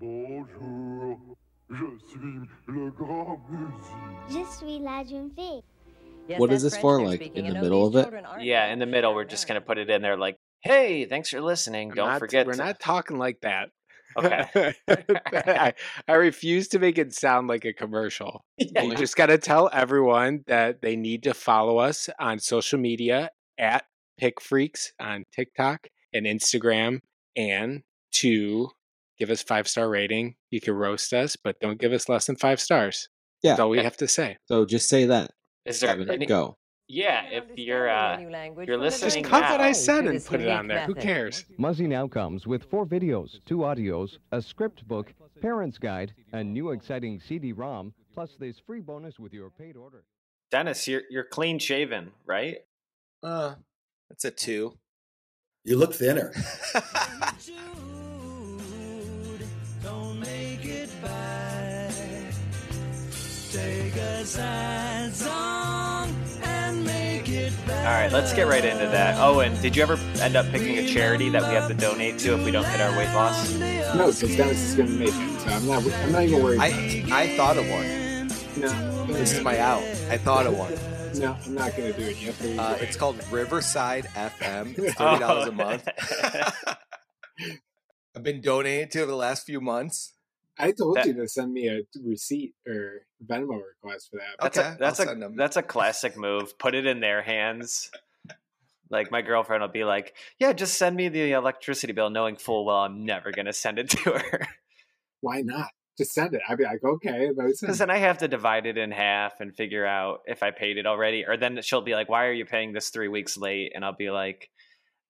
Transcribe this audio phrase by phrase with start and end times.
[0.00, 1.18] Bonjour,
[1.70, 4.30] je suis le grand musique.
[4.30, 5.62] Je suis la jeune fille.
[6.28, 7.46] Yes, What is this for, like, speaking.
[7.46, 8.08] in the know, middle of it?
[8.40, 11.40] Yeah, in the middle, we're just gonna put it in there like, "Hey, thanks for
[11.40, 11.90] listening.
[11.90, 13.70] I'm Don't not- forget." We're to-" not talking like that.
[14.16, 14.74] Okay.
[14.88, 15.74] I,
[16.06, 18.44] I refuse to make it sound like a commercial.
[18.58, 22.38] Yeah, You you- just got to tell everyone that they need to follow us on
[22.38, 23.84] social media at
[24.16, 27.00] Pick Freaks on TikTok and Instagram,
[27.36, 28.70] and to
[29.18, 30.36] give us five star rating.
[30.50, 33.08] You can roast us, but don't give us less than five stars.
[33.42, 33.52] Yeah.
[33.52, 34.38] That's all we have to say.
[34.46, 35.30] So just say that.
[35.64, 36.26] Is there Kevin, any?
[36.26, 36.56] go.
[36.90, 39.60] Yeah, if you're understanding uh, a you're listening Just very cut what.
[39.60, 40.86] I said and put it on unique there.
[40.86, 41.44] Who cares?
[41.58, 45.12] Muzzy now comes with four videos, two audios, a script book,
[45.42, 50.04] parent's guide, a new exciting CD-ROM, plus this free bonus with your paid order.
[50.50, 52.56] Dennis, you're you're clean shaven, right?
[53.22, 53.56] Uh,
[54.08, 54.78] that's a two.
[55.64, 56.32] You look thinner.
[67.68, 69.18] All right, let's get right into that.
[69.18, 72.34] Owen, did you ever end up picking a charity that we have to donate to
[72.38, 73.52] if we don't hit our weight loss?
[73.54, 75.40] No, because Dennis is going to make it.
[75.40, 75.92] So I'm not.
[76.02, 76.60] I'm not even worried.
[76.60, 78.28] I I thought of one.
[78.60, 79.82] no, This is my out.
[80.10, 80.72] I thought of one.
[81.18, 82.18] no, I'm not going to do it.
[82.20, 84.78] You have to Uh, it's called Riverside FM.
[84.78, 85.50] It's thirty dollars Oh.
[85.50, 85.88] a month.
[88.18, 90.14] I've been donating to it for the last few months.
[90.58, 94.34] I told that- you to send me a receipt or Venmo request for that.
[94.42, 95.36] That's Okay, a that's I'll a send 'em.
[95.36, 96.58] that's a classic move.
[96.58, 97.92] Put it in their hands.
[98.90, 102.64] Like my girlfriend will be like, "Yeah, just send me the electricity bill," knowing full
[102.64, 104.48] well I'm never gonna send it to her
[105.20, 105.68] Why not?
[105.96, 106.40] Just send it.
[106.48, 107.26] I'd be like, okay.
[107.26, 109.86] and I would send because then I have to divide it in half and figure
[109.86, 111.24] out if I paid it already.
[111.24, 113.92] Or then she'll be like, "Why are you paying this three weeks late?" And I'll
[113.96, 114.50] be like,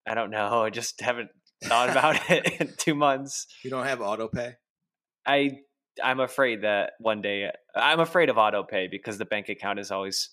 [0.07, 0.63] "I don't know.
[0.63, 1.29] I just haven't
[1.63, 4.55] thought about it in two months." You don't have auto pay?
[5.25, 5.59] I
[6.03, 9.91] I'm afraid that one day I'm afraid of auto pay because the bank account is
[9.91, 10.29] always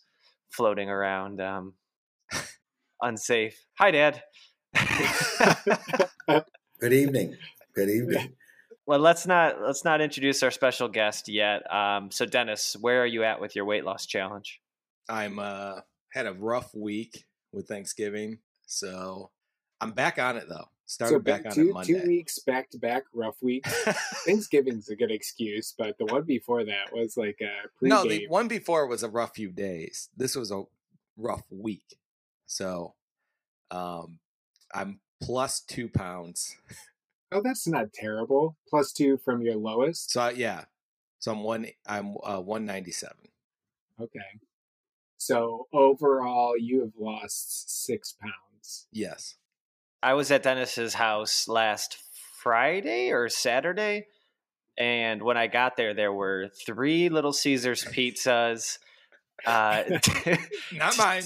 [0.51, 1.75] floating around um
[3.03, 3.67] unsafe.
[3.79, 4.23] Hi dad.
[6.81, 7.37] Good evening.
[7.75, 8.33] Good evening.
[8.87, 11.63] well, let's not let's not introduce our special guest yet.
[11.73, 14.61] Um so Dennis, where are you at with your weight loss challenge?
[15.09, 15.81] I'm uh
[16.13, 19.31] had a rough week with Thanksgiving, so
[19.81, 20.69] I'm back on it though.
[20.89, 22.01] Started so back back on two Monday.
[22.01, 23.73] two weeks back to back rough weeks.
[24.25, 28.29] Thanksgiving's a good excuse, but the one before that was like a pre no, the
[28.29, 30.11] one before was a rough few days.
[30.17, 30.63] This was a
[31.17, 31.99] rough week.
[32.47, 32.95] So
[33.73, 34.21] um
[34.73, 36.57] I'm plus two pounds.
[37.33, 38.57] Oh, that's not terrible.
[38.69, 40.13] Plus two from your lowest.
[40.13, 40.67] So yeah.
[41.19, 43.29] So I'm one I'm uh one ninety seven.
[44.01, 44.21] Okay.
[45.19, 48.87] So overall, you have lost six pounds.
[48.93, 49.35] Yes.
[50.03, 51.99] I was at Dennis's house last
[52.43, 54.07] Friday or Saturday,
[54.79, 58.79] and when I got there, there were three Little Caesars pizzas,
[59.45, 59.83] uh,
[60.73, 61.23] Not mine.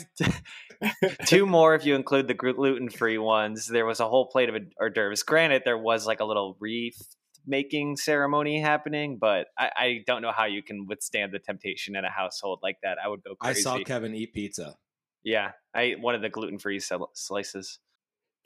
[1.26, 3.66] two more if you include the gluten free ones.
[3.66, 5.22] There was a whole plate of hors d'oeuvres.
[5.22, 7.16] Granted, there was like a little wreath
[7.47, 12.04] making ceremony happening, but I, I don't know how you can withstand the temptation in
[12.04, 12.98] a household like that.
[13.03, 14.76] I would go I saw Kevin eat pizza.
[15.22, 17.78] yeah, I ate one of the gluten free slices.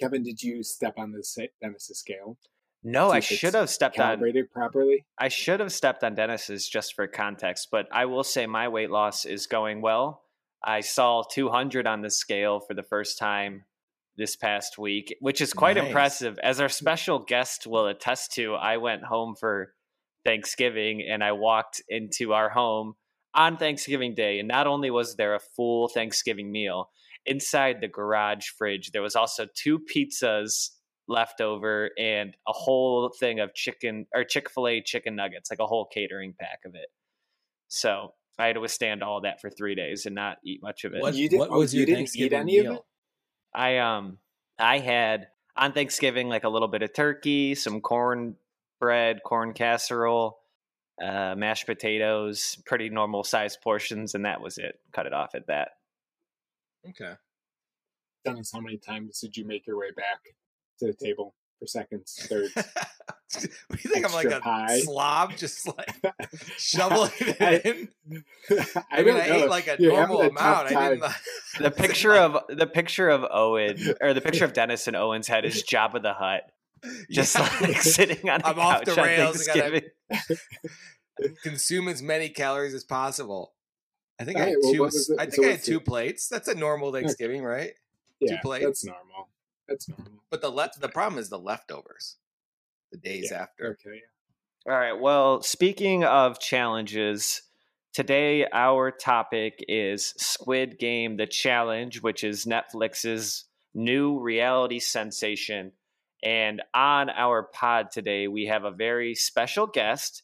[0.00, 2.38] Kevin, did you step on the Dennis's scale?
[2.82, 4.06] No, I See if it's should have stepped on.
[4.06, 5.06] Calibrated properly?
[5.19, 8.91] I should have stepped on Dennis's just for context, but I will say my weight
[8.91, 10.22] loss is going well.
[10.62, 13.65] I saw 200 on the scale for the first time
[14.16, 15.87] this past week, which is quite Nice.
[15.87, 16.38] impressive.
[16.43, 19.75] As our special guest will attest to, I went home for
[20.25, 22.94] Thanksgiving and I walked into our home
[23.34, 24.38] on Thanksgiving Day.
[24.38, 26.91] And not only was there a full Thanksgiving meal,
[27.27, 30.71] inside the garage fridge, there was also two pizzas
[31.07, 35.61] left over and a whole thing of chicken or Chick fil A chicken nuggets, like
[35.61, 36.89] a whole catering pack of it.
[37.69, 40.95] So I had to withstand all that for three days and not eat much of
[40.95, 41.03] it.
[41.03, 42.75] What, You did- what oh, was you your didn't eat Thanksgiving any of meal?
[42.75, 42.83] it?
[43.55, 44.19] I um
[44.59, 48.37] I had on Thanksgiving like a little bit of turkey, some corn
[48.81, 50.39] bread, corn casserole,
[51.03, 54.81] uh, mashed potatoes, pretty normal sized portions, and that was it.
[54.93, 55.71] Cut it off at that.
[56.89, 57.15] Okay.
[58.24, 60.34] Dennis, how many times did you make your way back
[60.80, 62.53] to the table for seconds, thirds?
[62.54, 64.78] What do you think I'm like a pie.
[64.80, 65.94] slob, just like
[66.56, 67.88] shoveling it in?
[68.50, 69.34] I, I, mean, I know.
[69.34, 70.66] ate like a You're normal a amount.
[70.74, 71.00] I didn't.
[71.00, 71.12] time.
[71.60, 75.44] The picture of the picture of Owen or the picture of Dennis and Owen's head
[75.44, 76.42] is Jabba the Hutt,
[77.10, 77.48] just Yeah.
[77.60, 80.38] like sitting on I'm off the rails, I gotta- Thanksgiving.
[81.42, 83.53] consume as many calories as possible.
[84.21, 84.80] I think I All had right, well, two.
[84.80, 86.28] what I think so I had two plates.
[86.28, 87.72] That's a normal Thanksgiving, right?
[88.32, 88.65] Yeah, plates.
[88.65, 89.28] That's normal.
[89.68, 90.22] That's normal.
[90.30, 92.16] But the le- the problem is the leftovers,
[92.92, 93.78] the days Yeah, after.
[93.80, 94.00] Okay.
[94.66, 94.98] All right.
[94.98, 97.42] Well, speaking of challenges,
[97.92, 103.44] today our topic is Squid Game The Challenge, which is Netflix's
[103.74, 105.72] new reality sensation.
[106.22, 110.22] And on our pod today, we have a very special guest.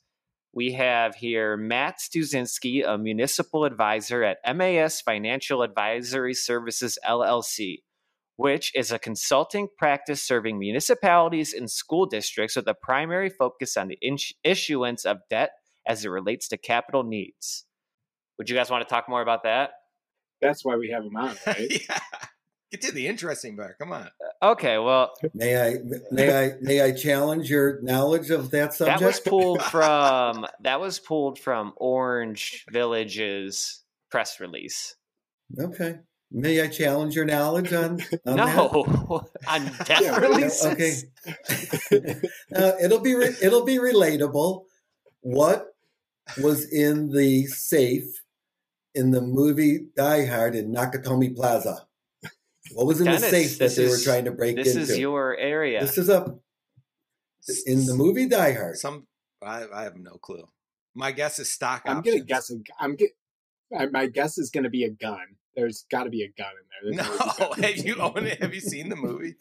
[0.53, 7.83] We have here Matt Stuzinski, a municipal advisor at MAS Financial Advisory Services LLC,
[8.41, 13.89] which is a consulting practice serving municipalities and school districts with a primary focus on
[13.89, 15.51] the ins- issuance of debt
[15.87, 17.67] as it relates to capital needs.
[18.39, 19.73] Would you guys want to talk more about that?
[20.41, 21.71] That's why we have him on, right?
[21.87, 21.99] yeah.
[22.71, 23.79] Get to the interesting part.
[23.79, 24.09] Come on.
[24.43, 25.75] Uh, okay, well, May I
[26.11, 29.01] may I may I challenge your knowledge of that subject?
[29.01, 34.95] that was pulled from that was pulled from Orange Village's press release.
[35.59, 35.97] okay.
[36.33, 40.65] May I challenge your knowledge on, on No, on debt Yeah, releases.
[41.93, 42.15] okay.
[42.55, 44.65] Uh, it'll be re- it'll be relatable.
[45.23, 45.75] What
[46.41, 48.23] was in the safe
[48.95, 51.87] in the movie Die Hard in Nakatomi Plaza?
[52.73, 54.81] What was in Dennis, the safe that this they were trying to break This into?
[54.81, 55.81] This is your area.
[55.81, 56.37] This is a
[57.67, 58.77] in the movie Die Hard.
[58.77, 59.07] Some
[59.43, 60.45] I, I have no clue.
[60.95, 62.15] My guess is stock I'm options.
[62.17, 62.51] gonna guess.
[62.51, 63.11] A, I'm get.
[63.93, 65.37] My guess is gonna be a gun.
[65.57, 66.53] There's got to be a gun
[66.83, 67.07] in there.
[67.07, 67.63] There's No, always a gun.
[67.77, 68.41] have you own it?
[68.43, 69.35] Have you seen the movie?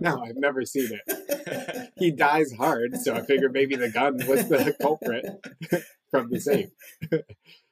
[0.00, 1.90] No, I've never seen it.
[1.96, 5.24] He dies hard, so I figured maybe the gun was the culprit
[6.10, 6.70] from the safe.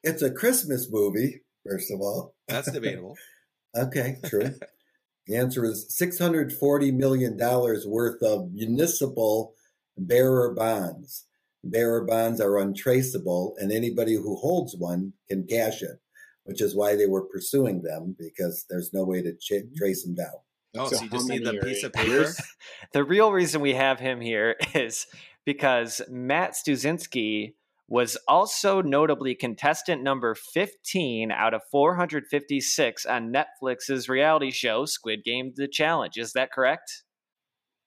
[0.02, 2.34] It's a Christmas movie, first of all.
[2.48, 3.16] That's debatable.
[3.76, 4.54] Okay, true.
[5.26, 9.54] the answer is $640 million worth of municipal
[9.96, 11.24] bearer bonds.
[11.64, 15.98] Bearer bonds are untraceable, and anybody who holds one can cash it,
[16.48, 19.74] which is why they were pursuing them because there's no way to ch- mm-hmm.
[19.76, 20.32] trace them down.
[20.74, 22.32] Oh, so, So you just need the piece are of paper?
[22.94, 25.06] the real reason we have him here is
[25.44, 27.52] because Matt Stuzinski
[27.86, 35.52] was also notably contestant number 15 out of 456 on Netflix's reality show Squid Game
[35.54, 36.16] The Challenge.
[36.16, 37.02] Is that correct?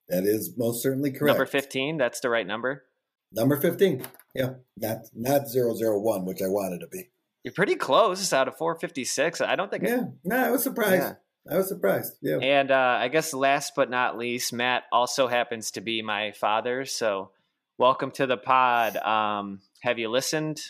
[0.08, 1.36] That is most certainly correct.
[1.36, 2.84] Number 15, that's the right number.
[3.32, 4.06] Number 15.
[4.36, 7.10] Yeah, not not 001, which I wanted to be.
[7.44, 9.42] You're pretty close out of 456.
[9.42, 11.02] I don't think Yeah, no, I was surprised.
[11.02, 11.14] Yeah.
[11.52, 12.18] I was surprised.
[12.22, 12.38] Yeah.
[12.38, 16.86] And uh, I guess last but not least, Matt also happens to be my father.
[16.86, 17.32] So
[17.80, 18.96] welcome to the pod.
[18.98, 20.62] Um, have you listened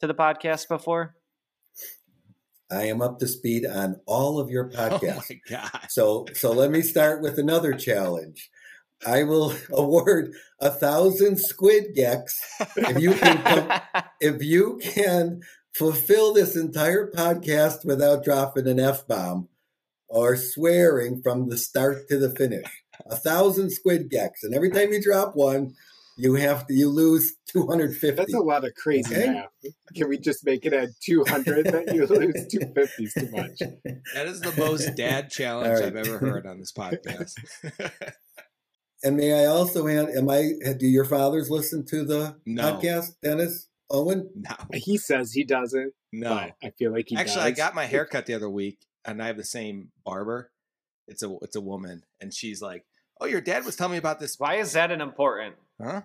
[0.00, 1.16] to the podcast before?
[2.70, 5.30] I am up to speed on all of your podcasts.
[5.30, 5.86] Oh my god!
[5.90, 8.48] So so let me start with another challenge.
[9.06, 12.40] I will award a thousand squid gecks
[12.76, 15.42] if you can com- if you can
[15.74, 19.48] fulfill this entire podcast without dropping an f bomb
[20.08, 22.66] or swearing from the start to the finish.
[23.06, 25.74] A thousand squid gecks, and every time you drop one,
[26.16, 28.16] you have to you lose two hundred fifty.
[28.16, 29.32] That's a lot of crazy Okay.
[29.32, 29.72] math.
[29.96, 33.58] Can we just make it at 200 that you lose 250 is too much?
[34.14, 35.84] That is the most dad challenge All right.
[35.84, 37.32] I've ever heard on this podcast.
[39.04, 42.62] And may I also add, am I do your fathers listen to the No.
[42.62, 43.66] podcast, Dennis?
[43.92, 44.30] Owen?
[44.34, 46.32] no, He says he doesn't, no.
[46.32, 49.36] I feel like he Actually, I got my haircut the other week, and I have
[49.36, 50.50] the same barber.
[51.06, 52.84] It's a it's a woman, and she's like,
[53.20, 55.56] "Oh, your dad was telling me about this." Why is that an important?
[55.80, 56.02] Huh?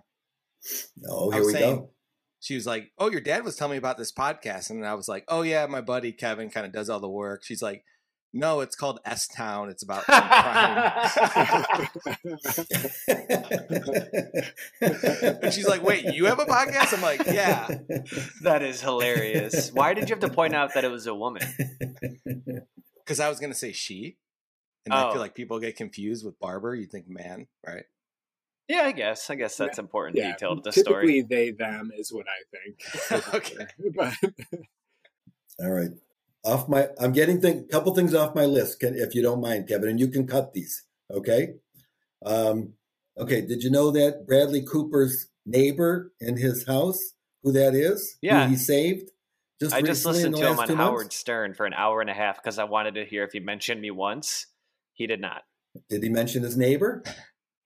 [0.98, 1.90] No, here we saying- go.
[2.40, 5.08] She was like, "Oh, your dad was telling me about this podcast," and I was
[5.08, 7.84] like, "Oh yeah, my buddy Kevin kind of does all the work." She's like,
[8.38, 9.70] "No, it's called S Town.
[9.70, 11.88] It's about crime."
[14.82, 17.68] and she's like, "Wait, you have a podcast?" I'm like, "Yeah."
[18.44, 19.72] That is hilarious.
[19.72, 21.44] Why did you have to point out that it was a woman?
[23.04, 24.18] Because I was gonna say she,
[24.86, 25.12] and I Oh.
[25.14, 26.76] feel like people get confused with barber.
[26.76, 27.86] You think man, right?
[28.68, 29.30] Yeah, I guess.
[29.30, 31.22] I guess that's important yeah, detail to the typically story.
[31.22, 33.34] they them is what I think.
[33.34, 33.66] Okay.
[33.96, 34.14] but
[35.60, 35.92] All right.
[36.48, 39.68] Off my I'm getting a couple things off my list, can, if you don't mind,
[39.68, 40.86] Kevin, and you can cut these.
[41.12, 41.56] Okay.
[42.26, 42.74] Um,
[43.18, 43.42] okay.
[43.42, 47.00] Did you know that Bradley Cooper's neighbor in his house,
[47.44, 48.18] who that is?
[48.22, 48.48] Who Yeah.
[48.48, 49.12] he saved?
[49.60, 51.16] Just I just listened to him on Howard months?
[51.16, 53.82] Stern for an hour and a half because I wanted to hear if he mentioned
[53.82, 54.48] me once.
[54.94, 55.44] He did not.
[55.90, 57.04] Did he mention his neighbor?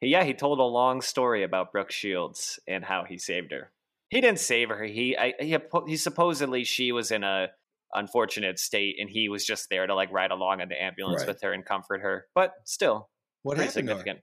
[0.02, 3.72] Yeah, he told a long story about Brooke Shields and how he saved her.
[4.10, 4.84] He didn't save her.
[4.84, 5.58] He I, he
[5.88, 7.50] he supposedly she was in a
[7.94, 11.28] unfortunate state and he was just there to like ride along in the ambulance Right.
[11.30, 12.28] with her and comfort her.
[12.36, 13.10] But still,
[13.44, 14.20] What pretty happened significant.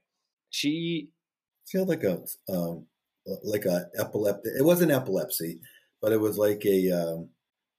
[0.49, 1.11] She
[1.67, 2.87] She had like a um,
[3.43, 4.53] like a epileptic.
[4.57, 5.61] It wasn't epilepsy,
[6.01, 7.29] but it was like a um,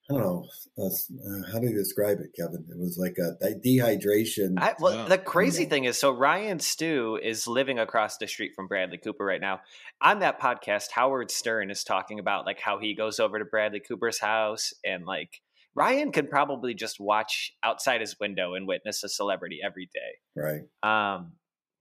[0.09, 0.49] I don't know
[0.85, 2.67] uh, how do you describe it, Kevin.
[2.69, 4.55] It was like a de- dehydration.
[4.59, 5.09] I, well, Wow.
[5.09, 5.69] the crazy Yeah.
[5.69, 9.61] thing is, so Ryan Stu is living across the street from Bradley Cooper right now.
[10.03, 13.81] On that podcast, Howard Stern is talking about like how he goes over to Bradley
[13.81, 15.41] Cooper's house and like
[15.75, 20.19] Ryan could probably just watch outside his window and witness a celebrity every day.
[20.35, 20.63] right.
[20.83, 21.33] Um,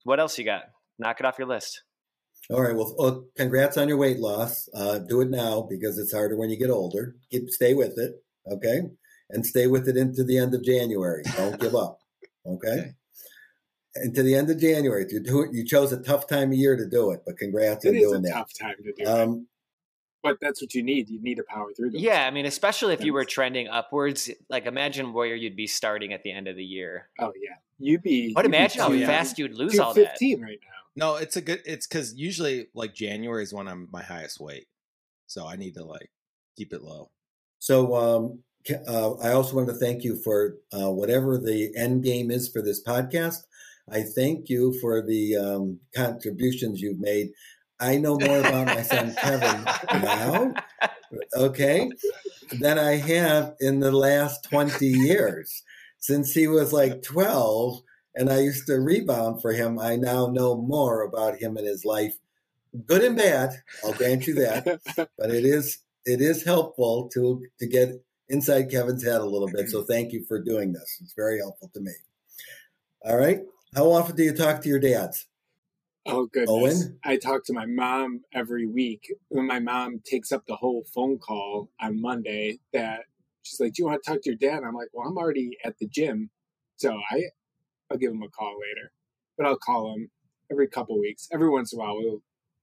[0.03, 0.63] what else you got?
[0.99, 1.83] Knock it off your list.
[2.49, 2.75] All right.
[2.75, 4.69] Well, oh, congrats on your weight loss.
[4.73, 7.15] Uh, do it now because it's harder when you get older.
[7.31, 8.81] Keep stay with it, okay,
[9.29, 11.23] and stay with it into the end of January.
[11.35, 11.99] Don't give up,
[12.47, 12.67] okay.
[12.67, 12.91] Okay.
[13.95, 15.05] Into the end of January.
[15.09, 15.49] You do it.
[15.51, 18.03] You chose a tough time of year to do it, but congrats It on is
[18.03, 18.31] a doing that.
[18.33, 19.47] tough time to do it, Um,
[20.23, 21.09] but that's what you need.
[21.09, 21.91] You need to power through.
[21.91, 22.01] Those.
[22.01, 26.13] Yeah, I mean, especially if you were trending upwards, like imagine where you'd be starting
[26.13, 27.09] at the end of the year.
[27.19, 27.55] Oh yeah.
[27.77, 28.33] You'd be.
[28.33, 29.07] But you'd be imagine how Oh, yeah.
[29.07, 30.11] fast you'd lose all that.
[30.11, 30.75] Fifteen right now.
[30.95, 31.61] No, it's a good.
[31.65, 34.67] It's because usually like January is when I'm my highest weight,
[35.27, 36.09] so I need to like
[36.57, 37.09] keep it low.
[37.59, 38.39] So um,
[38.87, 42.61] uh, I also want to thank you for uh, whatever the end game is for
[42.61, 43.43] this podcast.
[43.91, 47.31] I thank you for the um, contributions you've made.
[47.79, 49.63] I know more about my son Kevin
[50.01, 50.53] now,
[51.35, 51.89] okay,
[52.59, 55.63] than I have in the last 20 years.
[55.99, 57.81] Since he was like 12
[58.15, 61.85] and I used to rebound for him, I now know more about him and his
[61.85, 62.17] life,
[62.85, 63.51] good and bad.
[63.83, 69.03] I'll grant you that but it is it is helpful to to get inside Kevin's
[69.03, 69.69] head a little bit.
[69.69, 70.99] So thank you for doing this.
[71.01, 71.91] It's very helpful to me.
[73.05, 73.41] All right.
[73.75, 75.28] How often do you talk to your dads?
[76.05, 76.49] Oh goodness!
[76.49, 76.99] Owen?
[77.03, 79.13] I talk to my mom every week.
[79.29, 83.01] When my mom takes up the whole phone call on Monday, that
[83.43, 85.57] she's like, "Do you want to talk to your dad?" I'm like, "Well, I'm already
[85.63, 86.29] at the gym,
[86.77, 87.23] so I
[87.91, 88.91] I'll give him a call later."
[89.37, 90.09] But I'll call him
[90.51, 91.27] every couple weeks.
[91.31, 92.21] Every once in a while, we'll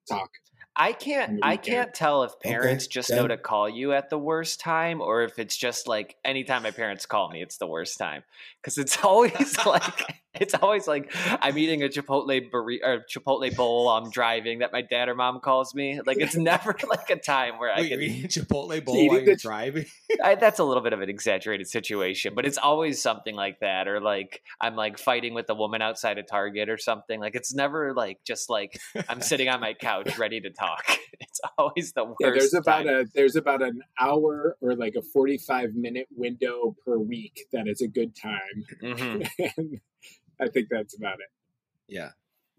[0.09, 0.31] talk.
[0.79, 4.61] I can't I can't tell if parents just know to call you at the worst
[4.61, 8.23] time or if it's just like anytime my parents call me it's the worst time
[8.63, 13.87] cuz it's always like it's always like I'm eating a Chipotle burrito or Chipotle bowl
[13.87, 17.17] while I'm driving that my dad or mom calls me like it's never like a
[17.17, 19.87] time where I can you're Chipotle bowl while you're the- driving?
[20.23, 23.89] I, that's a little bit of an exaggerated situation, but it's always something like that,
[23.89, 27.21] or like I'm like fighting with a woman outside of Target or something.
[27.21, 30.85] Like it's never like just like I'm sitting on my couch ready to talk.
[31.19, 32.17] It's always the worst.
[32.21, 32.89] Yeah, there's about time.
[32.89, 37.81] a there's about an hour or like a 45 minute window per week that is
[37.81, 39.29] a good time, Mhm.
[39.57, 39.81] and
[40.41, 41.27] I think that's about it.
[41.89, 42.11] Yeah,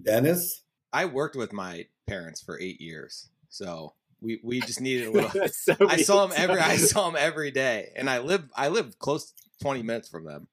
[0.02, 0.64] Dennis?
[0.94, 5.48] I worked with my parents for eight years, so we we just needed a little.
[5.50, 8.98] So I saw them every I saw them every day, and I live I live
[9.00, 10.48] close to twenty minutes from them.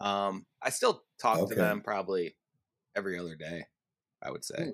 [0.00, 1.54] Um, I still talk Okay.
[1.54, 2.36] to them probably
[2.94, 3.64] every other day.
[4.22, 4.72] I would say.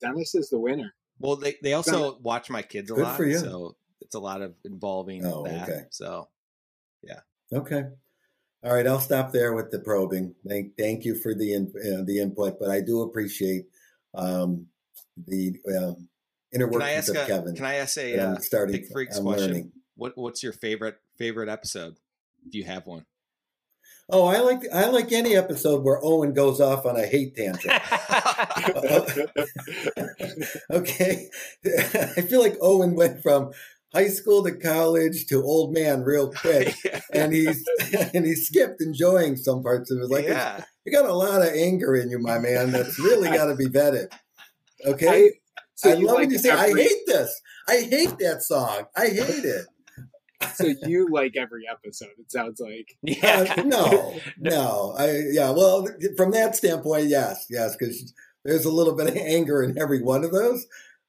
[0.00, 0.94] Dennis is the winner.
[1.18, 3.38] Well, they they also watch my kids a Good lot, for you.
[3.38, 5.62] so it's a lot of involving Oh, that.
[5.68, 5.80] okay.
[5.90, 6.28] So
[7.02, 7.20] yeah.
[7.52, 7.84] Okay.
[8.66, 10.34] All right, I'll stop there with the probing.
[10.44, 13.66] Thank, thank you for the in, uh, the input, but I do appreciate
[14.12, 14.66] um,
[15.16, 16.08] the um,
[16.52, 17.54] inner workings of a Kevin.
[17.54, 18.74] can I ask a uh, starting.
[18.74, 19.46] Pick Freaks I'm question?
[19.46, 19.70] learning.
[19.94, 21.94] what what's your favorite favorite episode?
[22.44, 23.06] If you have one.
[24.10, 27.66] Oh, I like I like any episode where Owen goes off on a hate tangent.
[30.72, 31.28] okay,
[31.64, 33.52] I feel like Owen went from
[33.92, 36.74] high school to college to old man real quick,
[37.12, 37.64] and he's
[38.14, 40.10] and he skipped enjoying some parts of it.
[40.10, 40.64] Like yeah.
[40.84, 42.72] you got a lot of anger in you, my man.
[42.72, 44.08] That's really got to be vetted.
[44.12, 45.30] I, Okay,
[45.74, 47.40] so I love like when you say, "I hate this.
[47.68, 48.84] I hate that song.
[48.96, 49.66] I hate it."
[50.54, 52.10] So you like every episode?
[52.18, 52.96] It sounds like.
[53.02, 53.54] yeah.
[53.56, 54.94] Uh, no, no.
[54.98, 55.50] I yeah.
[55.50, 58.12] Well, from that standpoint, yes, yes, because
[58.44, 60.66] there's a little bit of anger in every one of those.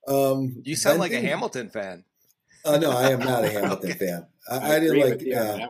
[0.08, 2.06] Um, You sound like a Hamilton fan.
[2.68, 4.06] Uh, no, I am not a Hamilton Okay.
[4.06, 4.28] fan.
[4.50, 5.10] I, I, I, didn't like.
[5.12, 5.68] with you on Yeah,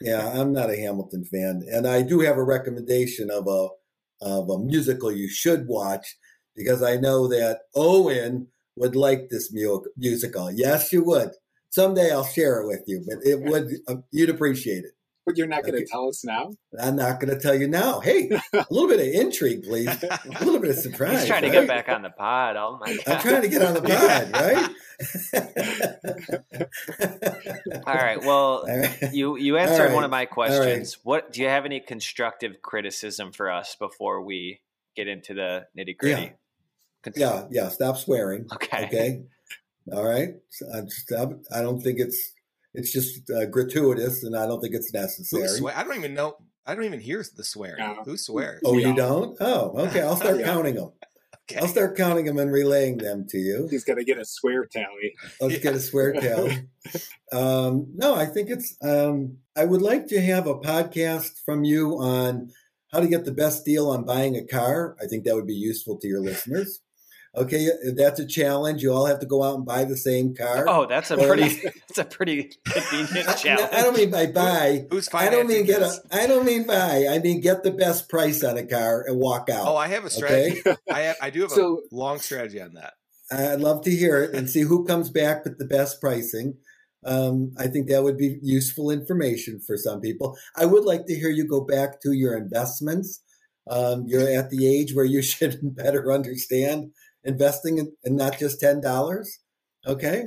[0.00, 3.68] yeah, I'm not a Hamilton fan, and I do have a recommendation of a
[4.20, 6.16] of a musical you should watch
[6.56, 10.50] because I know that Owen would like this mu- musical.
[10.50, 11.30] Yes, you would.
[11.70, 14.92] Someday I'll share it with you, but it would uh, you'd appreciate it.
[15.28, 16.54] But you're not going to tell us now.
[16.80, 18.00] I'm not going to tell you now.
[18.00, 19.86] Hey, a little bit of intrigue, please.
[19.86, 21.18] A little bit of surprise.
[21.18, 22.56] He's trying to get back on the pod.
[22.56, 23.02] Oh my god!
[23.06, 24.70] I'm trying to get on the pod, right?
[27.86, 28.20] All right.
[28.22, 29.12] Well, All right.
[29.12, 29.92] you you answered right.
[29.92, 30.30] one of my right.
[30.30, 30.96] questions.
[31.02, 34.62] What do you have any constructive criticism for us before we
[34.96, 36.32] get into the nitty gritty?
[37.14, 37.68] Yeah, yeah.
[37.68, 38.46] Stop swearing.
[38.50, 38.86] Okay.
[38.86, 39.22] Okay.
[39.92, 40.36] All right.
[40.48, 42.32] So I, just, I'm- I don't think it's
[42.74, 45.72] it's just uh, gratuitous, and I don't think it's Who necessary.
[45.74, 46.36] I don't even know.
[46.66, 47.78] I don't even hear the swearing.
[47.78, 48.02] No.
[48.04, 48.60] Who swears?
[48.64, 49.36] Oh, you don't?
[49.40, 50.02] Oh, okay.
[50.02, 50.46] I'll start Yeah.
[50.46, 50.92] counting them.
[51.50, 51.60] Okay.
[51.60, 53.68] I'll start counting them and relaying them to you.
[53.70, 55.14] He's gonna get a swear tally.
[55.40, 55.60] Let's Yeah.
[55.60, 56.68] get a swear tally.
[57.32, 58.76] Um, no, I think it's.
[58.82, 62.50] Um, I would like to have a podcast from you on
[62.92, 64.94] how to get the best deal on buying a car.
[65.02, 66.80] I think that would be useful to your listeners.
[67.36, 68.82] Okay, that's a challenge.
[68.82, 70.64] You all have to go out and buy the same car.
[70.68, 71.48] Oh, that's a Well, pretty
[71.88, 73.68] that's a pretty convenient I, challenge.
[73.72, 74.86] I don't mean by buy.
[74.90, 75.84] Who's I don't mean get a.
[75.84, 76.00] this?
[76.10, 77.06] I don't mean buy.
[77.08, 79.66] I mean get the best price on a car and walk out.
[79.68, 80.62] Oh, I have a strategy.
[80.66, 82.94] okay, I have, I do have So- a long strategy on that.
[83.30, 86.54] I'd love to hear it and see who comes back with the best pricing.
[87.04, 90.36] Um, I think that would be useful information for some people.
[90.56, 93.22] I would like to hear you go back to your investments.
[93.68, 96.92] Um, you're at the age where you should better understand
[97.28, 99.38] investing in, and not just ten dollars.
[99.86, 100.24] Okay,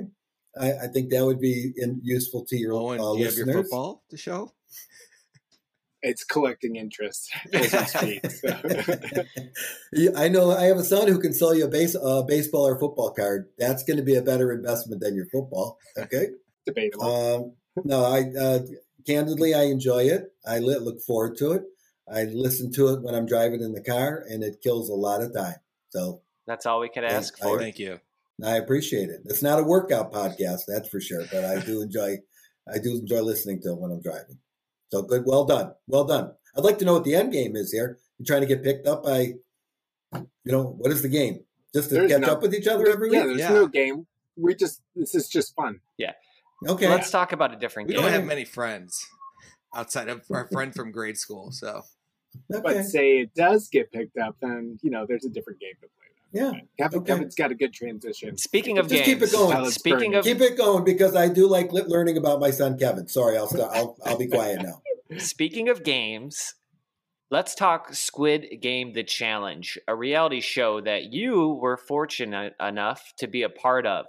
[0.60, 3.36] I, I think that would be in, useful to your Owen, uh, do you have
[3.36, 3.66] your listeners.
[3.66, 4.54] football to show?
[6.04, 8.32] It's collecting interest as we speak.
[8.32, 9.24] So.
[9.94, 12.66] Yeah, I know I have a son who can sell you a base uh, baseball
[12.68, 13.50] or football card.
[13.60, 15.78] That's going to be a better investment than your football.
[15.98, 16.28] Okay.
[16.66, 17.04] Debatable.
[17.06, 17.54] Um,
[17.86, 18.60] no, I uh,
[19.06, 20.34] candidly I enjoy it.
[20.46, 21.64] I li- look forward to it.
[22.12, 25.22] I listen to it when I'm driving in the car, and it kills a lot
[25.22, 25.56] of time.
[25.90, 27.60] So That's all we could ask I- for.
[27.60, 28.00] Thank you.
[28.44, 29.22] I appreciate it.
[29.26, 32.18] It's not a workout podcast, that's for sure, but I do enjoy
[32.72, 34.40] I do enjoy listening to it when I'm driving.
[34.92, 36.32] So good, well done, well done.
[36.58, 38.00] I'd like to know what the end game is here.
[38.18, 39.34] You trying to get picked up by,
[40.16, 41.44] you know, what is the game?
[41.74, 43.18] Just to There's catch no- up with each other every week.
[43.18, 43.38] yeah, week.
[43.38, 43.56] there's Yeah.
[43.56, 44.08] no game.
[44.38, 45.80] We just this is just fun.
[45.98, 46.14] Yeah.
[46.68, 48.04] Okay, Let's talk about a different We game.
[48.04, 49.06] don't have many friends
[49.76, 51.52] outside of our friend from grade school.
[51.52, 51.84] So
[52.54, 52.62] okay.
[52.64, 55.88] But say it does get picked up, then you know there's a different game to
[55.88, 56.01] play.
[56.32, 56.52] Yeah.
[56.80, 57.14] Kevin, Okay.
[57.14, 58.38] Kevin's got a good transition.
[58.38, 59.50] Speaking of Just games, keep it going.
[59.56, 60.16] While Speaking burning.
[60.16, 63.08] of Keep it going because I do like learning about my son Kevin.
[63.08, 63.72] Sorry, I'll start.
[63.74, 64.82] I'll, I'll be quiet now.
[65.18, 66.56] Speaking of games,
[67.30, 73.28] let's talk Squid Game The Challenge, a reality show that you were fortunate enough to
[73.28, 74.06] be a part of.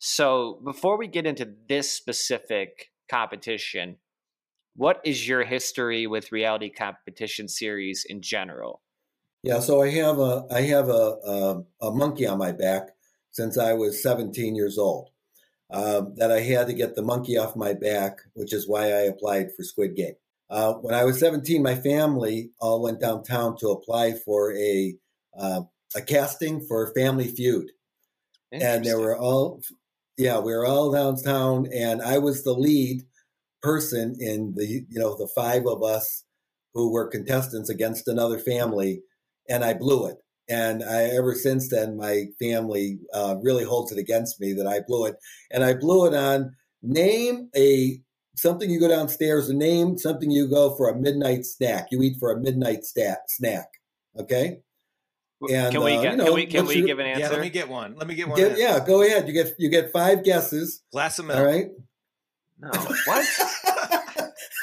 [0.00, 3.96] So, before we get into this specific competition,
[4.76, 8.82] what is your history with reality competition series in general?
[9.44, 12.88] Yeah, so I have a I have a a, a monkey on my back
[13.30, 15.10] since I was 17 years old.
[15.70, 19.02] Um, that I had to get the monkey off my back, which is why I
[19.02, 20.14] applied for Squid Game.
[20.48, 24.96] Uh, when I was 17, my family all went downtown to apply for a
[25.38, 25.62] uh,
[25.94, 27.70] a casting for Family Feud,
[28.50, 29.60] and they were all
[30.16, 33.02] yeah we were all downtown, and I was the lead
[33.62, 36.24] person in the you know the five of us
[36.72, 39.02] who were contestants against another family
[39.48, 40.16] and I blew it.
[40.48, 44.80] And I ever since then, my family uh, really holds it against me that I
[44.86, 45.16] blew it.
[45.50, 48.00] And I blew it on name a
[48.36, 51.88] something you go downstairs and name something you go for a midnight snack.
[51.90, 53.68] You eat for a midnight stat, snack.
[54.18, 54.60] Okay.
[55.48, 57.24] and, can we uh, get you know, can we can we you- give an yeah,
[57.24, 57.34] answer?
[57.34, 57.94] let me get one.
[57.96, 58.38] Let me get one.
[58.38, 59.26] Get- yeah, go ahead.
[59.26, 60.82] You get you get five guesses.
[60.92, 61.38] Glass of milk.
[61.38, 61.68] All right.
[62.60, 62.70] no.
[62.70, 63.26] What?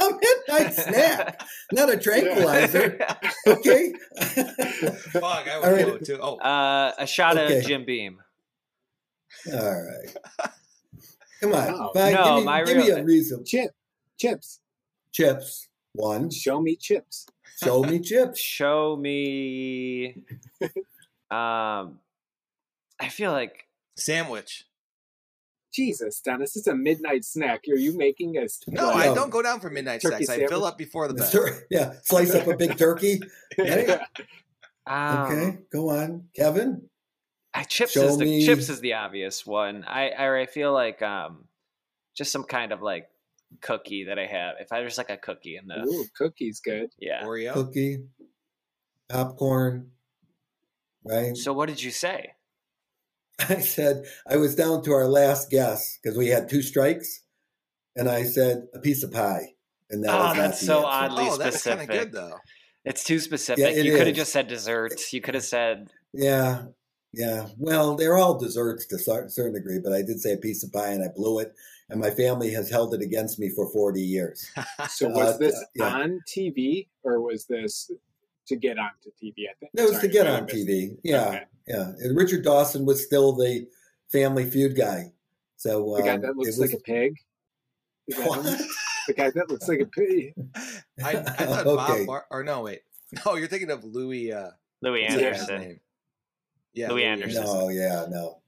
[0.02, 2.98] a midnight snack, not a tranquilizer.
[3.48, 3.94] Okay.
[5.14, 5.86] Fuck, I All would right.
[5.86, 6.20] blow it too.
[6.22, 7.60] Oh, uh, a shot Okay.
[7.60, 8.20] of Jim Beam.
[9.52, 10.50] All right.
[11.42, 11.68] Come on.
[11.72, 11.92] No.
[11.94, 13.44] Fine, No, give me, my give me a reason.
[13.46, 13.72] Chip,
[14.20, 14.60] chips.
[15.12, 15.68] Chips.
[15.94, 16.30] One.
[16.30, 17.26] Show me chips.
[17.64, 18.40] Show me chips.
[18.40, 20.24] Show me.
[21.32, 22.00] Um,
[23.00, 24.66] I feel like sandwich.
[25.74, 27.62] Jesus, Dennis, it's a midnight snack.
[27.72, 28.96] Are you making a No, Yeah.
[28.98, 30.42] I don't go down for midnight Turkey snacks.
[30.42, 31.64] I fill up before the bed.
[31.70, 33.22] Yeah, slice up a big turkey.
[33.58, 34.04] Yeah.
[34.86, 36.90] um, Okay, go on, Kevin.
[37.54, 39.84] I, chips Show is the me- chips is the obvious one.
[39.86, 41.46] I I, I feel like um,
[42.16, 43.08] just some kind of like
[43.62, 44.56] cookie that I have.
[44.60, 46.90] If I there's like a cookie in the Ooh, cookies good.
[47.00, 47.24] yeah.
[47.24, 47.54] Oreo.
[47.54, 48.04] Cookie,
[49.10, 49.92] popcorn.
[51.04, 51.36] Right.
[51.36, 52.34] So what did you say?
[53.50, 57.22] I said I was down to our last guess because we had two strikes,
[57.96, 59.54] and I said a piece of pie,
[59.90, 60.88] and that Oh, was that's the so answer.
[60.88, 61.90] oddly Oh, that's kind of specific.
[61.90, 62.38] good though.
[62.86, 63.64] It's too specific.
[63.64, 65.14] it you could have just said desserts.
[65.14, 66.64] You could have said Yeah,
[67.14, 67.48] yeah.
[67.58, 70.72] Well, they're all desserts to a certain degree, but I did say a piece of
[70.74, 71.54] pie, and I blew it,
[71.90, 74.50] and my family has held it against me for forty years.
[74.90, 75.94] So was Uh, this yeah.
[75.94, 77.92] on TV or was this
[78.52, 79.48] to get onto TV?
[79.50, 80.98] I think It was Sorry, to get on TV.
[81.04, 81.44] Yeah, Okay.
[81.68, 81.92] yeah.
[82.00, 83.68] And Richard Dawson was still the
[84.12, 85.12] Family Feud guy.
[85.58, 87.16] So The guy um, that looks like was- a pig.
[88.08, 88.68] Is that
[89.08, 90.34] The guy that looks like a pig.
[91.04, 91.98] I, I thought Okay.
[92.00, 92.82] Bob Bar- or no, wait.
[93.26, 94.32] No, you're thinking of Louie.
[94.32, 95.80] Uh, Louie what's that guy's Anderson.
[96.74, 97.44] Yeah, Louie Anderson.
[97.44, 98.42] No, yeah, no,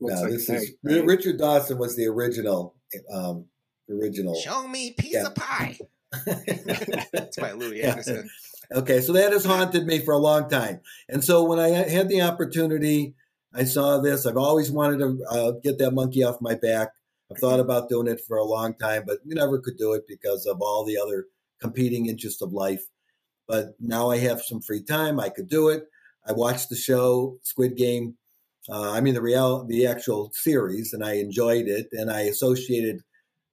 [0.00, 0.20] Looks no.
[0.22, 0.76] like This is pig.
[0.82, 1.04] right?
[1.04, 2.74] Richard Dawson was the original,
[3.12, 3.46] um,
[3.90, 4.34] original.
[4.40, 5.26] Show me piece Yeah.
[5.26, 5.78] of pie.
[7.12, 7.90] That's by Louie Yeah.
[7.90, 8.28] Anderson.
[8.72, 10.80] Okay, so that has haunted me for a long time.
[11.08, 13.14] And so when I had the opportunity,
[13.54, 14.26] I saw this.
[14.26, 16.90] I've always wanted to uh, get that monkey off my back.
[17.30, 20.04] I've thought about doing it for a long time, but you never could do it
[20.06, 21.26] because of all the other
[21.60, 22.84] competing interests of life.
[23.48, 25.18] But now I have some free time.
[25.20, 25.84] I could do it.
[26.26, 28.16] I watched the show Squid Game.
[28.68, 31.86] Uh, I mean the real, the actual series, and I enjoyed it.
[31.92, 33.02] And I associated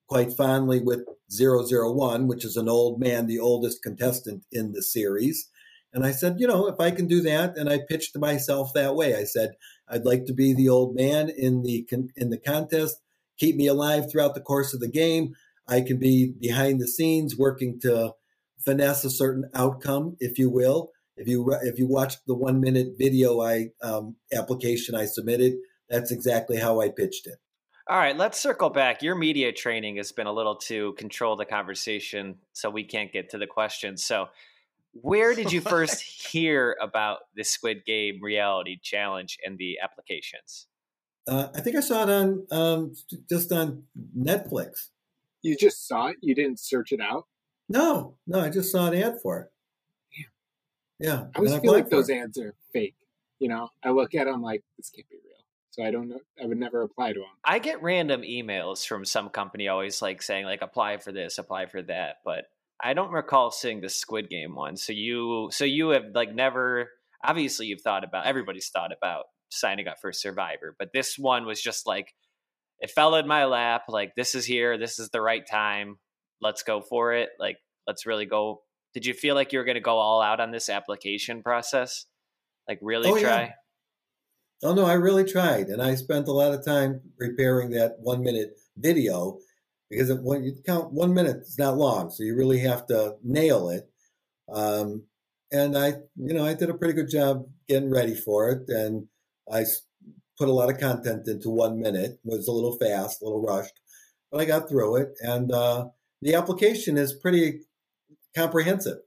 [0.08, 5.50] quite fondly with 001, which is an old man, the oldest contestant in the series.
[5.94, 8.96] And I said, you know, if I can do that, and I pitched myself that
[8.96, 9.16] way.
[9.16, 9.52] I said,
[9.88, 12.98] I'd like to be the old man in the in the contest,
[13.38, 15.34] keep me alive throughout the course of the game.
[15.68, 18.14] I can be behind the scenes working to
[18.66, 20.90] finesse a certain outcome, if you will.
[21.16, 25.54] If you if you watch the one minute video I um, application I submitted,
[25.90, 27.38] that's exactly how I pitched it.
[27.90, 29.02] All right, let's circle back.
[29.02, 33.30] Your media training has been a little to control the conversation, so we can't get
[33.32, 34.02] to the questions.
[34.02, 34.30] So,
[34.94, 40.68] where did you first hear about the Squid Game reality challenge and the applications?
[41.28, 42.94] Uh, I think I saw it on um,
[43.30, 43.84] just on
[44.18, 44.90] Netflix.
[45.42, 46.18] You just saw it.
[46.22, 47.26] You didn't search it out.
[47.68, 49.52] No, no, I just saw an ad for it.
[50.18, 51.26] Yeah, yeah.
[51.36, 52.16] I always feel like those it.
[52.16, 52.96] ads are fake.
[53.40, 55.33] You know, I look at them like this can't be real.
[55.74, 56.20] So I don't know.
[56.40, 57.30] I would never apply to them.
[57.44, 61.66] I get random emails from some company always like saying like apply for this, apply
[61.66, 62.46] for that, but
[62.80, 64.78] I don't recall seeing the Squid Game one.
[64.78, 66.92] So you so you have like never
[67.24, 71.60] obviously you've thought about everybody's thought about signing up for Survivor, but this one was
[71.60, 72.14] just like
[72.80, 75.98] it fell in my lap like this is here, this is the right time.
[76.40, 77.30] Let's go for it.
[77.40, 77.58] Like
[77.88, 78.62] let's really go.
[78.94, 82.06] Did you feel like you were going to go all out on this application process?
[82.70, 83.54] Like really Oh, yeah.
[84.64, 88.24] Oh no, I really tried, and I spent a lot of time preparing that one
[88.24, 89.40] minute video
[89.90, 93.70] because when you count one minute, it's not long, so you really have to nail
[93.70, 93.90] it.
[94.52, 95.04] Um,
[95.52, 99.08] and I, you know, I did a pretty good job getting ready for it, and
[99.52, 99.66] I
[100.38, 102.12] put a lot of content into one minute.
[102.12, 103.80] It was a little fast, a little rushed,
[104.32, 105.10] but I got through it.
[105.20, 105.88] And uh,
[106.22, 107.60] the application is pretty
[108.34, 109.00] comprehensive,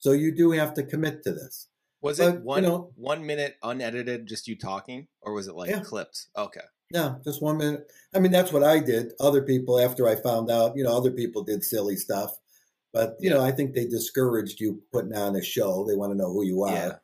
[0.00, 1.68] so you do have to commit to this.
[2.04, 5.54] Was But, it you one know- one minute unedited, just you talking, or was it
[5.54, 5.80] like Yeah.
[5.80, 6.28] clips?
[6.36, 6.60] Okay.
[6.90, 7.90] Yeah, just one minute.
[8.12, 9.14] I mean, that's what I did.
[9.18, 12.38] Other people, after I found out, you know, other people did silly stuff.
[12.92, 15.84] But, you know, I think they discouraged you putting on a show.
[15.86, 16.72] They want to know who you are.
[16.74, 16.98] Yeah.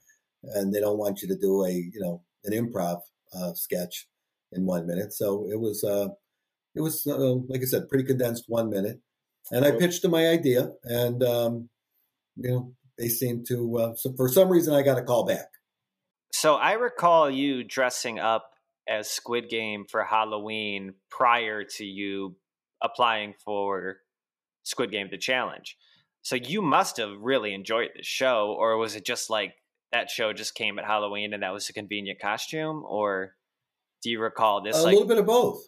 [0.55, 3.01] And they don't want you to do a, you know, an improv
[3.33, 4.07] uh, sketch
[4.53, 5.15] in one minute.
[5.15, 6.09] So it was, uh,
[6.75, 9.01] it was, uh, like I said, pretty condensed one minute.
[9.51, 10.73] And I pitched them my idea.
[10.85, 11.71] And, um,
[12.37, 15.47] you know, they seem to, uh, so for some reason, I got a call back.
[16.33, 18.51] So I recall you dressing up
[18.89, 22.37] as Squid Game for Halloween prior to you
[22.83, 23.97] applying for
[24.65, 25.77] Squid Game the challenge.
[26.23, 29.55] So you must have really enjoyed the show, or was it just like
[29.93, 32.85] that show just came at Halloween and that was a convenient costume?
[32.87, 33.35] Or
[34.03, 35.67] do you recall this a like little bit of both.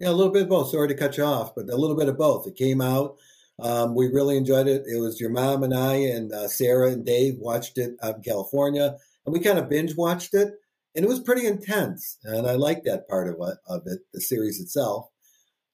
[0.00, 0.70] Yeah, a little bit of both.
[0.70, 2.46] Sorry to cut you off, but a little bit of both.
[2.46, 3.16] It came out.
[3.58, 4.84] Um, we really enjoyed it.
[4.86, 8.22] It was your mom and I and uh, Sarah and Dave watched it out in
[8.22, 10.54] California, and we kind of binge watched it,
[10.94, 12.18] and it was pretty intense.
[12.24, 15.08] And I liked that part of it, of it, the series itself.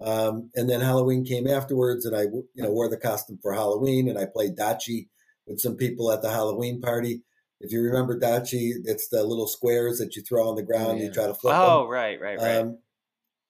[0.01, 4.09] Um, and then Halloween came afterwards, and I, you know, wore the costume for Halloween,
[4.09, 5.09] and I played Dachi
[5.47, 7.23] with some people at the Halloween party.
[7.61, 10.99] If you remember Dachi, it's the little squares that you throw on the ground.
[10.99, 11.07] yeah.
[11.07, 11.63] You try to flip them.
[11.63, 12.57] Oh, right, right, right.
[12.59, 12.79] Um,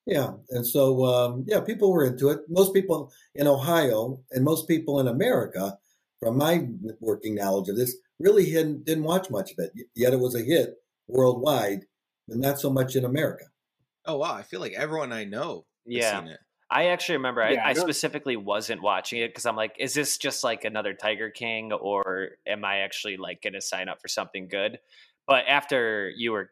[0.06, 2.40] yeah, and so um, yeah, people were into it.
[2.48, 5.78] Most people in Ohio and most people in America,
[6.20, 6.66] from my
[7.00, 9.72] working knowledge of this, really didn't, didn't watch much of it.
[9.94, 10.74] Yet it was a hit
[11.06, 11.84] worldwide,
[12.26, 13.44] but not so much in America.
[14.04, 16.18] Oh wow, I feel like everyone I know has yeah.
[16.18, 16.40] seen it.
[16.68, 19.92] I actually remember Yeah, I, I I specifically wasn't watching it because I'm like, is
[19.92, 24.00] this just like another Tiger King or am I actually like going to sign up
[24.00, 24.78] for something good?
[25.26, 26.50] But after you were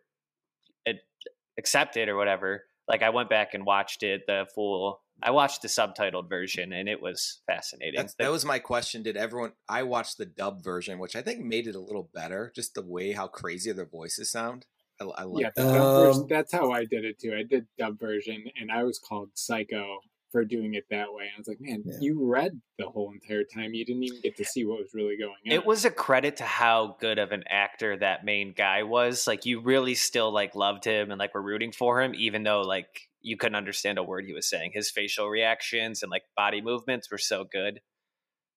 [1.59, 5.69] accepted or whatever, like I went back and watched it, the full, I watched the
[5.69, 7.97] subtitled version and it was fascinating.
[7.97, 9.03] That's, that was my question.
[9.03, 9.53] Did everyone?
[9.69, 12.53] I watched the dub version, which I think made it a little better.
[12.55, 14.67] Just the way how crazy their voices sound.
[15.01, 15.43] I, I like.
[15.43, 15.73] Yeah, that.
[15.73, 17.35] dub version, Um, that's how I did it too.
[17.35, 20.01] I did dub version, and I was called psycho
[20.33, 21.25] for doing it that way.
[21.35, 21.95] I was like, man, Yeah.
[22.01, 23.75] you read the whole entire time.
[23.75, 25.53] You didn't even get to see what was really going on.
[25.53, 29.27] it was a credit to how good of an actor that main guy was.
[29.27, 32.61] Like you really still like loved him and like were rooting for him, even though
[32.63, 34.71] like you couldn't understand a word he was saying.
[34.75, 37.81] His facial reactions and like body movements were so good.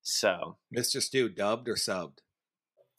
[0.02, 1.02] So Mr.
[1.02, 2.20] Stu dubbed or subbed.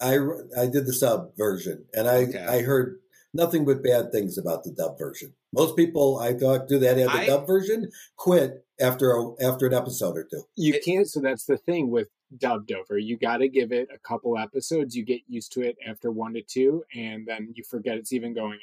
[0.01, 0.19] I
[0.59, 2.39] I did the sub version, and I Okay.
[2.45, 2.99] I heard
[3.33, 5.35] nothing but bad things about the dub version.
[5.53, 9.67] Most people I talked to that had the I- dub version quit after a, after
[9.67, 10.43] an episode or two.
[10.57, 11.09] you can't.
[11.09, 12.99] So that's the thing with dubbed over.
[12.99, 14.97] You got to give it a couple episodes.
[14.97, 18.35] You get used to it after one to two, and then you forget it's even
[18.35, 18.59] going on.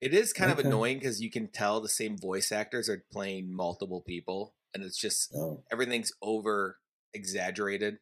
[0.00, 3.50] It is kind of annoying because you can tell the same voice actors are playing
[3.50, 6.78] multiple people, and it's just Oh, everything's over
[7.14, 7.98] exaggerated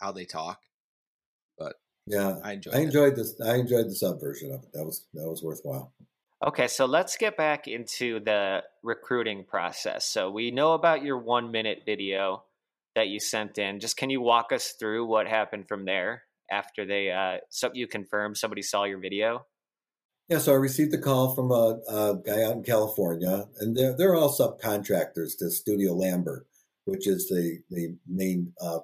[0.00, 0.60] how they talk.
[1.56, 2.38] But yeah.
[2.42, 2.82] I enjoyed I it.
[2.84, 3.40] enjoyed this.
[3.40, 4.72] I enjoyed the sub version of it.
[4.72, 5.92] That was that was worthwhile.
[6.44, 10.04] Okay, so let's get back into the recruiting process.
[10.04, 12.44] So we know about your one minute video
[12.94, 13.80] that you sent in.
[13.80, 17.86] Just can you walk us through what happened from there after they uh so you
[17.86, 19.46] confirmed somebody saw your video?
[20.28, 23.96] Yeah, so I received a call from a, a guy out in California, and they're
[23.96, 26.46] they're all subcontractors to Studio Lambert,
[26.84, 28.80] which is the the main uh,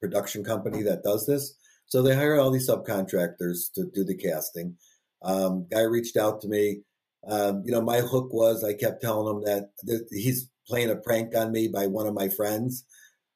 [0.00, 1.54] production company that does this.
[1.86, 4.76] So they hire all these subcontractors to do the casting.
[5.22, 6.82] Um, guy reached out to me.
[7.28, 10.96] Um, you know, my hook was I kept telling him that th- he's playing a
[10.96, 12.84] prank on me by one of my friends.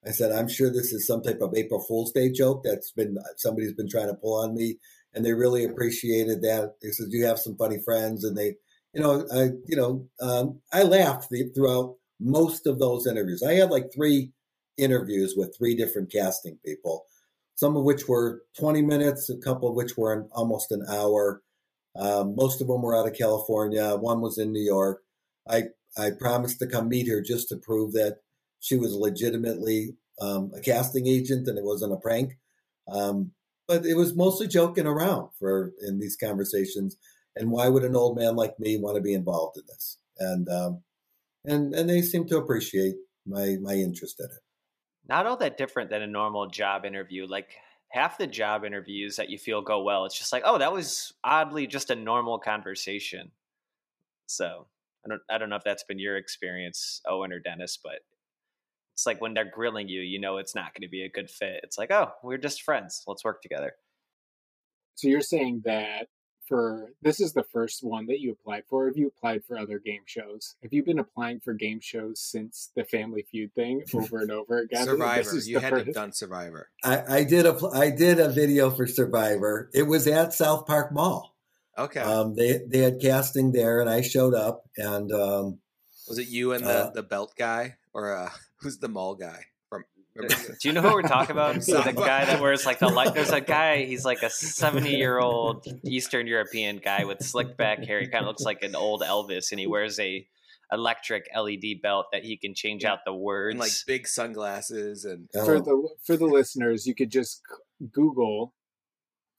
[0.06, 3.16] I said, I'm sure this is some type of April Fool's Day joke that's been
[3.36, 4.78] somebody's been trying to pull on me
[5.14, 6.74] and they really appreciated that.
[6.82, 8.54] They said you have some funny friends, and they,
[8.94, 13.42] you know, I, you know, um, I laughed the, throughout most of those interviews.
[13.42, 14.32] I had like three
[14.78, 17.04] interviews with three different casting people,
[17.54, 21.42] some of which were twenty minutes, a couple of which were almost an hour.
[21.96, 23.96] Um, most of them were out of California.
[23.96, 25.02] One was in New York.
[25.48, 25.64] I
[25.96, 28.18] I promised to come meet her just to prove that
[28.60, 32.38] she was legitimately um, a casting agent and it wasn't a prank.
[32.90, 33.32] Um,
[33.68, 36.96] but it was mostly joking around for in these conversations.
[37.36, 39.98] And why would an old man like me want to be involved in this?
[40.18, 40.82] And um,
[41.44, 42.94] and and they seem to appreciate
[43.26, 44.42] my my interest in it.
[45.08, 47.26] Not all that different than a normal job interview.
[47.26, 47.50] Like
[47.92, 51.12] half the job interviews that you feel go well, it's just like, oh, that was
[51.22, 53.30] oddly just a normal conversation.
[54.26, 54.66] So
[55.04, 58.00] I don't I don't know if that's been your experience, Owen or Dennis, but
[58.94, 61.30] it's like when they're grilling you, you know it's not going to be a good
[61.30, 61.60] fit.
[61.62, 63.04] It's like, oh, we're just friends.
[63.06, 63.72] Let's work together.
[64.94, 66.08] So you're saying that
[66.52, 68.86] for this is the first one that you applied for.
[68.86, 70.54] Have you applied for other game shows?
[70.62, 74.58] Have you been applying for game shows since the Family Feud thing over and over
[74.62, 74.80] again?
[74.86, 75.36] This Survivor.
[75.36, 76.68] is You had to first- done Survivor.
[76.84, 79.70] I, I did a I did a video for Survivor.
[79.72, 81.34] It was at South Park Mall.
[81.78, 82.00] Okay.
[82.00, 84.68] Um, they they had casting there, and I showed up.
[84.76, 85.58] And um,
[86.08, 88.28] was it you and the, uh, the belt guy, or uh,
[88.60, 89.36] who's the mall guy from?
[89.36, 89.51] remember the-
[90.16, 91.56] Do you know who we're talking about?
[91.62, 93.14] So the guy that wears like the light.
[93.14, 93.84] There's a guy.
[93.84, 98.00] He's like a 70 year old Eastern European guy with slicked back hair.
[98.00, 100.26] He kind of looks like an old Elvis, and he wears a
[100.70, 103.52] electric LED belt that he can change out the words.
[103.52, 107.40] and like big sunglasses and for uh, the for the listeners, you could just
[107.92, 108.54] Google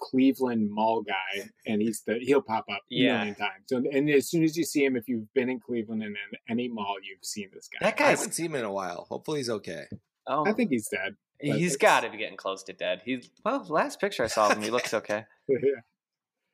[0.02, 3.18] Cleveland Mall guy, and he's the he'll pop up a Yeah.
[3.20, 3.64] million times.
[3.68, 6.40] So, and as soon as you see him, if you've been in Cleveland and in
[6.50, 7.86] any mall, you've seen this guy.
[7.86, 9.06] that guy I haven't seen him in a while.
[9.10, 9.86] Hopefully he's okay.
[10.28, 11.16] Oh, I think he's dead.
[11.42, 13.02] but he's it's- got to be getting close to dead.
[13.06, 13.66] He's well.
[13.70, 15.26] Last picture I saw of him, he looks okay.
[15.48, 15.58] yeah.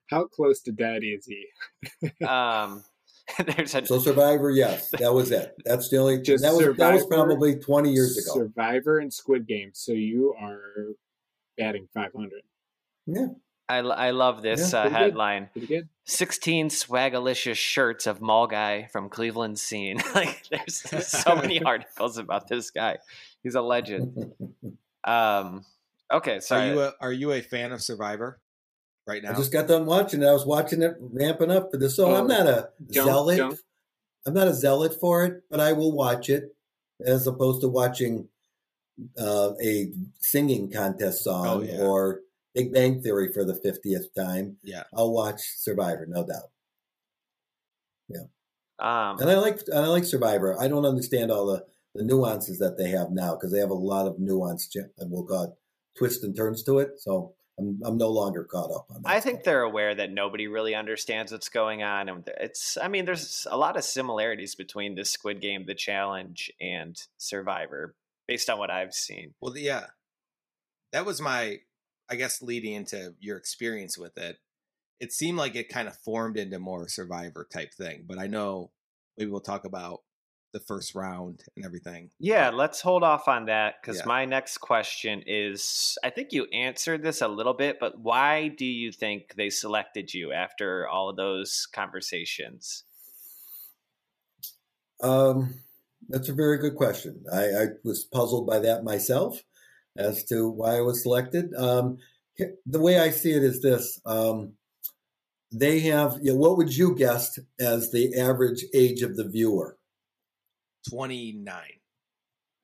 [0.09, 1.45] How close to dead is he?
[2.25, 2.83] Um,
[3.55, 5.53] there's a so Survivor, yes, that was it.
[5.63, 8.33] That's the only Just that was that was probably twenty years ago.
[8.41, 9.69] Survivor and Squid Game.
[9.73, 10.59] So you are
[11.57, 12.31] batting 500.
[13.05, 13.27] Yeah,
[13.67, 15.01] I, I love this Yeah, uh, pretty good.
[15.03, 15.49] headline.
[15.51, 15.89] Pretty good.
[16.05, 19.99] 16 swagalicious shirts of mall guy from Cleveland scene.
[20.15, 22.97] like there's, there's so many articles about this guy.
[23.43, 24.33] He's a legend.
[25.05, 25.63] Um
[26.11, 26.71] okay, sorry.
[26.71, 28.41] Are you a Are you a fan of Survivor
[29.07, 29.31] right now?
[29.31, 30.25] I just got done watching it.
[30.27, 31.95] I was watching it ramping up for this.
[31.95, 33.37] So Oh, I'm not a don't- zealot.
[33.37, 33.59] don't-
[34.25, 36.53] I'm not a zealot for it, but I will watch it
[37.03, 38.27] as opposed to watching
[39.17, 41.79] uh, a singing contest song Oh, yeah.
[41.79, 42.19] or
[42.53, 44.57] Big Bang Theory for the fiftieth time.
[44.63, 44.83] yeah.
[44.93, 46.51] I'll watch Survivor, no doubt.
[48.79, 50.59] um And I like and I like Survivor.
[50.59, 53.73] I don't understand all the, the nuances that they have now because they have a
[53.73, 55.57] lot of nuance and we'll call
[55.97, 56.99] twists and turns to it.
[56.99, 59.09] So I'm I'm no longer caught up on that.
[59.09, 63.05] I think they're aware that nobody really understands what's going on and it's I mean
[63.05, 67.95] there's a lot of similarities between the Squid Game, the challenge and Survivor
[68.29, 69.33] based on what I've seen.
[69.41, 69.87] Well, yeah.
[70.91, 71.61] That was my,
[72.09, 74.37] I guess, leading into your experience with it.
[74.99, 78.69] It seemed like it kind of formed into more Survivor type thing, but I know
[79.17, 80.01] maybe we'll talk about
[80.51, 82.09] the first round and everything.
[82.19, 84.05] Yeah, let's hold off on that because Yeah.
[84.05, 88.65] my next question is I think you answered this a little bit, but why do
[88.65, 92.83] you think they selected you after all of those conversations?
[95.01, 95.55] Um,
[96.09, 97.23] that's a very good question.
[97.31, 99.43] I, I was puzzled by that myself
[99.97, 101.53] as to why I was selected.
[101.55, 101.97] Um,
[102.65, 104.53] the way I see it is this: um,
[105.51, 106.17] they have.
[106.21, 109.77] You know, what would you guess as the average age of the viewer?
[110.89, 111.61] 29.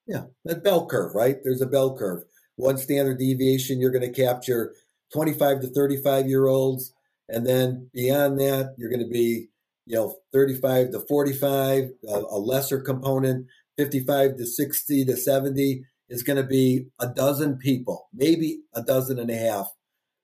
[0.08, 1.38] Yeah, that bell curve, right?
[1.44, 2.24] There's a bell curve.
[2.58, 4.76] one standard deviation, you're going to capture
[5.14, 6.94] 25 to 35 year olds.
[7.28, 9.48] And then beyond that, you're going to be,
[9.86, 16.24] you know, 35 to 45, a, a lesser component, 55 to 60 to 70 is
[16.24, 19.74] going to be a dozen people, maybe a dozen and a half,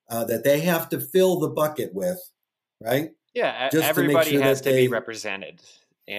[0.10, 2.20] uh, that they have to fill the bucket with,
[2.80, 3.12] right?
[3.34, 5.62] Yeah, Just to make everybody sure has that to be represented.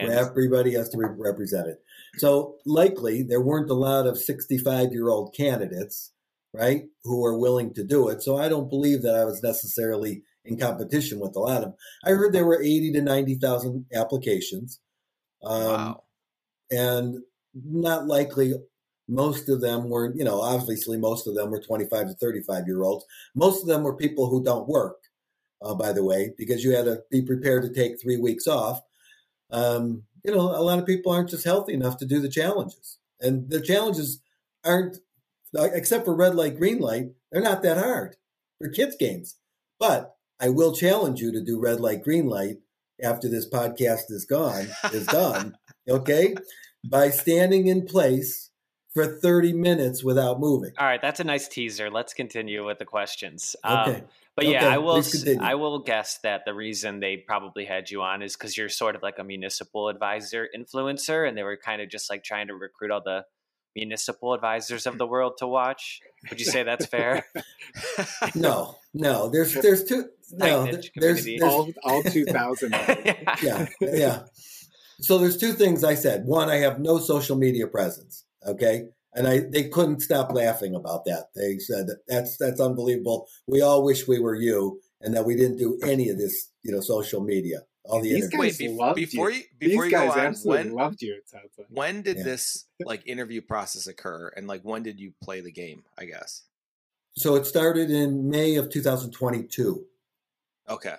[0.01, 1.77] And Everybody has to be represented.
[2.17, 6.13] So likely there weren't a lot of 65 year old candidates,
[6.55, 8.23] right, who were willing to do it.
[8.23, 11.75] So I don't believe that I was necessarily in competition with a lot of them.
[12.05, 14.81] I heard there were 80 to 90,000 applications.
[15.45, 16.05] Um, wow.
[16.71, 17.17] and
[17.55, 18.55] not likely
[19.09, 22.83] most of them were you know obviously most of them were 25 to 35 year
[22.83, 24.99] olds most of them were people who don't work
[25.63, 28.81] uh, by the way because you had to be prepared to take three weeks off
[29.53, 32.99] um, you know a lot of people aren't just healthy enough to do the challenges.
[33.21, 34.21] And the challenges
[34.65, 34.99] aren't
[35.55, 38.17] except for red light green light they're not that hard
[38.61, 39.37] they're kids games.
[39.79, 42.59] But i will challenge you to do red light green light
[43.03, 45.57] after this podcast is gone is done
[45.89, 46.35] okay?
[46.85, 48.51] By standing in place
[48.95, 50.73] for 30 minutes without moving.
[50.79, 51.91] all right, that's a nice teaser.
[51.91, 53.57] Let's continue with the questions.
[53.65, 53.97] Okay.
[53.97, 54.03] Um,
[54.35, 54.95] but yeah, I will.
[54.95, 55.47] please s- continue.
[55.47, 58.97] I will guess that the reason they probably had you on is because you're sort
[58.97, 62.55] of like a municipal advisor influencer, and they were kind of just like trying to
[62.55, 63.25] recruit all the
[63.77, 66.01] municipal advisors of the world to watch.
[66.31, 67.25] Would you say that's fair?
[68.35, 72.73] No, no, there's there's two no, Tight-knit there's, there's all all two thousand.
[73.43, 74.23] yeah, yeah.
[75.01, 76.25] So there's two things I said.
[76.27, 78.25] One, I have no social media presence.
[78.47, 78.85] Okay.
[79.15, 81.27] And I they couldn't stop laughing about that.
[81.35, 83.29] They said that's that's unbelievable.
[83.47, 86.73] We all wish we were you and that we didn't do any of this, you
[86.73, 87.61] know, social media.
[87.85, 88.59] All the These interviews.
[88.59, 89.39] guys Wait, loved before you.
[89.39, 91.15] you before These you go on, when loved you.
[91.15, 91.67] It sounds like.
[91.69, 92.23] when did Yeah.
[92.25, 95.83] this like interview process occur, and like when did you play the game?
[95.99, 96.45] I guess.
[97.17, 99.85] So it started in May of 2022.
[100.71, 100.95] Okay.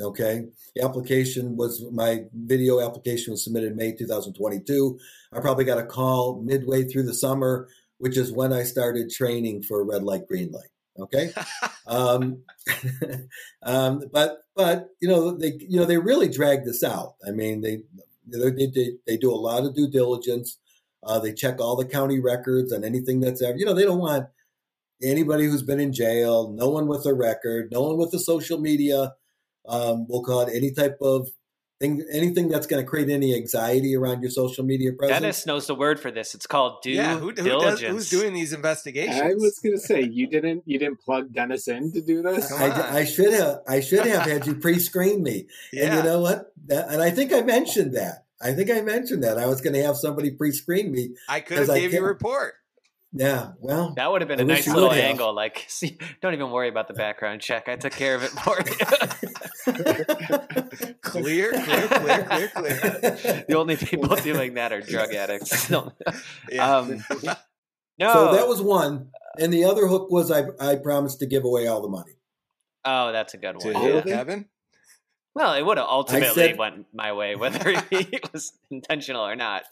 [0.00, 0.44] Okay.
[0.74, 4.98] The application was my video application was submitted in May 2022.
[5.32, 9.62] I probably got a call midway through the summer, which is when I started training
[9.62, 10.68] for red light, green light.
[10.98, 11.32] Okay.
[11.86, 12.42] um,
[13.62, 17.14] um, but but you know they you know they really drag this out.
[17.26, 17.82] I mean they
[18.26, 20.58] they they, they do a lot of due diligence.
[21.02, 23.98] Uh, they check all the county records and anything that's ever you know they don't
[23.98, 24.26] want
[25.02, 28.58] anybody who's been in jail, no one with a record, no one with a social
[28.58, 29.12] media.
[29.68, 31.28] Um, we'll call it any type of
[31.80, 35.20] thing, anything that's going to create any anxiety around your social media presence.
[35.20, 36.34] Dennis knows the word for this.
[36.34, 37.18] It's called due yeah.
[37.18, 37.80] Who, who does, diligence.
[37.92, 39.20] who's doing these investigations?
[39.20, 42.50] I was gonna say you didn't you didn't plug Dennis in to do this.
[42.52, 42.98] I.
[43.00, 45.46] I should have I should have had you pre-screen me.
[45.72, 45.86] Yeah.
[45.86, 46.52] And you know what?
[46.66, 48.24] That, and I think I mentioned that.
[48.40, 51.14] I think I mentioned that I was going to have somebody pre-screen me.
[51.28, 52.54] I could have 'cause I gave you a can't- report.
[53.12, 53.52] Yeah.
[53.60, 55.04] Well, That would have been I a nice little would have.
[55.10, 55.34] angle.
[55.34, 57.66] Like, see, don't even worry about the background check.
[57.66, 59.25] I took care of it for you.
[61.02, 63.44] Clear, clear, clear, clear, clear.
[63.48, 65.70] the only people doing that are drug addicts.
[65.70, 65.92] No.
[66.50, 66.76] Yeah.
[66.76, 67.04] Um,
[67.98, 68.12] no.
[68.12, 71.66] so that was one, and the other hook was I I promised to give away
[71.66, 72.12] all the money.
[72.84, 73.74] oh, that's a good one.
[73.76, 74.00] All Yeah.
[74.02, 74.46] Kevin.
[75.34, 79.64] Well, it would have ultimately said- went my way, whether it was intentional or not.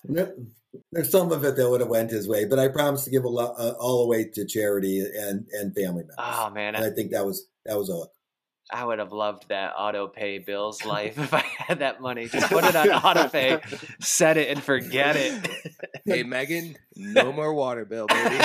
[0.90, 3.24] There's some of it that would have went his way, but I promised to give
[3.24, 6.16] a lot, uh, all away to charity and and family members.
[6.18, 8.10] Oh man, and I think that was that was a hook.
[8.74, 12.26] I would have loved that auto pay bills life if I had that money.
[12.32, 13.60] Just put it on auto pay,
[14.00, 15.48] set it and forget it.
[16.06, 18.36] Hey Megan, no more water bill, baby.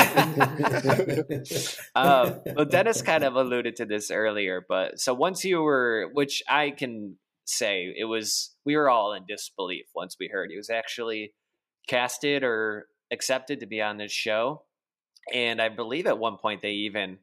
[1.94, 6.42] um, well, Dennis kind of alluded to this earlier, but so once you were, which
[6.48, 10.70] I can say, it was we were all in disbelief once we heard he was
[10.70, 11.34] actually
[11.90, 14.64] casted or accepted to be on this show,
[15.34, 17.18] and I believe at one point they even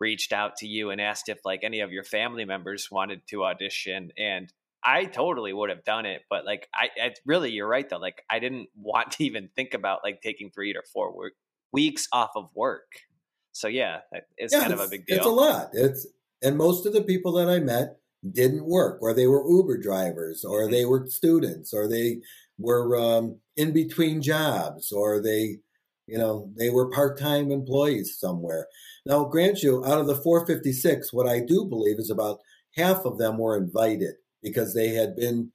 [0.00, 3.44] reached out to you and asked if like any of your family members wanted to
[3.44, 7.88] audition, and I totally would have done it, but like I, I really, you're right
[7.88, 7.98] though.
[7.98, 11.34] Like I didn't want to even think about like taking three or four work,
[11.72, 12.86] weeks off of work.
[13.52, 14.00] So yeah,
[14.36, 15.16] it's Yeah, kind of a big deal.
[15.16, 15.70] It's a lot.
[15.72, 16.06] It's
[16.42, 20.44] and most of the people that I met didn't work, or they were Uber drivers,
[20.44, 20.70] or Mm-hmm.
[20.70, 22.20] they were students, or they
[22.58, 25.58] were um, in between jobs, or they,
[26.10, 28.66] you know, they were part-time employees somewhere.
[29.06, 32.40] Now, grant you, out of the 456, what I do believe is about
[32.74, 35.52] half of them were invited because they had been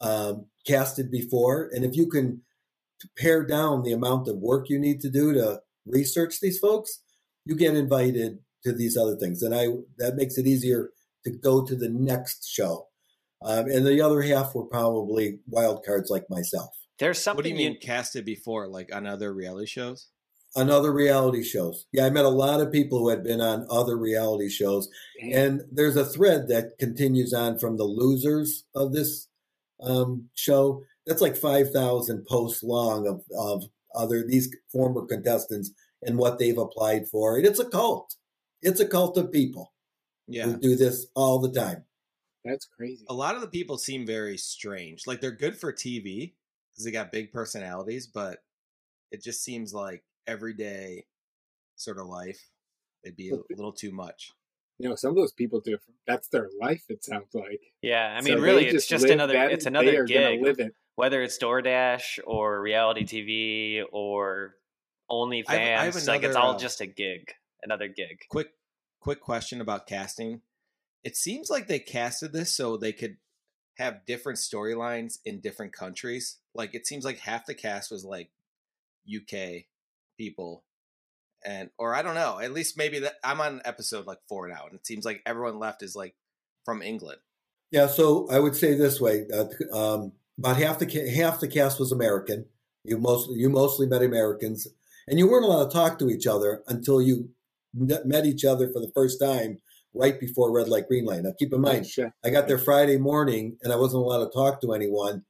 [0.00, 2.42] um, casted before, and if you can
[3.18, 7.02] pare down the amount of work you need to do to research these folks,
[7.44, 10.90] you get invited to these other things, and I that makes it easier
[11.24, 12.88] to go to the next show.
[13.44, 16.70] Um, and the other half were probably wild cards like myself.
[16.98, 20.08] There's something what do you mean casted before, like on other reality shows?
[20.54, 21.86] on other reality shows.
[21.92, 24.88] Yeah, I met a lot of people who had been on other reality shows,
[25.20, 29.28] and there's a thread that continues on from the losers of this
[29.82, 30.82] um, show.
[31.06, 35.72] That's like five thousand posts long of of other these former contestants
[36.02, 37.36] and what they've applied for.
[37.36, 38.16] And it's a cult.
[38.62, 39.74] It's a cult of people
[40.26, 40.44] Yeah.
[40.44, 41.84] who do this all the time.
[42.46, 43.04] That's crazy.
[43.10, 45.06] A lot of the people seem very strange.
[45.06, 46.32] Like they're good for TV
[46.76, 48.38] because they got big personalities, but
[49.10, 51.06] it just seems like everyday
[51.76, 52.50] sort of life.
[53.02, 54.32] It'd be a little too much.
[54.78, 55.78] You know, some of those people do.
[56.06, 56.82] That's their life.
[56.90, 57.60] It sounds like.
[57.80, 59.34] Yeah, I mean, they really, it's just live another.
[59.44, 60.42] it's another are gig.
[60.42, 60.74] Live it.
[60.96, 64.56] Whether it's DoorDash or reality TV or
[65.10, 68.20] OnlyFans, I have- I have like it's all uh, just a gig, another gig.
[68.28, 68.48] Quick,
[69.00, 70.42] quick question about casting.
[71.04, 73.16] It seems like they casted this so they could
[73.76, 76.38] have different storylines in different countries.
[76.54, 78.30] Like it seems like half the cast was like
[79.06, 79.64] UK
[80.16, 80.64] people,
[81.44, 82.38] and or I don't know.
[82.40, 85.58] At least maybe that I'm on episode like four now, and it seems like everyone
[85.58, 86.14] left is like
[86.64, 87.18] from England.
[87.70, 89.46] Yeah, so I would say this way: uh,
[89.76, 92.46] um, about half the half the cast was American.
[92.84, 94.66] You mostly you mostly met Americans,
[95.06, 97.30] and you weren't allowed to talk to each other until you
[97.74, 99.58] met each other for the first time
[99.96, 101.22] right before red light green light.
[101.22, 101.86] Now, keep in mind.
[102.24, 105.24] I got there Friday morning, and I wasn't allowed to talk to anyone.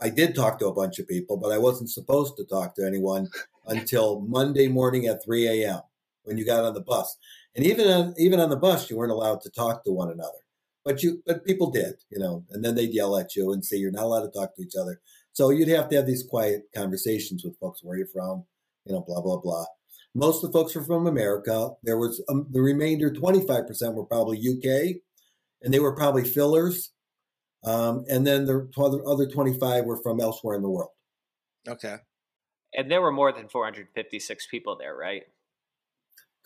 [0.00, 2.86] I did talk to a bunch of people, but I wasn't supposed to talk to
[2.86, 3.28] anyone
[3.66, 5.80] until Monday morning at 3 a.m.
[6.24, 7.16] when you got on the bus.
[7.54, 10.38] And even on even on the bus, you weren't allowed to talk to one another.
[10.84, 13.76] But you but people did, you know, and then they'd yell at you and say
[13.76, 15.00] you're not allowed to talk to each other.
[15.32, 17.80] So you'd have to have these quiet conversations with folks.
[17.82, 18.44] Where you from?
[18.84, 19.64] You know, blah blah blah.
[20.16, 21.72] Most of the folks were from America.
[21.82, 24.96] There was um, the remainder, 25% were probably UK,
[25.62, 26.90] and they were probably fillers.
[27.64, 30.92] Um, and then the other, other 25 were from elsewhere in the world.
[31.68, 31.96] Okay.
[32.72, 35.24] And there were more than 456 people there, right?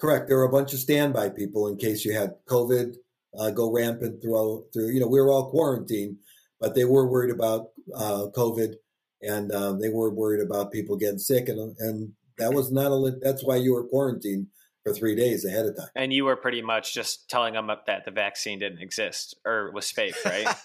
[0.00, 0.26] Correct.
[0.26, 2.96] There were a bunch of standby people in case you had COVID
[3.38, 4.88] uh, go rampant through, through.
[4.88, 6.16] You know, we were all quarantined,
[6.58, 8.74] but they were worried about uh, COVID,
[9.22, 13.18] and um, they were worried about people getting sick, and and that was not a.
[13.22, 14.48] That's why you were quarantined
[14.82, 15.88] for three days ahead of time.
[15.94, 19.90] And you were pretty much just telling them that the vaccine didn't exist or was
[19.90, 20.48] fake, right?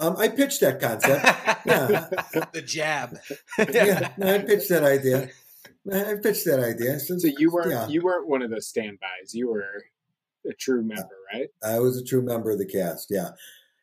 [0.00, 1.26] Um, I pitched that concept.
[1.66, 2.08] Yeah,
[2.52, 3.18] the jab.
[3.58, 4.12] yeah.
[4.22, 5.28] I pitched that idea.
[5.92, 6.98] I pitched that idea.
[6.98, 7.86] So, So you weren't yeah.
[7.86, 9.34] you weren't one of those standbys.
[9.34, 9.66] You were
[10.48, 11.48] a true member, right?
[11.62, 13.32] I was a true member of the cast, yeah.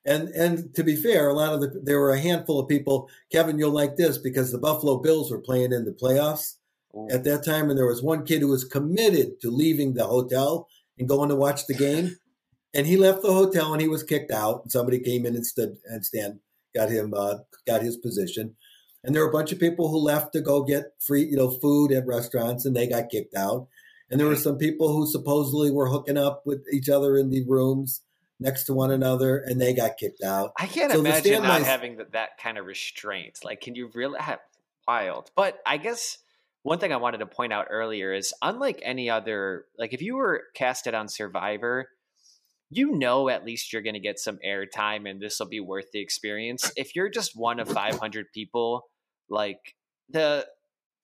[0.08, 3.10] And and to be fair, a lot of the there were a handful of people.
[3.30, 6.54] Kevin, you'll like this because the Buffalo Bills were playing in the playoffs
[6.96, 7.10] Ooh.
[7.12, 10.70] at that time, and there was one kid who was committed to leaving the hotel
[10.98, 12.16] and going to watch the game.
[12.74, 14.62] And he left the hotel and he was kicked out.
[14.62, 16.42] And somebody came in and stood and stand
[16.76, 18.56] got him uh, got his position.
[19.04, 21.50] And there were a bunch of people who left to go get free, you know,
[21.50, 23.68] food at restaurants, and they got kicked out.
[24.12, 27.44] And there were some people who supposedly were hooking up with each other in the
[27.48, 28.02] rooms
[28.40, 30.52] next to one another, and they got kicked out.
[30.58, 33.40] I can't So imagine not having that, that kind of restraint.
[33.44, 34.40] Like, can you really have
[34.88, 35.32] wild?
[35.36, 36.18] But I guess
[36.64, 40.16] one thing I wanted to point out earlier is unlike any other, like if you
[40.16, 41.90] were casted on Survivor,
[42.70, 45.92] you know at least you're going to get some airtime and this will be worth
[45.94, 46.72] the experience.
[46.76, 48.90] If you're just one of 500 people,
[49.30, 49.76] like
[50.10, 50.46] the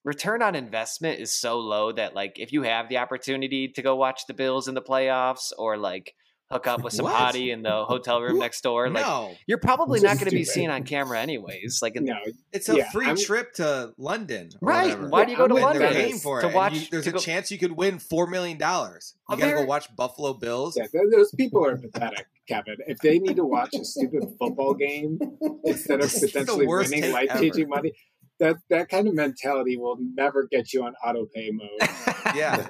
[0.04, 3.96] return on investment is so low that like if you have the opportunity to go
[3.96, 6.14] watch the Bills in the playoffs or like
[6.50, 7.14] hook up with some What?
[7.14, 10.36] hottie in the hotel room next door, like no, you're probably Just not going to
[10.36, 11.80] be seen on camera anyways.
[11.82, 12.16] Like, in, No,
[12.52, 14.50] it's a Yeah, free I'm- trip to London.
[14.60, 14.84] or right?
[14.90, 15.08] whatever.
[15.08, 16.42] Why do you go to I'm with they're London paying for it.
[16.42, 16.74] to and watch?
[16.74, 19.14] you- there's to a go- chance you could win four million dollars.
[19.30, 20.76] You gotta go watch Buffalo Bills.
[20.76, 22.76] yeah, those people are pathetic, Kevin.
[22.86, 25.18] If they need to watch a stupid football game
[25.64, 27.92] instead of This is the potentially winning life changing money,
[28.38, 31.88] that that kind of mentality will never get you on auto pay mode.
[32.36, 32.68] Yeah,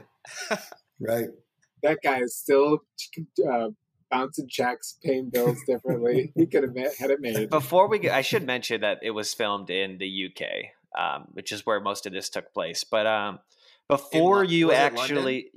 [1.00, 1.28] Right.
[1.84, 2.78] That guy is still
[3.48, 3.68] uh,
[4.10, 6.32] bouncing checks, paying bills differently.
[6.36, 7.50] he could have had it made.
[7.50, 11.52] Before we, get, I should mention that it was filmed in the UK, um, which
[11.52, 12.84] is where most of this took place.
[12.84, 13.38] But um,
[13.88, 15.50] before Lon- you was it actually,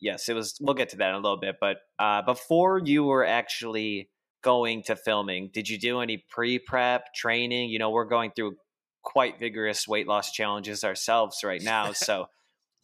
[0.00, 0.56] yes, it was.
[0.60, 1.56] We'll get to that in a little bit.
[1.60, 4.08] But uh, before you were actually
[4.42, 7.70] going to filming, did you do any pre-prep training?
[7.70, 8.56] You know, we're going through
[9.02, 12.26] quite vigorous weight loss challenges ourselves right now, so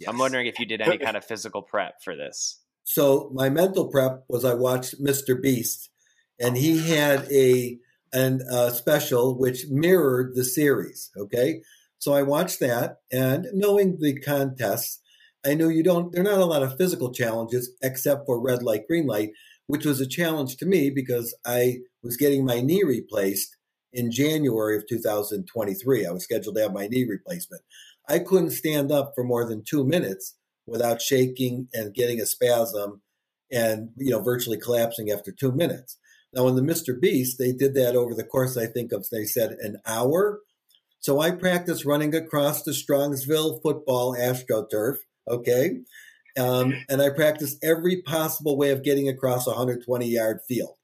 [0.07, 2.61] I'm wondering if you did any kind of physical prep for this.
[2.91, 5.41] So my mental prep was I watched Mr.
[5.41, 5.91] Beast,
[6.41, 7.79] and he had a
[8.15, 11.11] an uh, special which mirrored the series.
[11.15, 11.61] Okay,
[11.99, 15.03] so I watched that, and knowing the contests,
[15.45, 16.13] I knew you don't.
[16.13, 19.33] There are not a lot of physical challenges except for red light, green light,
[19.67, 23.55] which was a challenge to me because I was getting my knee replaced
[23.93, 26.07] in January of 2023.
[26.07, 27.61] I was scheduled to have my knee replacement.
[28.09, 30.37] I couldn't stand up for more than two minutes
[30.69, 33.03] without shaking and getting a spasm
[33.51, 35.99] and you know virtually collapsing after two minutes.
[36.33, 36.99] Now in the Mr.
[36.99, 40.41] Beast, they did that over the course, I think, of they said an hour.
[41.01, 44.97] So I practiced running across the Strongsville football astroturf,
[45.29, 45.79] okay?
[46.39, 50.75] Um, and I practiced every possible way of getting across a 120 yard field.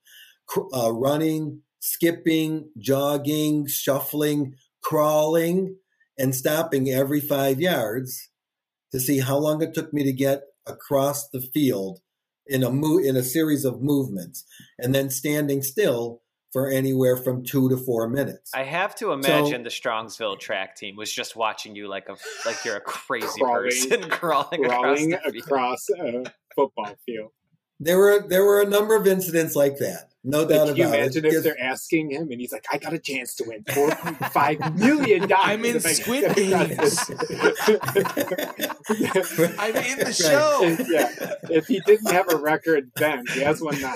[0.74, 5.76] Uh, running, skipping, jogging, shuffling, crawling,
[6.18, 8.30] and stopping every five yards
[8.95, 11.99] to see how long it took me to get across the field
[12.47, 14.45] in a mo- in a series of movements,
[14.78, 16.22] and then standing still
[16.53, 18.53] for anywhere from two to four minutes.
[18.55, 22.14] I have to imagine so, the Strongsville track team was just watching you like a
[22.47, 26.24] like you're a crazy crawling, person crawling, crawling across, across a
[26.55, 27.32] football field.
[27.80, 30.14] There were there were a number of incidents like that.
[30.27, 31.35] No doubt Can you about imagine it.
[31.35, 35.31] if they're asking him and he's like, I got a chance to win $4.5 million.
[35.37, 37.11] I'm in Squid Games.
[39.59, 40.61] I'm in the show.
[40.62, 41.35] If, yeah.
[41.51, 43.95] If he didn't have a record then, he has one now.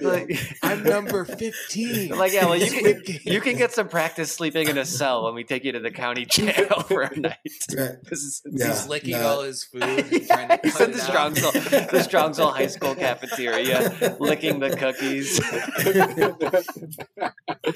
[0.00, 2.10] like, I'm number 15.
[2.16, 5.34] Like, yeah, well, you can, you can get some practice sleeping in a cell when
[5.34, 7.36] we take you to the county jail for a night.
[7.76, 7.96] Right.
[8.10, 9.26] Is, Yeah, He's licking no.
[9.26, 9.82] all his food.
[9.82, 11.32] and trying to He's cut in the it out.
[11.34, 15.40] Strongsville, the Strongsville High School cafeteria, licking the cookies.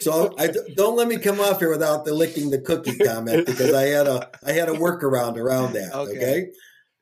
[0.00, 3.74] So I don't let me come off here without the licking the cookie comment because
[3.74, 5.94] I had a I had a workaround around that.
[5.94, 6.16] Okay.
[6.16, 6.46] Okay.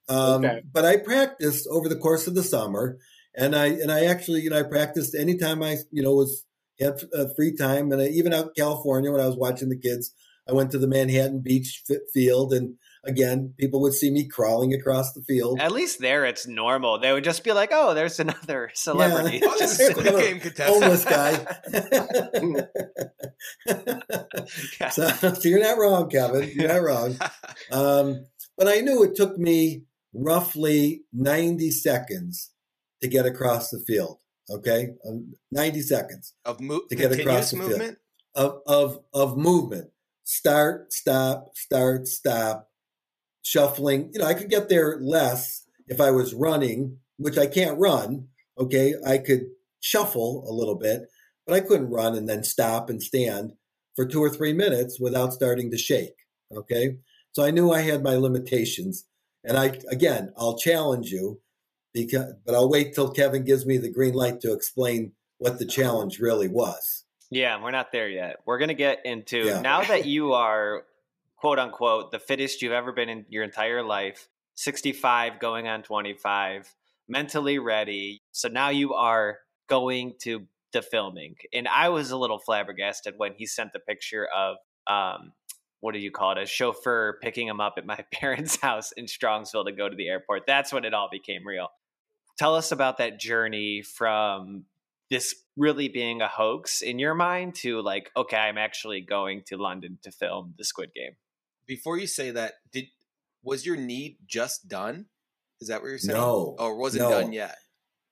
[0.08, 0.62] Um, Okay.
[0.72, 2.98] But I practiced over the course of the summer,
[3.36, 6.44] and I and I actually you know I practiced anytime I you know was
[6.80, 9.78] had uh, free time, and I, even out in California when I was watching the
[9.78, 10.12] kids,
[10.48, 12.74] I went to the Manhattan Beach fi- field, and
[13.04, 15.60] again people would see me crawling across the field.
[15.60, 16.98] At least there it's normal.
[16.98, 19.38] They would just be like, oh, there's another celebrity.
[19.42, 19.54] Yeah.
[19.58, 20.82] Just Squid sitting- Game contestant.
[20.82, 21.46] Homeless guy.
[24.90, 26.50] so, so you're not wrong, Kevin.
[26.54, 27.16] You're not wrong.
[27.70, 28.26] Um,
[28.56, 32.50] but I knew it took me roughly 90 seconds
[33.02, 34.18] to get across the field.
[34.50, 37.96] Okay, um, 90 seconds of mo- To get across continuous the field.
[38.34, 39.90] of of of movement.
[40.24, 42.67] Start, stop, start, stop,
[43.42, 44.10] shuffling.
[44.12, 48.28] You know, I could get there less if I was running, which I can't run.
[48.58, 49.46] Okay, I could
[49.80, 51.08] shuffle a little bit,
[51.46, 53.52] but I couldn't run and then stop and stand
[53.94, 56.14] for two or three minutes without starting to shake.
[56.54, 56.96] Okay,
[57.32, 59.04] so I knew I had my limitations,
[59.44, 61.40] and I again, I'll challenge you
[61.94, 65.66] because, but I'll wait till Kevin gives me the green light to explain what the
[65.66, 67.04] challenge really was.
[67.30, 68.36] Yeah, we're not there yet.
[68.46, 69.60] We're going to get into Yeah.
[69.60, 70.84] now that you are
[71.38, 76.74] quote unquote the fittest you've ever been in your entire life, 65 going on 25,
[77.08, 78.22] mentally ready.
[78.32, 81.36] So now you are going to the filming.
[81.52, 85.32] And I was a little flabbergasted when he sent the picture of um
[85.80, 86.38] what do you call it?
[86.38, 90.08] A chauffeur picking him up at my parents' house in Strongsville to go to the
[90.08, 90.42] airport.
[90.46, 91.68] That's when it all became real.
[92.36, 94.64] Tell us about that journey from
[95.10, 99.56] this really being a hoax in your mind to like, okay, I'm actually going to
[99.56, 101.12] London to film the Squid Game.
[101.68, 102.86] Before you say that, did
[103.44, 105.06] was your knee just done?
[105.60, 106.18] Is that what you're saying?
[106.18, 107.10] No, Or was it no.
[107.10, 107.54] done yet?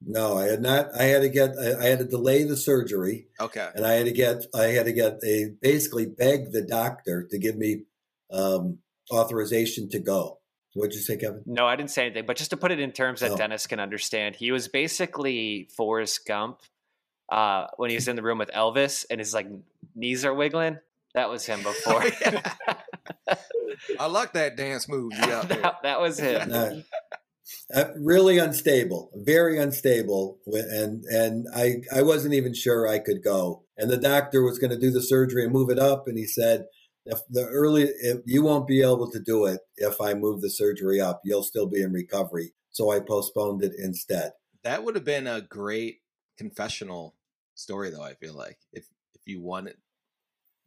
[0.05, 0.89] No, I had not.
[0.95, 1.55] I had to get.
[1.59, 3.67] I, I had to delay the surgery, Okay.
[3.75, 4.45] and I had to get.
[4.55, 7.85] I had to get a basically beg the doctor to give me
[8.31, 8.79] um,
[9.11, 10.39] authorization to go.
[10.75, 11.43] What'd you say, Kevin?
[11.47, 13.37] No, I didn't say anything, but just to put it in terms that Oh.
[13.39, 16.61] Dennis can understand, he was basically Forrest Gump
[17.33, 19.47] uh, when he was in the room with Elvis and his like
[19.95, 20.77] knees are wiggling.
[21.15, 22.05] That was him before.
[24.01, 25.13] I like that dance move.
[25.15, 25.61] you out there.
[25.61, 26.53] that, that was him.
[26.53, 26.71] Uh,
[27.75, 33.65] uh, really unstable, very unstable, and and I I wasn't even sure I could go.
[33.77, 36.27] And the doctor was going to do the surgery and move it up, and he
[36.27, 36.67] said,
[37.07, 40.51] if the early if you won't be able to do it if I move the
[40.51, 42.53] surgery up, you'll still be in recovery.
[42.73, 44.33] So I postponed it instead.
[44.65, 46.01] That would have been a great
[46.37, 47.15] confessional
[47.55, 48.03] story, though.
[48.03, 49.79] I feel like if if you won it,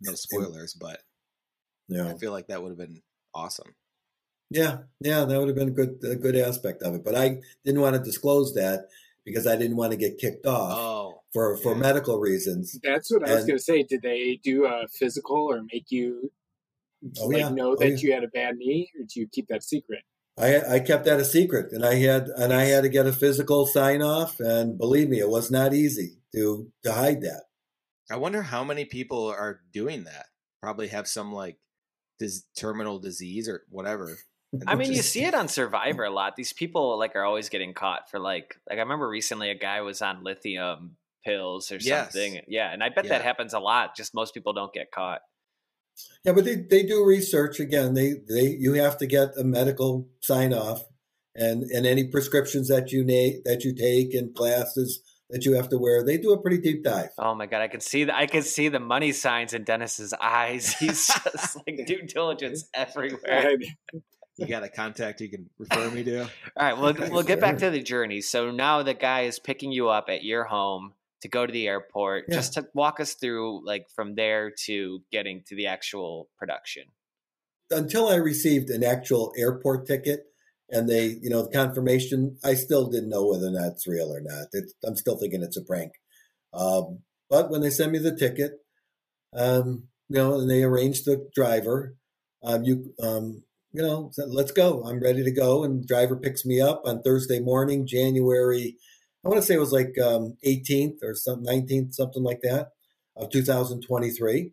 [0.01, 1.01] no spoilers, but
[1.89, 2.07] Yeah.
[2.07, 3.01] I feel like that would have been
[3.33, 3.75] awesome.
[4.51, 7.03] Yeah, yeah, that would have been a good a good aspect of it.
[7.03, 8.87] But I didn't want to disclose that
[9.25, 11.79] because I didn't want to get kicked off Oh, for for yeah.
[11.79, 12.79] medical reasons.
[12.81, 13.83] That's what I was going to say.
[13.83, 16.31] Did they do a physical or make you
[17.19, 17.49] Oh, like yeah.
[17.49, 17.95] know Oh, that yeah.
[17.97, 20.01] you had a bad knee, or do you keep that secret?
[20.37, 23.13] I I kept that a secret, and I had and I had to get a
[23.13, 27.43] physical sign off, and believe me, it was not easy to to hide that.
[28.11, 30.25] I wonder how many people are doing that.
[30.61, 31.57] Probably have some like
[32.19, 34.17] dis- terminal disease or whatever.
[34.67, 36.35] I mean, you see it on Survivor a lot.
[36.35, 39.81] These people like are always getting caught for like like I remember recently a guy
[39.81, 42.13] was on lithium pills or Yes.
[42.13, 42.41] something.
[42.47, 43.09] Yeah, and I bet Yeah.
[43.11, 43.95] that happens a lot.
[43.95, 45.21] Just most people don't get caught.
[46.23, 47.93] Yeah, but they, they do research again.
[47.93, 50.83] They they you have to get a medical sign off,
[51.35, 55.69] and and any prescriptions that you na- that you take and glasses that you have
[55.69, 56.03] to wear.
[56.03, 57.09] They do a pretty deep dive.
[57.17, 60.13] Oh my god, I can see the I can see the money signs in Dennis's
[60.19, 60.73] eyes.
[60.79, 63.57] He's just like due diligence everywhere.
[64.37, 66.21] You got a contact you can refer me to?
[66.21, 68.21] All right, we'll we'll get back to the journey.
[68.21, 71.67] So now the guy is picking you up at your home to go to the
[71.67, 72.25] airport.
[72.27, 72.35] Yeah.
[72.35, 76.83] Just to walk us through like from there to getting to the actual production.
[77.69, 80.25] Until I received an actual airport ticket
[80.71, 84.13] and they, you know, the confirmation, I still didn't know whether or not it's real
[84.13, 84.47] or not.
[84.53, 85.93] It's, I'm still thinking it's a prank.
[86.53, 86.99] Um,
[87.29, 88.53] but when they sent me the ticket,
[89.35, 91.95] um, you know, and they arranged the driver,
[92.43, 94.83] um, you, um, you know, said, let's go.
[94.83, 95.63] I'm ready to go.
[95.63, 98.77] And driver picks me up on Thursday morning, January,
[99.23, 102.69] I want to say it was like um, 18th or some 19th, something like that,
[103.17, 104.51] of 2023.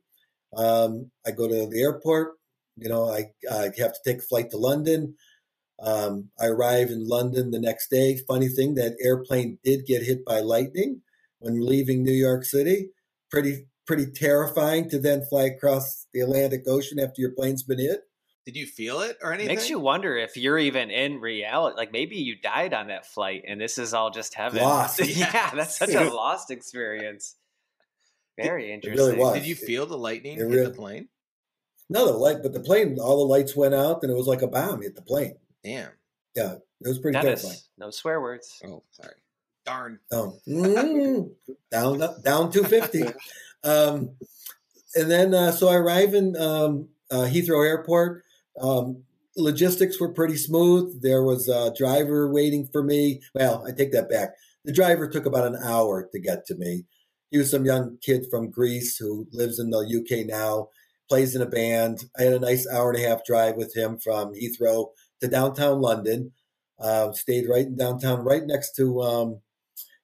[0.56, 2.32] Um, I go to the airport.
[2.76, 5.14] You know, I, I have to take a flight to London.
[5.78, 8.16] Um, I arrive in London the next day.
[8.26, 11.02] Funny thing, that airplane did get hit by lightning
[11.38, 12.90] when leaving New York City.
[13.30, 18.00] Pretty pretty terrifying to then fly across the Atlantic Ocean after your plane's been hit.
[18.44, 19.54] Did you feel it or anything?
[19.54, 21.76] Makes you wonder if you're even in reality.
[21.76, 24.62] Like maybe you died on that flight and this is all just heaven.
[24.62, 25.00] Lost.
[25.04, 27.36] yeah, that's such a lost experience.
[28.36, 29.06] Very It interesting.
[29.06, 29.34] really was.
[29.34, 31.08] Did you feel the lightning It hit really- the plane?
[31.88, 34.42] No, the light, but the plane, all the lights went out, and it was like
[34.42, 35.36] a bomb hit the plane.
[35.66, 35.90] Damn.
[36.36, 37.60] Yeah, it was pretty Dennis, terrifying.
[37.78, 38.62] no swear words.
[38.64, 39.14] Oh, sorry.
[39.64, 39.98] Darn.
[40.12, 41.28] Oh, mm,
[41.72, 43.02] down down two fifty.
[43.64, 44.10] Um,
[44.94, 48.22] and then uh, so I arrive in um, uh, Heathrow Airport.
[48.60, 49.02] Um,
[49.36, 51.02] logistics were pretty smooth.
[51.02, 53.22] There was a driver waiting for me.
[53.34, 54.34] Well, I take that back.
[54.64, 56.84] The driver took about an hour to get to me.
[57.32, 60.68] He was some young kid from Greece who lives in the UK now,
[61.08, 62.04] plays in a band.
[62.16, 64.90] I had a nice hour and a half drive with him from Heathrow
[65.20, 66.32] to downtown London.
[66.78, 69.40] Uh, stayed right in downtown, right next to um,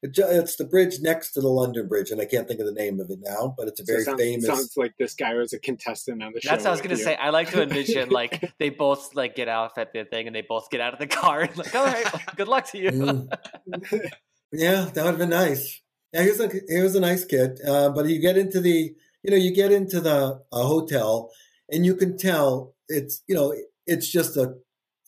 [0.02, 2.72] it it's the bridge next to the London Bridge, and I can't think of the
[2.72, 4.46] name of it now, but it's a So very sounds, famous.
[4.46, 6.50] sounds like this guy was a contestant on the show.
[6.50, 7.04] That's what I was gonna you.
[7.04, 7.14] say.
[7.14, 10.42] I like to envision like they both like get off at the thing and they
[10.42, 12.06] both get out of the car and like, all right,
[12.36, 12.90] good luck to you.
[12.90, 13.28] Mm.
[14.52, 15.80] yeah, that would have been nice.
[16.12, 18.92] Yeah, he was a he was a nice kid, uh, but you get into the
[19.22, 21.30] you know you get into the hotel,
[21.70, 23.54] and you can tell it's you know
[23.86, 24.54] it's just a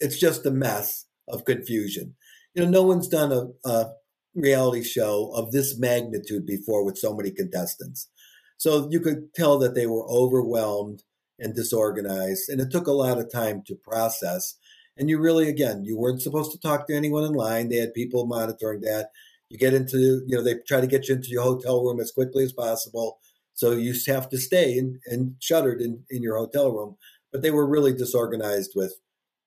[0.01, 2.15] it's just a mess of confusion.
[2.55, 3.93] You know, no one's done a, a
[4.35, 8.09] reality show of this magnitude before with so many contestants.
[8.57, 11.03] So you could tell that they were overwhelmed
[11.39, 14.55] and disorganized, and it took a lot of time to process.
[14.97, 17.69] And you really, again, you weren't supposed to talk to anyone in line.
[17.69, 19.11] They had people monitoring that.
[19.49, 22.13] You get into, you know, they try to get you into your hotel room as
[22.13, 23.19] quickly as possible.
[23.55, 26.97] So you have to stay and, and shuttered in, in your hotel room.
[27.33, 28.95] But they were really disorganized with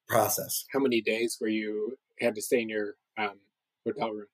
[0.08, 0.66] process.
[0.72, 3.40] How many days were you had to stay in your um,
[3.86, 4.28] hotel room?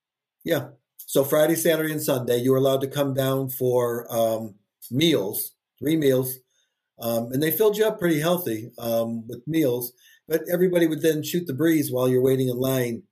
[0.44, 0.70] Yeah.
[0.98, 4.56] So Friday, Saturday, and Sunday, you were allowed to come down for um,
[4.90, 6.36] meals, three meals,
[7.00, 9.94] um, and they filled you up pretty healthy um, with meals.
[10.28, 13.04] But everybody would then shoot the breeze while you're waiting in line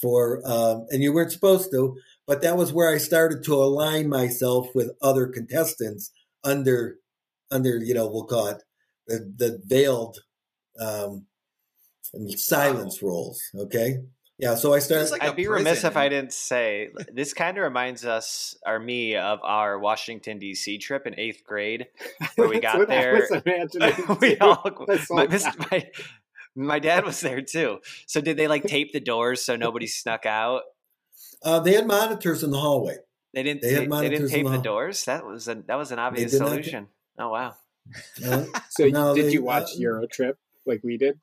[0.00, 1.96] for, um, and you weren't supposed to.
[2.26, 6.12] But that was where I started to align myself with other contestants
[6.44, 6.98] under,
[7.50, 8.62] under you know, we'll call it
[9.06, 10.18] the the veiled
[10.80, 11.26] um,
[12.36, 13.42] silence rules.
[13.54, 13.98] Okay.
[14.38, 14.56] Yeah.
[14.56, 15.02] So I started.
[15.04, 18.56] It's like a I'd be remiss if I didn't say this kind of reminds us
[18.66, 20.78] or me of our Washington D.C.
[20.78, 21.86] trip in eighth grade,
[22.36, 23.14] where we got there.
[23.14, 25.90] was imagining, we all, This my, whole my,
[26.56, 27.78] my dad was there too.
[28.06, 30.62] So did they like tape the doors so nobody snuck out?
[31.42, 32.96] Uh, they had monitors in the hallway.
[33.34, 33.62] They didn't.
[33.62, 35.04] They had ta- they didn't tape the the doors.
[35.04, 36.88] That was a that was an obvious did not solution.
[37.18, 37.54] Oh wow!
[38.24, 41.20] Uh, So No, did they- you watch uh, Euro Trip like we did?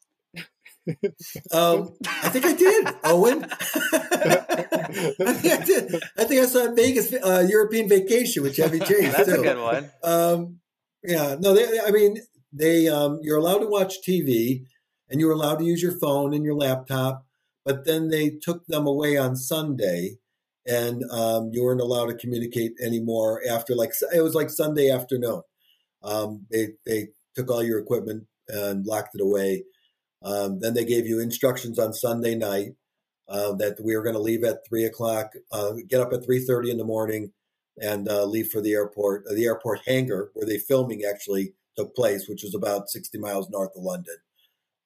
[1.51, 3.45] Um, I think I did, Owen.
[3.93, 5.95] I think I did.
[6.17, 9.39] I think I saw Vegas uh, European Vacation with Chevy Chase That's too.
[9.39, 9.91] a good one.
[10.03, 10.59] Um,
[11.03, 12.17] yeah, no, they, I mean,
[12.53, 14.65] they um, you're allowed to watch TV
[15.09, 17.25] and you're allowed to use your phone and your laptop,
[17.65, 20.17] but then they took them away on Sunday,
[20.65, 25.41] and um, you weren't allowed to communicate anymore after like it was like Sunday afternoon.
[26.03, 29.63] Um, they they took all your equipment and locked it away.
[30.23, 32.75] Um, then they gave you instructions on Sunday night
[33.27, 36.39] uh, that we were going to leave at three o'clock, uh, get up at three
[36.39, 37.31] thirty in the morning,
[37.81, 41.95] and uh, leave for the airport, uh, the airport hangar where the filming actually took
[41.95, 44.15] place, which was about 60 miles north of London.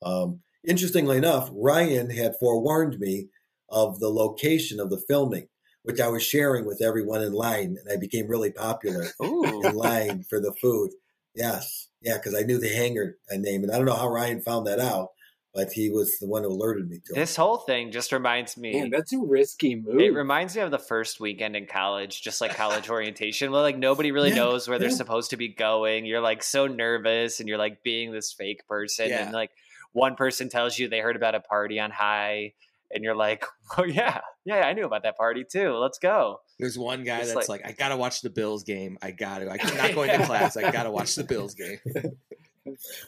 [0.04, 3.30] Um, interestingly enough, Ryan had forewarned me
[3.70, 5.48] of the location of the filming,
[5.84, 9.76] which I was sharing with everyone in line, and I became really popular Ooh, in
[9.76, 10.92] line for the food.
[11.34, 14.68] Yes, yeah, because I knew the hangar name, and I don't know how Ryan found
[14.68, 15.10] that out,
[15.56, 17.16] but he was the one who alerted me to it.
[17.16, 18.78] This whole thing just reminds me.
[18.80, 20.00] Man, that's a risky move.
[20.02, 23.78] It reminds me of the first weekend in college, just like college orientation, where like
[23.78, 26.06] nobody really Yeah, knows where they're supposed to be going.
[26.06, 29.10] You're like so nervous and you're like being this fake person.
[29.10, 29.24] Yeah.
[29.24, 29.52] And like
[29.94, 32.54] one person tells you they heard about a party on high,
[32.92, 33.46] and you're like,
[33.78, 35.72] oh, yeah, yeah, I knew about that party too.
[35.78, 36.42] Let's go.
[36.60, 38.98] There's one guy It's that's like- like, I gotta watch the Bills game.
[39.02, 39.50] I gotta.
[39.50, 40.58] I'm not going to class.
[40.58, 41.80] I gotta watch the Bills game.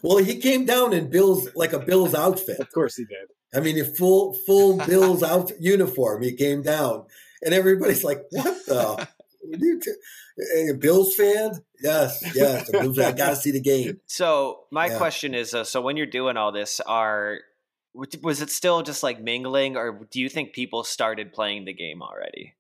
[0.01, 2.59] Well, he came down in Bill's like a Bill's outfit.
[2.59, 3.27] of course he did.
[3.55, 6.21] I mean, a full full Bill's out uniform.
[6.23, 7.05] He came down,
[7.41, 9.07] and everybody's like, "What the?
[9.49, 11.51] What are you t- a Bills fan?
[11.81, 12.67] Yes, yes.
[12.67, 13.05] a Bills fan.
[13.05, 14.97] I got to see the game." So my Yeah.
[14.97, 17.39] question is, uh, so when you're doing all this, are
[18.21, 22.01] was it still just like mingling, or do you think people started playing the game
[22.01, 22.55] already?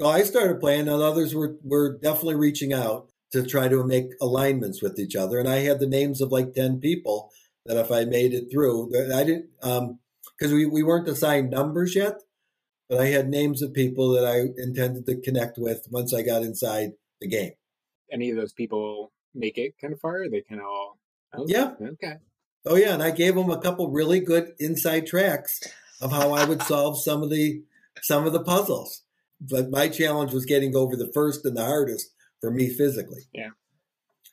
[0.00, 4.10] No, I started playing, and others were were definitely reaching out to try to make
[4.20, 5.38] alignments with each other.
[5.38, 7.30] And I had the names of like ten people
[7.66, 9.98] that if I made it through, I didn't um,
[10.38, 12.20] because we we weren't assigned numbers yet,
[12.88, 16.42] but I had names of people that I intended to connect with once I got
[16.42, 17.52] inside the game.
[18.12, 20.28] Any of those people make it kind of far?
[20.28, 20.98] They kind of all.
[21.32, 21.74] Oh, Yeah.
[21.80, 22.14] Okay.
[22.66, 25.60] Oh yeah, and I gave them a couple really good inside tracks
[26.00, 27.62] of how I would solve some of the
[28.02, 29.02] some of the puzzles.
[29.40, 32.10] But my challenge was getting over the first and the hardest
[32.40, 33.22] for me physically.
[33.32, 33.50] Yeah.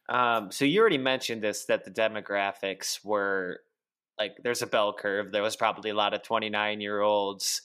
[0.10, 3.60] Um, so you already mentioned this that the demographics were
[4.18, 5.32] like there's a bell curve.
[5.32, 7.62] There was probably a lot of 29 year olds,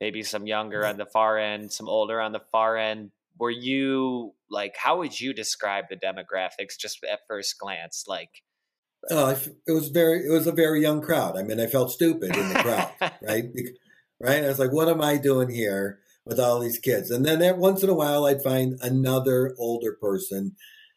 [0.00, 3.10] maybe some younger on the far end, some older on the far end.
[3.38, 8.04] Were you like how would you describe the demographics just at first glance?
[8.06, 8.42] Like
[9.10, 9.36] Uh,
[9.66, 11.38] it was very it was a very young crowd.
[11.38, 12.92] I mean, I felt stupid in the crowd,
[13.22, 13.44] right?
[14.20, 14.44] Right?
[14.44, 17.10] I was like, what am I doing here with all these kids?
[17.10, 20.56] And then at, once in a while, I'd find another older person.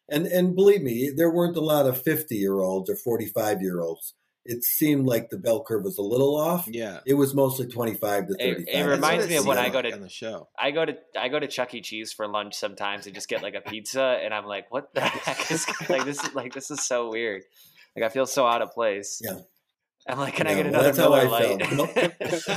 [0.10, 3.80] And and believe me, there weren't a lot of 50 year olds or 45 year
[3.80, 4.16] olds.
[4.46, 6.68] It seemed like the bell curve was a little off.
[6.68, 7.02] Yeah.
[7.06, 8.76] It was mostly 25 to It- 35.
[8.76, 10.48] it reminds me of when I go to- on the show.
[10.58, 11.82] I go to I go to Chuck E.
[11.82, 15.02] Cheese for lunch sometimes and just get like a pizza and I'm like, what the
[15.28, 17.44] heck is like this is like this is so weird.
[17.96, 19.22] Like I feel so out of place.
[19.24, 19.40] Yeah.
[20.10, 21.66] I'm like, can I get another that's how Miller I Light?
[21.68, 21.96] felt.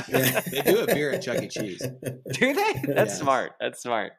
[0.09, 0.41] Yeah.
[0.51, 1.47] They do a beer at Chuck E.
[1.47, 1.81] Cheese.
[2.33, 2.73] Do they?
[2.87, 3.19] That's Yes.
[3.19, 3.51] smart.
[3.59, 4.13] That's smart.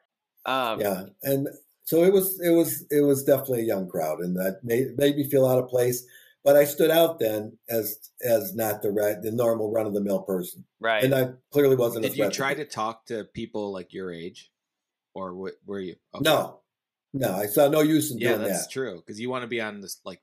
[0.45, 1.47] Um, yeah and
[1.85, 5.15] so it was it was it was definitely a young crowd and that made, made
[5.17, 6.05] me feel out of place
[6.43, 11.03] but i stood out then as as not the right the normal run-of-the-mill person Right.
[11.03, 14.51] and i clearly wasn't a Did you try to talk to people like your age,
[15.15, 15.95] or what, were you?
[16.13, 16.23] okay.
[16.23, 16.59] no
[17.11, 19.47] no i saw no use in Yeah, doing that's that true because you want to
[19.47, 20.21] be on this like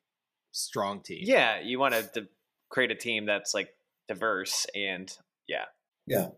[0.53, 1.23] strong team.
[1.25, 2.29] yeah, you want to d-
[2.73, 3.69] create a team that's like
[4.09, 5.17] diverse and
[5.47, 5.65] yeah.
[6.07, 6.29] yeah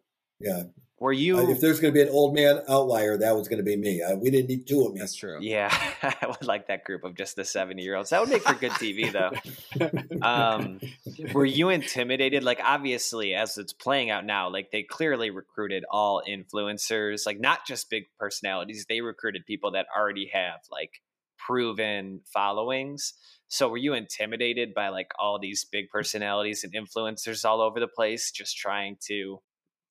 [0.40, 0.64] yeah
[0.98, 1.38] Were you?
[1.38, 3.76] Uh, if there's going to be an old man outlier that was going to be
[3.76, 5.38] me uh, we didn't need two of me that's true.
[5.40, 5.72] yeah,
[6.02, 8.10] I would like that group of just the seventy year olds.
[8.10, 9.30] That would make for good TV though.
[10.22, 10.80] Um,
[11.32, 12.44] were you intimidated?
[12.44, 17.66] Like, obviously, as it's playing out now, like they clearly recruited all influencers, like not
[17.66, 18.86] just big personalities.
[18.88, 21.02] They recruited people that already have like
[21.38, 23.14] proven followings.
[23.48, 27.88] So, were you intimidated by like all these big personalities and influencers all over the
[27.88, 29.40] place, just trying to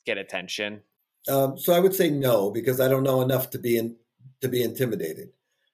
[0.06, 0.82] get attention?
[1.30, 3.95] Um, so I would say no because I don't know enough to be in,
[4.41, 5.30] to be intimidated.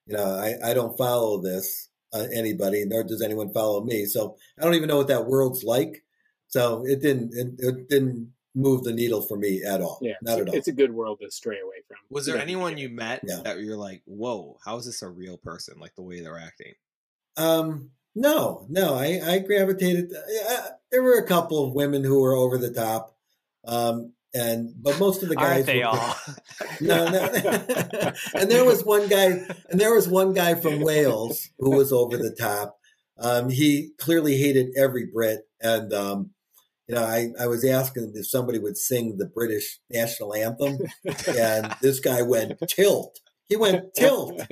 [0.05, 4.05] You know, I, I don't follow this uh, anybody, nor does anyone follow me.
[4.05, 6.03] So I don't even know what that world's like.
[6.47, 9.99] So it didn't it, it didn't move the needle for me at all.
[10.01, 10.55] Yeah, not at all.
[10.55, 11.97] it's a good world to stray away from.
[12.09, 12.41] Was there Yeah.
[12.41, 13.41] anyone you met Yeah.
[13.43, 15.79] that you're like, whoa, how is this a real person?
[15.79, 16.73] Like the way they're acting.
[17.39, 20.11] Um, no, no, I, I gravitated.
[20.13, 20.61] Uh,
[20.91, 23.15] there were a couple of women who were over the top,
[23.65, 26.15] um, and but most of the guys Aren't they were, all?
[26.81, 28.13] No, no.
[28.35, 32.17] and there was one guy, and there was one guy from Wales who was over
[32.17, 32.77] the top.
[33.17, 36.31] Um, he clearly hated every Brit, and um,
[36.87, 40.79] you know, I, I was asking if somebody would sing the British national anthem,
[41.27, 43.19] and this guy went tilt.
[43.49, 44.41] He went tilt.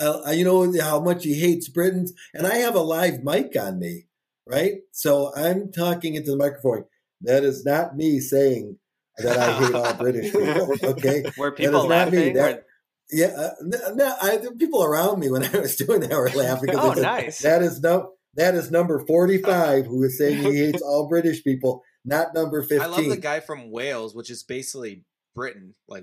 [0.00, 3.54] Uh, uh, you know how much he hates Britons, and I have a live mic
[3.56, 4.06] on me,
[4.44, 4.78] right?
[4.90, 6.84] So I'm talking into the microphone.
[7.20, 8.76] That is not me saying
[9.18, 10.74] that I hate all British people.
[10.82, 12.18] Okay, Were people is not me.
[12.18, 12.34] laughing?
[12.34, 12.64] That- Were-
[13.12, 16.28] yeah, uh, no, no, I, the people around me when I was doing that were
[16.34, 16.66] laughing.
[16.72, 17.38] because Oh, said, nice.
[17.42, 21.84] That is no, that is number forty-five who is saying he hates all British people,
[22.04, 22.80] not number fifteen.
[22.82, 25.04] I love the guy from Wales, which is basically
[25.36, 25.74] Britain.
[25.86, 26.02] Like,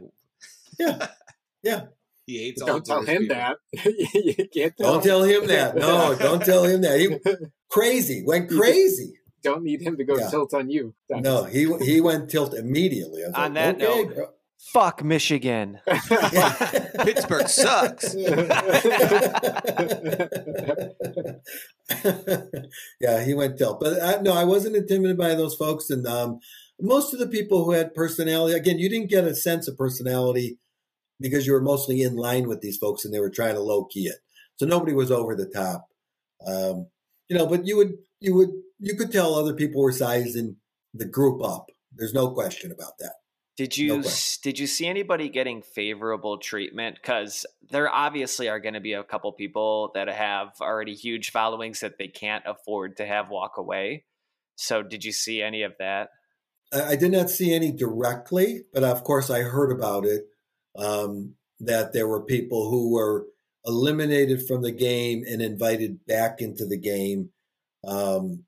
[0.80, 1.08] Yeah.
[1.62, 1.82] Yeah.
[2.26, 2.68] He hates all.
[2.68, 3.36] Don't tell him people.
[3.36, 3.58] that.
[4.14, 5.76] you can't tell Don't tell him that.
[5.76, 7.00] No, don't tell him that.
[7.00, 7.18] He
[7.70, 9.14] crazy went crazy.
[9.44, 10.30] Don't need him to go Yeah.
[10.30, 10.96] tilt on you.
[11.10, 13.24] No, he he went tilt immediately.
[13.24, 14.28] I On like, that okay, note, bro.
[14.74, 15.80] Fuck Michigan.
[15.86, 18.16] Pittsburgh sucks.
[23.00, 23.80] yeah, he went tilt.
[23.80, 25.90] But I, no, I wasn't intimidated by those folks.
[25.90, 26.40] And um,
[26.82, 30.58] most of the people who had personality, again, you didn't get a sense of personality
[31.20, 33.86] because you were mostly in line with these folks and they were trying to low
[33.86, 34.18] key it.
[34.58, 35.88] So nobody was over the top.
[36.46, 36.88] Um,
[37.30, 38.50] you know, but you would, you would,
[38.80, 40.58] you could tell other people were sizing
[40.94, 41.70] the group up.
[41.96, 43.14] There's no question about that.
[43.58, 46.98] Did you s- did you see anybody getting favorable treatment?
[47.02, 51.80] Because there obviously are going to be a couple people that have already huge followings
[51.80, 54.04] that they can't afford to have walk away.
[54.58, 56.10] So did you see any of that?
[56.74, 60.26] I, I did not see any directly, but of course I heard about it.
[60.78, 63.28] Um, that there were people who were
[63.66, 67.30] eliminated from the game and invited back into the game
[67.88, 68.44] um,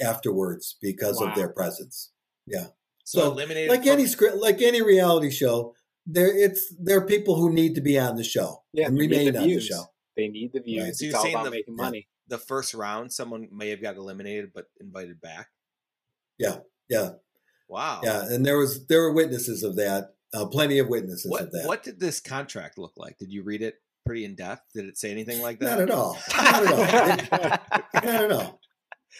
[0.00, 1.28] afterwards because Wow.
[1.28, 2.10] of their presence.
[2.50, 5.74] So, So, eliminated Like from- any script, like any reality show,
[6.06, 9.32] there it's there are people who need to be on the show Yeah, and remain
[9.34, 9.84] the on the show.
[10.16, 10.84] They need the views.
[10.84, 10.94] Right.
[10.96, 11.84] So you're all saying about the- making yeah.
[11.84, 12.08] money.
[12.28, 15.48] the first round, someone may have got eliminated but invited back.
[16.38, 16.60] Yeah.
[16.88, 17.10] Yeah,
[17.68, 18.00] Wow.
[18.02, 21.50] yeah, and there was there were witnesses of that, uh, plenty of witnesses What of
[21.52, 21.66] that.
[21.66, 23.18] What did this contract look like?
[23.18, 23.76] Did you read it
[24.06, 24.62] pretty in depth?
[24.74, 25.78] Did it say anything like that?
[25.78, 26.18] Not at all.
[26.34, 27.80] Not at all.
[27.94, 28.60] Not at all.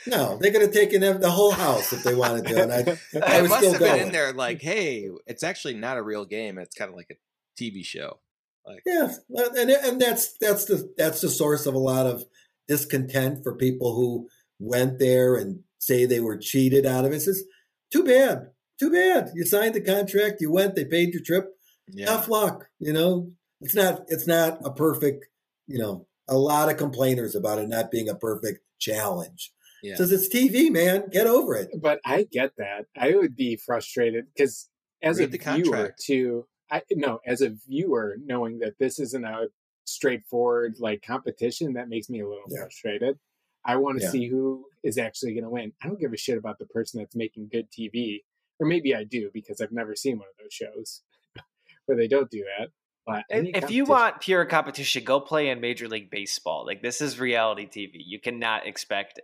[0.07, 2.79] No, they could have taken the whole house if they wanted to, and I,
[3.39, 6.25] I was must still have been in there like, hey, it's actually not a real
[6.25, 6.57] game.
[6.59, 8.19] It's kind of like a TV show.
[8.67, 12.25] Like, Yeah, and and that's that's the that's the source of a lot of
[12.69, 17.17] discontent for people who went there and say they were cheated out of it.
[17.17, 17.45] It's just,
[17.93, 18.51] too bad,
[18.83, 19.31] too bad.
[19.35, 21.47] You signed the contract, you went, they paid your trip.
[21.89, 22.07] yeah.
[22.07, 23.31] Tough luck, you know.
[23.61, 25.27] It's not it's not a perfect,
[25.67, 26.07] you know.
[26.29, 29.53] A lot of complainers about it not being a perfect challenge.
[29.83, 29.97] Yeah.
[29.97, 31.05] Says it's TV, man.
[31.11, 31.69] Get over it.
[31.81, 32.87] but I get that.
[32.97, 34.69] I would be frustrated because
[35.03, 36.03] as Read a the viewer, contract.
[36.05, 36.47] too.
[36.71, 39.49] I no, as a viewer, knowing that this isn't a
[39.85, 42.61] straightforward like competition, that makes me a little Yeah.
[42.63, 43.19] frustrated.
[43.65, 44.11] I want to Yeah.
[44.11, 45.73] see who is actually going to win.
[45.83, 48.25] I don't give a shit about the person that's making good TV,
[48.59, 51.03] or maybe I do because I've never seen one of those shows
[51.87, 52.69] where they don't do that.
[53.05, 56.65] But If you want pure competition, go play in Major League Baseball.
[56.65, 57.95] Like this is reality TV.
[57.95, 59.21] You cannot expect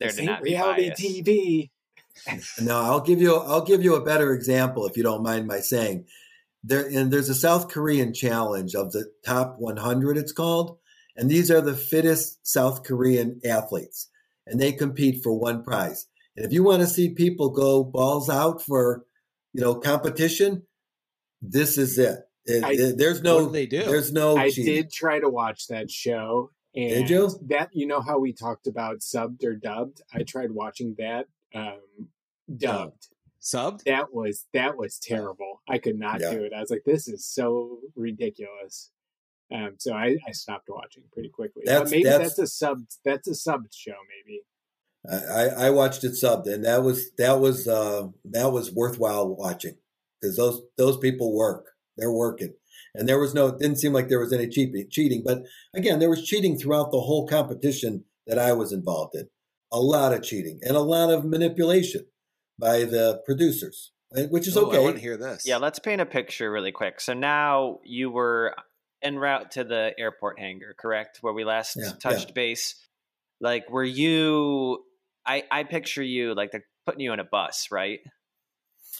[0.00, 1.00] there This to not be reality bias.
[1.00, 1.70] TV.
[2.60, 5.60] No, I'll give you I'll give you a better example if you don't mind my
[5.60, 6.06] saying.
[6.64, 10.76] There and there's a South Korean challenge of the top 100 it's called,
[11.16, 14.10] and these are the fittest South Korean athletes
[14.50, 16.06] and they compete for one prize.
[16.36, 19.04] And if you want to see people go balls out for,
[19.52, 20.62] you know, competition,
[21.42, 22.20] this is it.
[22.46, 23.84] It- I- it- there's what no do they do?
[23.84, 24.64] there's no I cheating.
[24.74, 26.50] did try to watch that show.
[26.74, 27.30] And Did you?
[27.48, 30.02] That you know how we talked about subbed or dubbed.
[30.14, 31.80] I tried watching that um,
[32.56, 33.08] dubbed.
[33.42, 33.82] Subbed?
[33.84, 35.62] That was that was terrible.
[35.68, 36.30] I could not Yeah.
[36.30, 36.52] do it.
[36.52, 38.90] I was like, this is so ridiculous.
[39.52, 41.62] Um, so I, I stopped watching pretty quickly.
[41.66, 42.82] That's- but maybe that's- that's, a sub.
[43.04, 43.96] That's a subbed show.
[44.24, 44.42] Maybe.
[45.08, 49.28] I, I I watched it subbed, and that was that was uh, that was worthwhile
[49.34, 49.76] watching
[50.20, 51.66] because those those people work.
[51.96, 52.54] They're working,
[52.94, 53.48] and there was no.
[53.48, 54.86] It didn't seem like there was any cheating.
[54.90, 55.42] Cheating, but
[55.74, 59.28] again, there was cheating throughout the whole competition that I was involved in.
[59.72, 62.06] A lot of cheating and a lot of manipulation
[62.58, 64.94] by the producers, eh, which is Oh, I want okay.
[64.94, 65.44] to hear this.
[65.46, 67.00] Yeah, let's paint a picture really quick.
[67.00, 68.54] So now you were
[69.02, 71.18] en route to the airport hangar, correct?
[71.20, 72.74] Where we last Yeah, touched base.
[73.40, 74.84] Like, were you?
[75.26, 78.00] I I picture you like they're putting you in a bus, right?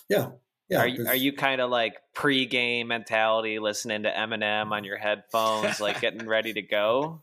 [0.08, 0.30] Yeah,
[0.68, 0.80] yeah.
[0.80, 5.80] are you, are you kind of like pre-game mentality, listening to Eminem on your headphones,
[5.80, 7.22] like getting ready to go?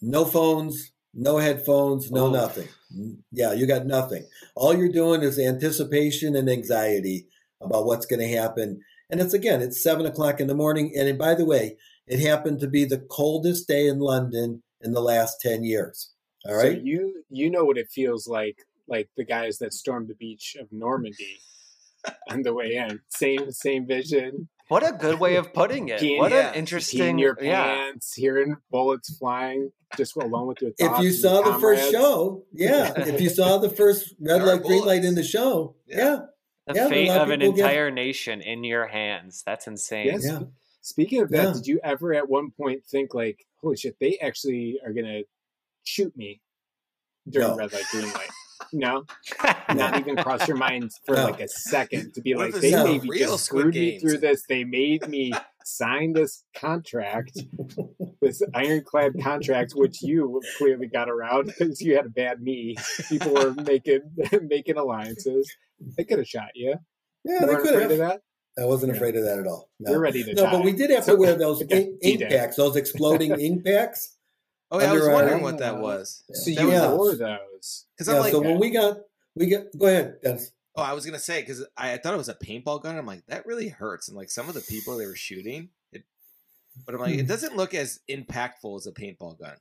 [0.00, 2.30] No phones, no headphones, no Oh.
[2.30, 2.68] nothing.
[3.32, 4.26] Yeah, you got nothing.
[4.54, 7.26] All you're doing is anticipation and anxiety
[7.60, 8.80] about what's going to happen.
[9.10, 10.92] And it's again, it's seven o'clock in the morning.
[10.96, 15.00] And by the way, it happened to be the coldest day in London in the
[15.02, 16.12] last 10 years.
[16.46, 20.14] All So you you know what it feels like, like the guys that stormed the
[20.14, 21.38] beach of Normandy
[22.30, 23.00] on the way in.
[23.08, 24.48] Same same vision.
[24.68, 26.00] What a good way of putting it.
[26.00, 27.18] Peeing- what yeah, an Peeing interesting.
[27.18, 27.64] your yeah.
[27.64, 32.92] pants, hearing bullets flying, just alone with your if you saw the first show, yeah.
[32.96, 35.96] if you saw the first red There light, green light in the show, Yeah.
[35.96, 36.18] yeah.
[36.66, 39.42] The Yeah, fate of of an people get- entire nation in your hands.
[39.46, 40.04] That's insane.
[40.06, 40.26] Yes.
[40.26, 40.40] Yeah.
[40.82, 41.52] Speaking of that, Yeah.
[41.54, 45.22] did you ever at one point think like, holy shit, they actually are gonna
[45.84, 46.40] shoot me
[47.28, 47.56] during No.
[47.56, 48.28] red light, green light?
[48.72, 49.04] No,
[49.72, 51.24] not even cross your mind for No.
[51.26, 53.98] like a second to be What like, they it's maybe real just Squid screwed me
[54.00, 54.42] through this.
[54.48, 55.32] They made me
[55.64, 57.38] sign this contract,
[58.20, 62.76] this ironclad contract, which you clearly got around because you had a bad knee.
[63.08, 64.00] People were making
[64.42, 65.50] making alliances.
[65.96, 66.74] They could have shot you.
[67.24, 68.20] Yeah, you they weren't could afraid of have.
[68.56, 68.62] that.
[68.62, 68.96] I wasn't Yeah.
[68.96, 69.70] afraid of that at all.
[69.78, 70.50] No, You're ready to no, die.
[70.50, 74.16] but we did have to wear those Okay, ink, ink packs, those exploding ink packs.
[74.70, 76.24] Oh, yeah, I was wondering what that was.
[76.32, 76.92] So That you Yeah.
[76.94, 77.86] wore those.
[77.96, 78.98] Because Yeah, I'm like, so when we got,
[79.34, 80.52] we got, go ahead, Dennis.
[80.76, 82.96] oh, I was gonna say because I, I thought it was a paintball gun.
[82.96, 84.08] I'm like, that really hurts.
[84.08, 86.04] And like some of the people they were shooting, it,
[86.84, 87.20] but I'm like, Hmm.
[87.20, 89.56] it doesn't look as impactful as a paintball gun.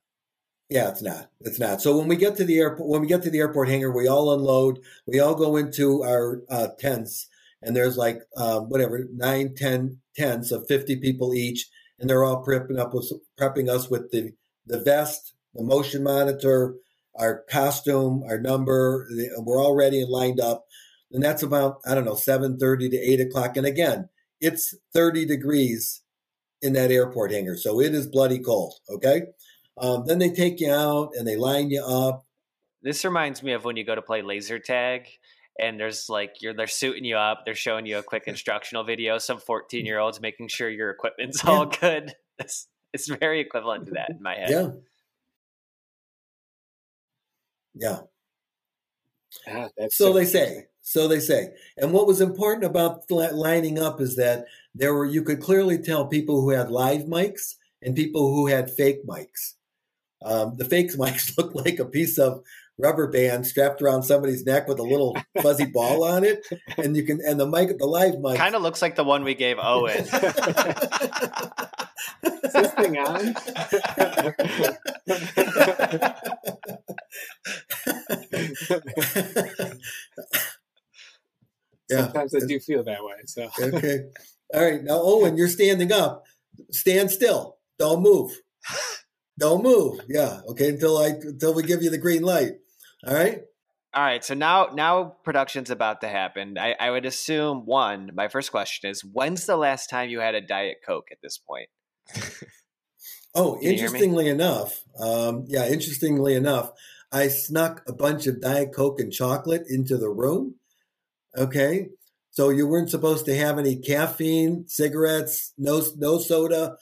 [0.69, 1.29] Yeah, it's not.
[1.39, 1.81] It's not.
[1.81, 4.09] So when we get to the airport, when we get to the airport hangar, we
[4.09, 4.79] all unload.
[5.05, 7.29] We all go into our uh, tents,
[7.61, 12.43] and there's like um, whatever nine, ten tents of fifty people each, and they're all
[12.45, 14.33] prepping up with prepping us with the
[14.67, 16.75] the vest, the motion monitor,
[17.15, 19.07] our costume, our number.
[19.37, 20.65] We're all ready and lined up.
[21.11, 23.57] And that's about I don't know seven thirty to eight o'clock.
[23.57, 24.09] And again,
[24.41, 26.01] it's thirty degrees
[26.61, 28.73] in that airport hangar, so it is bloody cold.
[28.89, 29.23] Okay.
[29.79, 32.25] Um, then they take you out and they line you up.
[32.81, 35.07] This reminds me of when you go to play laser tag
[35.59, 39.17] and there's like you're they're suiting you up, they're showing you a quick instructional video,
[39.17, 42.13] some 14 year olds making sure your equipment's all good.
[42.93, 44.49] it's very equivalent to that in my head.
[44.49, 44.69] Yeah.
[47.75, 47.99] Yeah.
[49.47, 50.65] Ah, that's So they say.
[50.81, 51.53] So they say.
[51.77, 56.07] And what was important about lining up is that there were you could clearly tell
[56.07, 59.55] people who had live mics and people who had fake mics.
[60.23, 62.43] Um, the fake mics looked like a piece of
[62.79, 66.45] rubber band strapped around somebody's neck with a little fuzzy ball on it,
[66.77, 69.23] and you can and the mic, the live mic, Kind of looks like the one
[69.23, 70.05] we gave Owen.
[72.23, 73.35] Is this thing on?
[81.89, 82.03] yeah.
[82.03, 83.15] Sometimes I do feel that way.
[83.25, 84.05] So Okay.
[84.53, 84.83] All right.
[84.83, 86.25] Now, Owen, you're standing up.
[86.71, 87.57] Stand still.
[87.77, 88.39] Don't move.
[89.37, 89.99] Don't move.
[90.07, 90.41] Yeah.
[90.49, 90.69] Okay.
[90.69, 92.53] Until I until we give you the green light.
[93.05, 93.41] All right.
[93.93, 96.57] All right, so now now production's about to happen.
[96.57, 98.11] I, I would assume one.
[98.13, 101.07] My first question is, when's the last time you had a diet coke?
[101.11, 101.69] At this point,
[103.35, 104.09] Oh, Can you hear me?
[104.09, 106.71] interestingly enough, um, yeah, interestingly enough,
[107.11, 110.55] I snuck a bunch of Diet Coke and chocolate into the room.
[111.37, 111.89] Okay.
[112.31, 116.77] So you weren't supposed to have any caffeine, cigarettes, no no soda.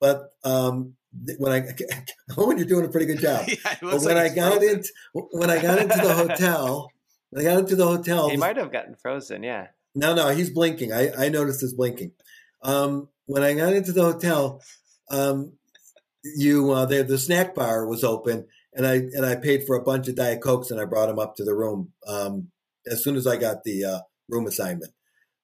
[0.00, 0.94] But um,
[1.38, 1.66] when I,
[2.36, 3.46] Owen, you're doing a pretty good job.
[3.48, 4.76] Yeah, But when like I got frozen.
[4.78, 4.88] into
[5.32, 6.90] when I got into the hotel,
[7.30, 9.42] when I got into the hotel, he might have gotten frozen.
[9.42, 9.68] Yeah.
[9.94, 10.92] no, no, he's blinking.
[10.92, 12.12] I, I noticed his blinking.
[12.62, 14.62] Um, when I got into the hotel,
[15.10, 15.52] um,
[16.24, 19.82] you uh, the the snack bar was open, and I and I paid for a
[19.82, 22.48] bunch of diet cokes, and I brought them up to the room um,
[22.86, 23.98] as soon as I got the uh,
[24.28, 24.92] room assignment.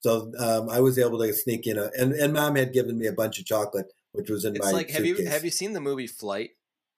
[0.00, 3.06] So um, I was able to sneak in, a, and and mom had given me
[3.06, 5.72] a bunch of chocolate, which was in It's my like have you have you seen
[5.72, 6.50] the movie Flight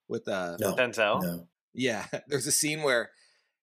[0.08, 1.22] with uh No, Denzel.
[1.22, 1.48] no.
[1.74, 3.10] yeah there's a scene where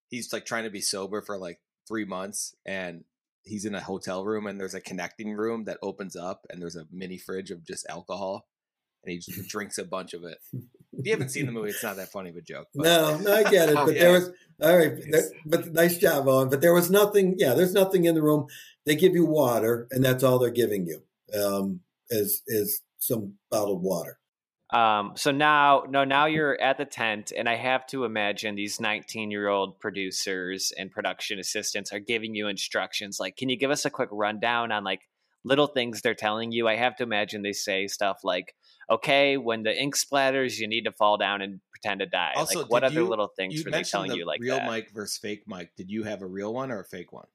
[0.10, 3.04] he's like trying to be sober for like three months and
[3.43, 6.76] he's in a hotel room and there's a connecting room that opens up and there's
[6.76, 8.45] a mini fridge of just alcohol
[9.04, 11.84] and he just drinks a bunch of it if you haven't seen the movie it's
[11.84, 13.76] not that funny of a joke but No, no, I get it.
[13.78, 14.01] Oh, But yeah.
[14.01, 14.30] there was
[14.62, 14.93] all right.
[15.12, 16.47] There, but nice job, Owen.
[16.47, 17.36] But there was nothing.
[17.38, 18.45] Yeah, there's nothing in the room.
[18.86, 21.01] They give you water, and that's all they're giving you.
[21.38, 24.20] Um, is is some bottled water.
[24.72, 28.80] Um, so now, no, now you're at the tent, and I have to imagine these
[28.80, 33.20] 19 year old producers and production assistants are giving you instructions.
[33.20, 35.01] Like, can you give us a quick rundown on like
[35.43, 36.68] little things they're telling you?
[36.68, 38.56] I have to imagine they say stuff like,
[38.89, 42.62] "Okay, when the ink splatters, you need to fall down and pretend to die." Also,
[42.62, 44.72] like, what other you- little things were they telling the you like real that?
[44.72, 47.28] mic versus fake mic did you have a real one or a fake one?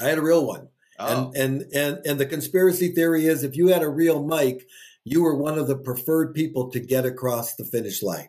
[0.00, 0.68] I had a real one.
[0.96, 4.68] Oh, And, and and and the conspiracy theory is if you had a real mic,
[5.04, 8.28] you were one of the preferred people to get across the finish line.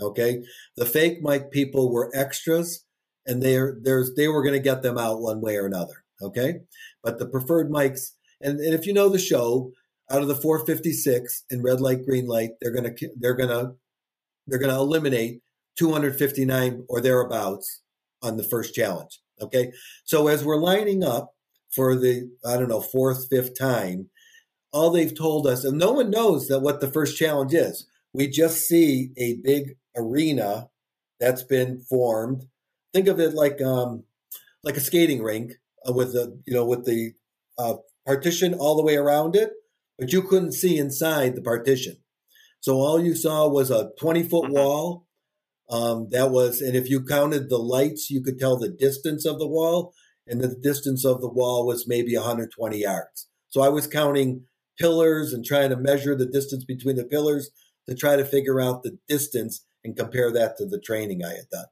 [0.00, 0.42] Okay,
[0.76, 2.84] the fake mic people were extras,
[3.24, 6.04] and they're there's they were going to get them out one way or another.
[6.20, 6.60] Okay,
[7.02, 8.10] but the preferred mics,
[8.40, 9.72] and, and if you know the show,
[10.10, 13.72] out of the 456 in red light, green light, they're gonna they're gonna
[14.46, 15.40] they're gonna eliminate
[15.78, 17.82] 259 or thereabouts
[18.22, 19.20] on the first challenge.
[19.40, 19.72] Okay,
[20.04, 21.32] so as we're lining up
[21.70, 24.10] for the I don't know fourth, fifth time,
[24.72, 27.86] all they've told us, and no one knows that what the first challenge is.
[28.12, 30.68] We just see a big arena
[31.20, 32.46] that's been formed.
[32.92, 34.04] Think of it like um,
[34.62, 35.52] like a skating rink
[35.88, 37.12] uh, with the you know with the
[37.58, 37.74] uh,
[38.06, 39.50] partition all the way around it,
[39.98, 41.96] but you couldn't see inside the partition.
[42.60, 44.52] So all you saw was a twenty foot Mhm.
[44.52, 45.06] wall.
[45.68, 49.40] Um, that was, and if you counted the lights, you could tell the distance of
[49.40, 49.92] the wall,
[50.26, 53.26] and the distance of the wall was maybe 120 yards.
[53.48, 54.44] So I was counting
[54.78, 57.50] pillars and trying to measure the distance between the pillars
[57.88, 61.48] to try to figure out the distance and compare that to the training I had
[61.50, 61.66] done.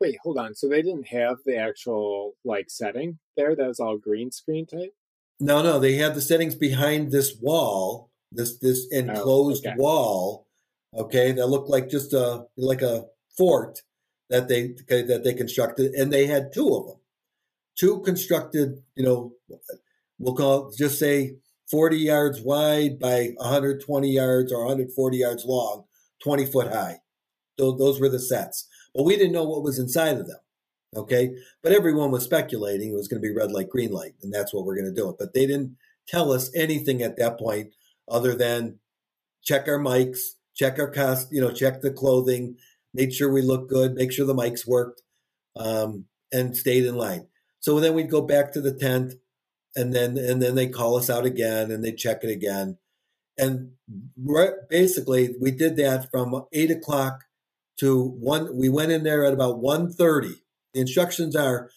[0.00, 0.54] wait, hold on.
[0.54, 3.54] So they didn't have the actual like setting there.
[3.54, 4.94] That was all green screen type.
[5.40, 9.76] No, no, they had the settings behind this wall, this this oh, enclosed okay.
[9.76, 10.46] wall.
[10.96, 13.06] Okay, that looked like just a like a
[13.36, 13.82] fort
[14.30, 16.96] that they that they constructed, and they had two of them,
[17.76, 18.82] two constructed.
[18.94, 19.32] You know,
[20.18, 21.36] we'll call it, just say
[21.70, 25.84] forty yards wide by 120 yards or 140 yards long,
[26.22, 26.98] 20 foot high.
[27.56, 30.38] Those, those were the sets, but we didn't know what was inside of them.
[30.96, 34.32] Okay, but everyone was speculating it was going to be red light, green light, and
[34.32, 35.16] that's what we're going to do it.
[35.18, 37.74] But they didn't tell us anything at that point
[38.08, 38.78] other than
[39.42, 40.20] check our mics,
[40.54, 42.56] check our cost, you know, check the clothing,
[42.92, 45.02] make sure we look good, make sure the mics worked,
[45.56, 47.26] um, and stayed in line.
[47.60, 49.14] So then we'd go back to the tent,
[49.76, 52.78] and then and then they call us out again, and they check it again,
[53.36, 53.72] and
[54.68, 57.24] basically we did that from eight o'clock
[57.78, 58.56] to one.
[58.56, 60.42] We went in there at about one thirty.
[60.72, 61.70] The instructions are: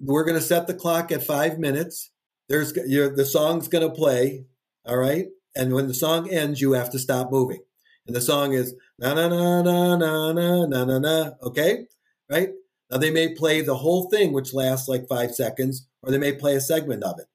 [0.00, 2.10] we're going to set the clock at five minutes.
[2.48, 4.46] There's the song's going to play,
[4.84, 7.62] all right, and when the song ends, you have to stop moving.
[8.06, 11.30] And the song is na na na na na na na na na.
[11.42, 11.86] Okay,
[12.28, 12.50] right?
[12.90, 16.32] Now they may play the whole thing, which lasts like five seconds, or they may
[16.32, 17.26] play a segment of it.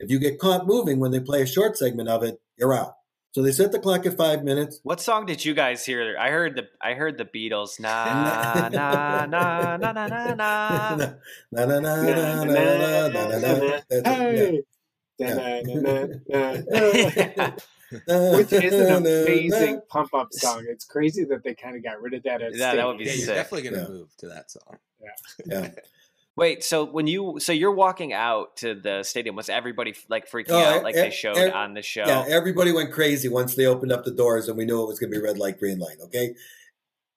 [0.00, 2.94] If you get caught moving when they play a short segment of it, you're out.
[3.32, 4.78] So they set the clock at five minutes.
[4.84, 6.16] What song did you guys hear?
[6.18, 7.80] I heard the I heard the Beatles.
[7.80, 10.34] Na na na na na na na.
[11.50, 13.28] na na na na na na
[13.98, 14.58] na
[15.18, 15.40] yeah.
[18.36, 20.64] Which is an amazing pump up song.
[20.68, 22.42] It's crazy that they kind of got rid of that.
[22.42, 23.16] At Yeah, that would be Yeah, stadiums.
[23.16, 23.34] you're sick.
[23.36, 23.88] definitely gonna Yeah.
[23.88, 24.78] move to that song.
[25.46, 25.70] Yeah.
[26.36, 30.46] Wait, so when you so you're walking out to the stadium, was everybody like freaking
[30.50, 32.02] Oh, out like e- they showed e- on the show?
[32.06, 34.98] Yeah, everybody went crazy once they opened up the doors and we knew it was
[34.98, 35.98] going to be red light, green light.
[36.02, 36.34] Okay.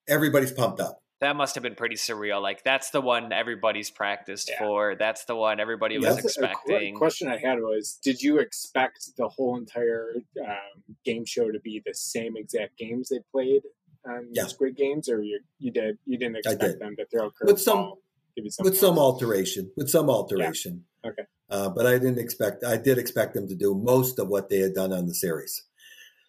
[0.07, 1.01] Everybody's pumped up.
[1.20, 2.43] That must have been pretty surreal.
[2.43, 4.59] Like that's the one everybody's practiced Yeah.
[4.59, 4.95] for.
[4.95, 6.09] That's the one everybody Yeah.
[6.13, 6.95] was That's a- a qu- expecting.
[6.95, 11.82] question I had was: Did you expect the whole entire um, game show to be
[11.84, 13.63] the same exact games they played
[14.05, 14.45] on Yeah.
[14.45, 16.80] Squid Games, or you you did you didn't expect did.
[16.80, 17.97] them to throw a With some- curveball,
[18.38, 20.85] give you with some alteration, with some alteration.
[21.05, 21.23] Okay.
[21.49, 22.63] Uh, but I didn't expect.
[22.63, 25.63] I did expect them to do most of what they had done on the series.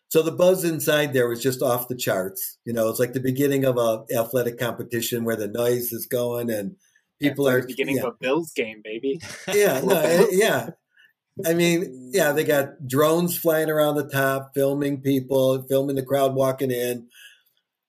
[0.08, 2.58] So the buzz inside there was just off the charts.
[2.64, 6.50] You know, it's like the beginning of a athletic competition where the noise is going
[6.50, 6.76] and
[7.20, 9.20] people It's like are the beginning yeah, of a Bills game, baby.
[9.52, 10.70] yeah, no, yeah.
[11.46, 16.34] I mean, yeah, they got drones flying around the top, filming people, filming the crowd
[16.34, 17.08] walking in.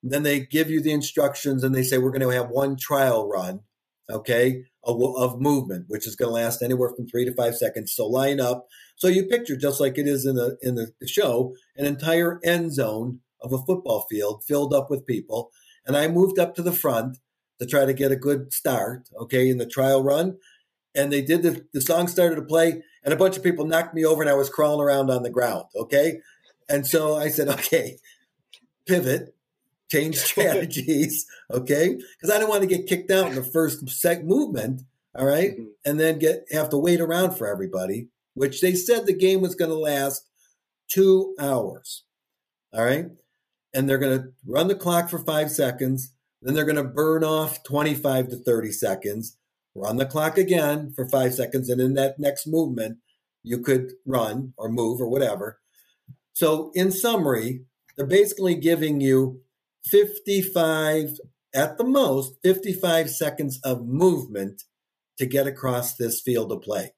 [0.03, 3.27] Then they give you the instructions and they say, we're going to have one trial
[3.27, 3.61] run,
[4.09, 7.93] okay, of, movement, which is going to last anywhere from three to five seconds.
[7.93, 8.67] So line up.
[8.95, 12.73] So you picture, just like it is in the, in the show, an entire end
[12.73, 15.51] zone of a football field filled up with people.
[15.85, 17.17] And I moved up to the front
[17.59, 20.37] to try to get a good start, okay, in the trial run
[20.95, 23.93] and they did the, the song started to play and a bunch of people knocked
[23.93, 26.19] me over and i was crawling around on the ground okay
[26.67, 27.97] and so i said okay
[28.87, 29.35] pivot
[29.89, 34.23] change strategies okay because i didn't want to get kicked out in the first sec
[34.23, 34.81] movement
[35.17, 35.67] all right Mhm.
[35.85, 39.55] and then get have to wait around for everybody which they said the game was
[39.55, 40.27] going to last
[40.89, 42.03] two hours
[42.73, 43.05] all right
[43.73, 47.23] and they're going to run the clock for five seconds then they're going to burn
[47.23, 49.35] off 25 to 30 seconds
[49.75, 52.97] run the clock again for five seconds, and in that next movement,
[53.43, 55.59] you could run or move or whatever.
[56.33, 57.61] So, in summary,
[57.95, 59.41] they're basically giving you
[59.89, 61.17] 55,
[61.53, 64.63] at the most, 55 seconds of movement
[65.17, 66.93] to get across this field of play.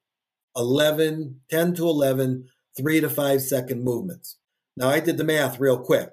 [0.55, 4.37] 11, 10 to 11, three to five second movements.
[4.77, 6.09] Now, I did the math real quick,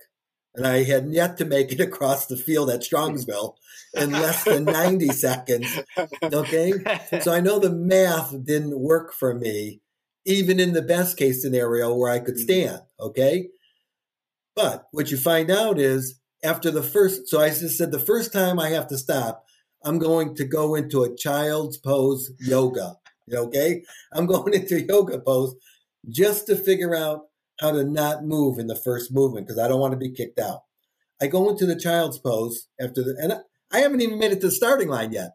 [0.54, 3.54] and I had yet to make it across the field at Strongsville
[3.94, 5.78] in less than 90 seconds.
[6.22, 6.72] Okay.
[7.22, 9.80] So I know the math didn't work for me,
[10.24, 12.42] even in the best case scenario where I could mm-hmm.
[12.42, 12.82] stand.
[13.00, 13.48] Okay.
[14.54, 18.32] But what you find out is after the first, so I just said the first
[18.32, 19.44] time I have to stop,
[19.84, 22.96] I'm going to go into a child's pose yoga.
[23.32, 23.82] Okay.
[24.12, 25.54] I'm going into yoga pose
[26.08, 27.26] just to figure out
[27.60, 30.38] how to not move in the first movement because I don't want to be kicked
[30.38, 30.62] out.
[31.20, 33.32] I go into the child's pose after the, and
[33.72, 35.32] I, haven't even made it to the starting line yet.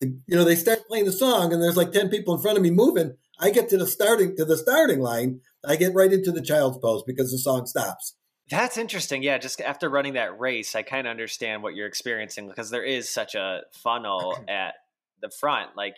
[0.00, 2.62] You know, they start playing the song and there's like 10 people in front of
[2.62, 3.16] me moving.
[3.38, 5.40] I get to the starting, to the starting line.
[5.64, 8.14] I get right into the child's pose because the song stops.
[8.48, 9.22] That's interesting.
[9.22, 12.84] Yeah, just after running that race, I kind of understand what you're experiencing because there
[12.84, 14.74] is such a funnel at
[15.20, 15.70] the front.
[15.76, 15.96] Like,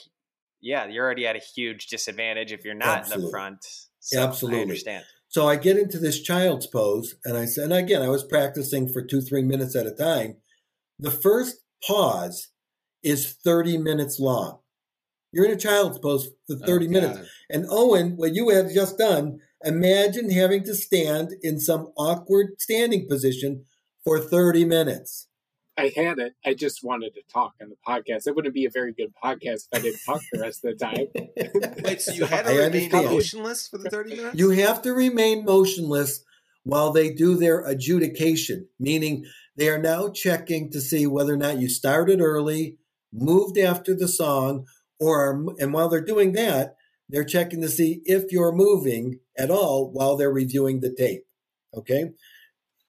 [0.61, 3.65] yeah, you're already at a huge disadvantage if you're not in the front.
[4.01, 4.61] So Absolutely.
[4.61, 5.05] I understand.
[5.29, 8.89] So I get into this child's pose, and I said, and again, I was practicing
[8.89, 10.37] for two, three minutes at a time.
[10.99, 11.57] The first
[11.87, 12.49] pause
[13.03, 14.61] is 30 minutes long.
[15.33, 17.21] You're in a child's pose for 30 Oh, minutes.
[17.51, 23.09] And Owen, what you have just done, imagine having to stand in some awkward standing
[23.09, 23.65] position
[24.05, 25.29] for 30 minutes.
[25.77, 26.35] I had it.
[26.45, 28.27] I just wanted to talk on the podcast.
[28.27, 30.85] It wouldn't be a very good podcast if I didn't talk the rest of the
[30.85, 31.07] time.
[31.85, 33.05] Wait, so you had to I remain understand.
[33.07, 34.39] motionless for the 30 minutes?
[34.39, 36.25] You have to remain motionless
[36.65, 39.25] while they do their adjudication, meaning
[39.57, 42.77] they are now checking to see whether or not you started early,
[43.13, 44.67] moved after the song,
[44.99, 46.75] or are, and while they're doing that,
[47.09, 51.25] they're checking to see if you're moving at all while they're reviewing the tape.
[51.75, 52.13] Okay.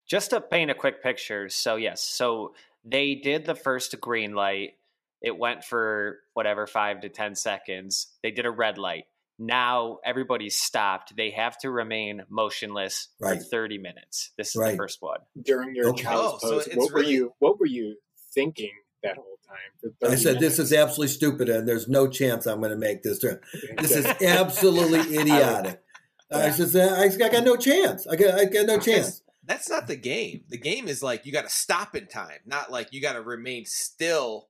[0.07, 1.49] Just to paint a quick picture.
[1.49, 4.73] So yes, so they did the first green light.
[5.21, 8.07] It went for whatever five to ten seconds.
[8.23, 9.05] They did a red light.
[9.37, 11.15] Now everybody's stopped.
[11.15, 13.37] They have to remain motionless Right.
[13.37, 14.31] for thirty minutes.
[14.37, 14.71] This is Right.
[14.71, 15.19] the first one.
[15.41, 16.03] During your Okay.
[16.03, 17.33] child's Oh, pose, it's what were you?
[17.39, 17.97] What were you
[18.33, 18.71] thinking
[19.03, 19.93] that whole time?
[20.03, 23.03] I 30 said, this is absolutely stupid, and there's no chance I'm going to make
[23.03, 23.39] this turn.
[23.77, 25.81] This is absolutely idiotic.
[26.31, 28.05] I said, I, I got no chance.
[28.07, 29.23] I got, I got no chance.
[29.45, 30.43] That's not the game.
[30.47, 33.21] The game is like you got to stop in time, not like you got to
[33.21, 34.47] remain still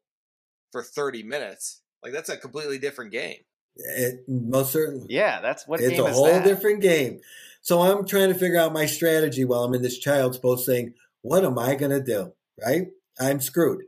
[0.74, 1.82] for 30 minutes.
[2.04, 3.38] Like that's a completely different game.
[3.78, 5.08] It, most certainly.
[5.10, 6.44] Yeah, that's what it's game a is whole that?
[6.44, 7.22] different game.
[7.62, 10.94] So I'm trying to figure out my strategy while I'm in this child's pose saying,
[11.22, 12.34] what am I going to do?
[12.66, 12.88] Right?
[13.20, 13.84] I'm screwed.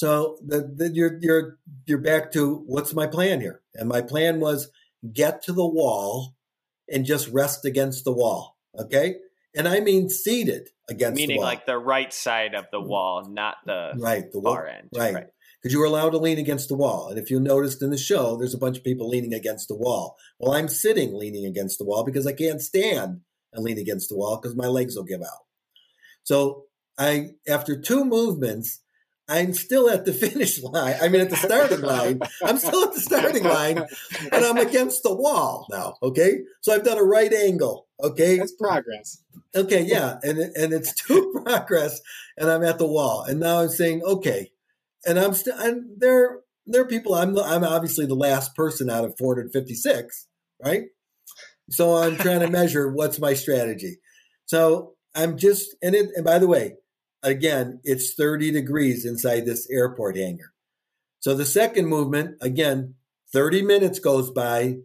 [0.00, 3.60] So the, the, you're, you're, you're back to what's my plan here?
[3.74, 4.70] And my plan was
[5.12, 6.36] get to the wall
[6.90, 8.56] and just rest against the wall.
[8.78, 9.16] Okay.
[9.54, 11.44] And I mean seated against the Meaning wall.
[11.44, 12.88] like the right side of the mm-hmm.
[12.88, 14.32] wall, not the right.
[14.32, 14.54] The wall.
[14.54, 14.88] far end.
[14.96, 15.26] Right.
[15.60, 17.10] Because you were allowed to lean against the wall.
[17.10, 19.76] And if you noticed in the show, there's a bunch of people leaning against the
[19.76, 20.16] wall.
[20.38, 23.20] Well, I'm sitting leaning against the wall because I can't stand
[23.52, 25.44] and lean against the wall because my legs will give out.
[26.22, 26.64] So
[26.98, 28.80] I, after two movements,
[29.30, 30.96] I'm still at the finish line.
[31.00, 32.20] I mean, at the starting line.
[32.44, 33.78] I'm still at the starting line,
[34.32, 35.94] and I'm against the wall now.
[36.02, 37.86] Okay, so I've done a right angle.
[38.02, 39.22] Okay, That's progress.
[39.54, 42.00] Okay, yeah, and and it's two progress,
[42.36, 44.50] and I'm at the wall, and now I'm saying okay,
[45.06, 47.14] and I'm still, and there there are people.
[47.14, 50.26] I'm the, I'm obviously the last person out of 456,
[50.64, 50.84] right?
[51.70, 53.98] So I'm trying to measure what's my strategy.
[54.46, 56.74] So I'm just, and it, and by the way,
[57.22, 60.52] again, it's 30 degrees inside this airport hangar.
[61.20, 62.94] So the second movement, again,
[63.32, 64.78] 30 minutes goes by,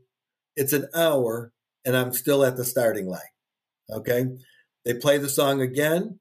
[0.55, 1.51] it's an hour,
[1.85, 3.21] and I'm still at the starting line.
[3.89, 4.25] Okay.
[4.83, 6.19] They play the song again.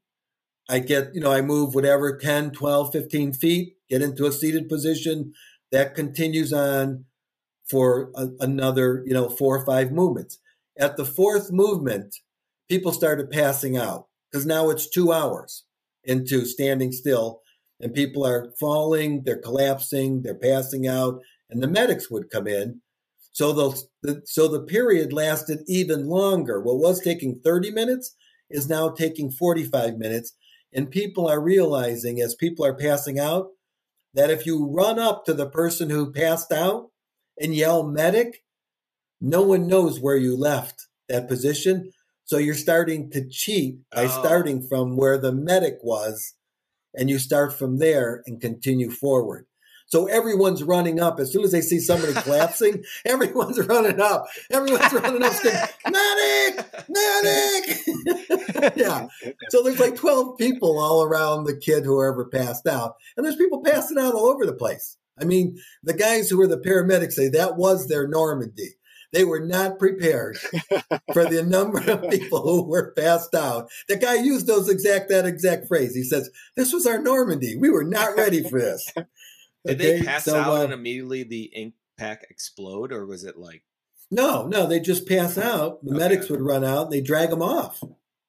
[0.69, 4.69] I get, you know, I move whatever 10, 12, 15 feet, get into a seated
[4.69, 5.35] position.
[5.73, 7.05] That continues on
[7.69, 10.39] for a, another, you know, four or five movements.
[10.79, 12.17] At the fourth movement,
[12.69, 15.64] people started passing out because now it's two hours
[16.07, 17.41] into standing still
[17.81, 21.21] and people are falling, they're collapsing, they're passing out,
[21.51, 22.81] and the medics would come in.
[23.33, 23.53] So
[24.03, 26.61] the, so the period lasted even longer.
[26.61, 28.15] What was taking 30 minutes
[28.49, 30.35] is now taking 45 minutes.
[30.73, 33.49] And people are realizing as people are passing out
[34.15, 36.91] that if you run up to the person who passed out
[37.41, 38.45] and yell medic,
[39.21, 41.91] no one knows where you left that position.
[42.25, 44.09] So you're starting to cheat by Oh.
[44.09, 46.35] starting from where the medic was,
[46.95, 49.47] and you start from there and continue forward.
[49.87, 51.21] So everyone's running up.
[51.21, 54.27] As soon as they see somebody collapsing, everyone's running up.
[54.51, 55.61] Everyone's running up, screaming,
[55.91, 58.77] medic, medic.
[58.77, 59.07] yeah.
[59.51, 62.95] So there's like 12 people all around the kid, whoever passed out.
[63.17, 64.97] And there's people passing out all over the place.
[65.21, 68.71] I mean, the guys who were the paramedics say that was their Normandy.
[69.15, 70.37] They were not prepared
[71.13, 73.71] for the number of people who were passed out.
[73.89, 75.95] The guy used those exact that exact phrase.
[75.95, 77.57] He says, "This was our Normandy.
[77.57, 78.93] We were not ready for this."
[79.65, 83.39] Did they pass so, out uh, and immediately the ink pack explode, or was it
[83.39, 83.63] like
[84.11, 85.83] No, no, they just pass out.
[85.85, 85.99] The Okay.
[85.99, 86.91] medics would run out.
[86.91, 87.83] They drag them off.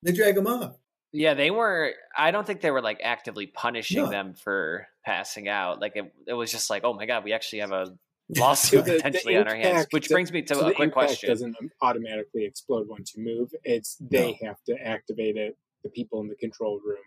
[0.03, 0.75] They drag them off.
[1.11, 1.93] Yeah, they were.
[2.15, 4.09] I don't think they were like actively punishing No.
[4.11, 5.81] them for passing out.
[5.81, 7.97] Like it, it was just like, oh my god, we actually have a
[8.33, 9.87] So lawsuit the- the potentially on our hands.
[9.91, 11.29] Which brings me to so a quick question.
[11.29, 13.51] doesn't automatically explode once you move.
[13.63, 15.57] It's they have to activate it.
[15.83, 16.97] The people in the control room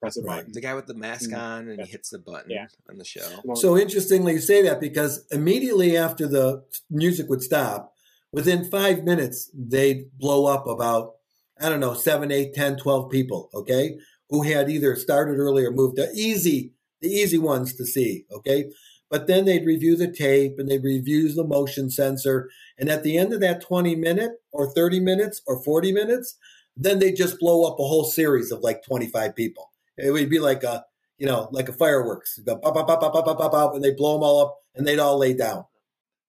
[0.00, 0.38] press a Right.
[0.38, 0.52] button.
[0.52, 1.38] the guy with the mask Mm.
[1.38, 1.84] on and Yeah.
[1.84, 2.66] he hits the button Yeah.
[2.88, 3.40] on the show?
[3.54, 7.94] So interestingly, you say that because immediately after the music would stop,
[8.32, 11.16] within five minutes, they'd blow up about,
[11.60, 13.98] I don't know, seven, eight, 10, 12 people, okay,
[14.30, 15.96] who had either started early or moved.
[15.96, 16.72] The easy,
[17.02, 18.70] the easy ones to see, okay?
[19.12, 22.48] But then they'd review the tape and they'd review the motion sensor.
[22.78, 26.38] And at the end of that 20 minute or 30 minutes or 40 minutes,
[26.78, 29.70] then they just blow up a whole series of like 25 people.
[29.98, 30.86] It would be like a,
[31.18, 32.38] you know, like a fireworks.
[32.38, 34.86] Go pop, pop, pop, pop, pop, pop, pop, and they blow them all up and
[34.86, 35.66] they'd all lay down.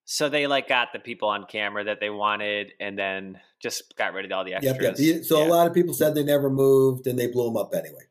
[0.04, 4.12] So they like got the people on camera that they wanted, and then just got
[4.12, 5.00] rid of all the extras.
[5.00, 5.24] Yep, yep.
[5.24, 5.48] So yeah.
[5.48, 8.04] a lot of people said they never moved, and they blew them up anyway.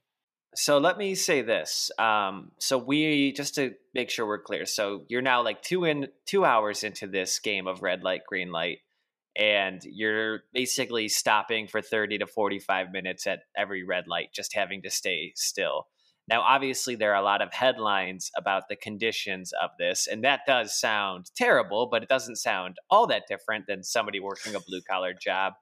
[0.54, 1.90] So let me say this.
[1.98, 4.66] Um, so we just to make sure we're clear.
[4.66, 8.52] So you're now like two in two hours into this game of red light, green
[8.52, 8.80] light,
[9.34, 14.54] and you're basically stopping for thirty to forty five minutes at every red light, just
[14.54, 15.86] having to stay still.
[16.28, 20.40] Now, obviously, there are a lot of headlines about the conditions of this, and that
[20.46, 24.82] does sound terrible, but it doesn't sound all that different than somebody working a blue
[24.88, 25.54] collar job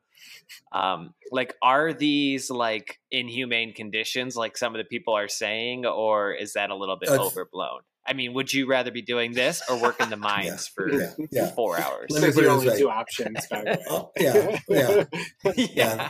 [0.73, 6.33] um like are these like inhumane conditions like some of the people are saying or
[6.33, 9.63] is that a little bit That's- overblown i mean would you rather be doing this
[9.69, 11.47] or work in the mines for Yeah, yeah.
[11.53, 12.81] four hours Let me put only this way.
[12.81, 13.79] two options, by.
[13.91, 15.05] Oh, yeah, yeah.
[15.57, 16.09] yeah yeah.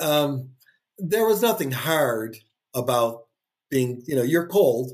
[0.00, 0.50] Um,
[0.98, 2.36] there was nothing hard
[2.74, 3.24] about
[3.70, 4.92] being, you know, you're cold,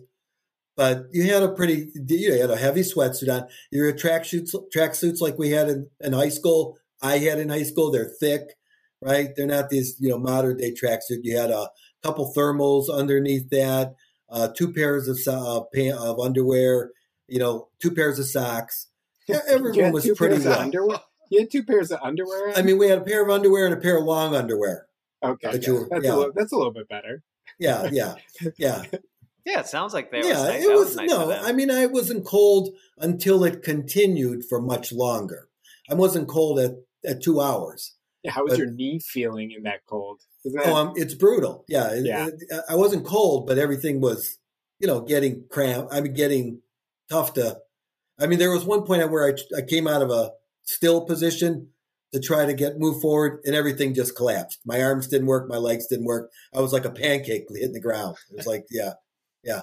[0.77, 3.49] but you had a pretty, you had a heavy sweatsuit on.
[3.71, 6.77] Your track suits, track suits like we had in, in high school.
[7.05, 7.91] I had in high school.
[7.91, 8.43] They're thick,
[9.01, 9.29] right?
[9.37, 11.21] They're not these, you know, modern day tracksuit.
[11.23, 11.69] You had a
[12.03, 13.95] couple thermals underneath that,
[14.31, 16.91] uh, two pairs of so- uh, pant, of underwear,
[17.29, 18.89] you know, two pairs of socks.
[19.27, 20.61] Yeah, You everyone had was two pretty pairs of well.
[20.61, 21.01] underwear.
[21.31, 22.53] You had two pairs of underwear.
[22.55, 24.87] I mean, we had a pair of underwear and a pair of long underwear.
[25.23, 26.13] okay, that you were- that's yeah.
[26.13, 27.23] a little, that's a little bit better.
[27.59, 28.17] Yeah, yeah,
[28.59, 28.83] yeah.
[29.47, 30.63] yeah it sounds like that yeah, was nice.
[30.65, 31.33] it was, was nice no.
[31.33, 35.49] I mean, I wasn't cold until it continued for much longer.
[35.89, 36.73] I wasn't cold at,
[37.07, 37.95] at two hours.
[38.27, 40.21] How was But- your knee feeling in that cold?
[40.45, 41.65] That, Oh, um, it's brutal.
[41.69, 42.29] Yeah, it- Yeah.
[42.29, 44.39] it- I wasn't cold, but everything was,
[44.79, 45.89] you know, getting cramp.
[45.91, 46.63] I mean, getting
[47.11, 47.61] tough to.
[48.19, 50.33] I mean, there was one point where I I came out of a
[50.63, 51.71] still position
[52.13, 54.61] to try to get move forward, and everything just collapsed.
[54.65, 56.31] My arms didn't work, my legs didn't work.
[56.53, 58.17] I was like a pancake hitting the ground.
[58.31, 58.95] It was like, yeah,
[59.43, 59.63] yeah.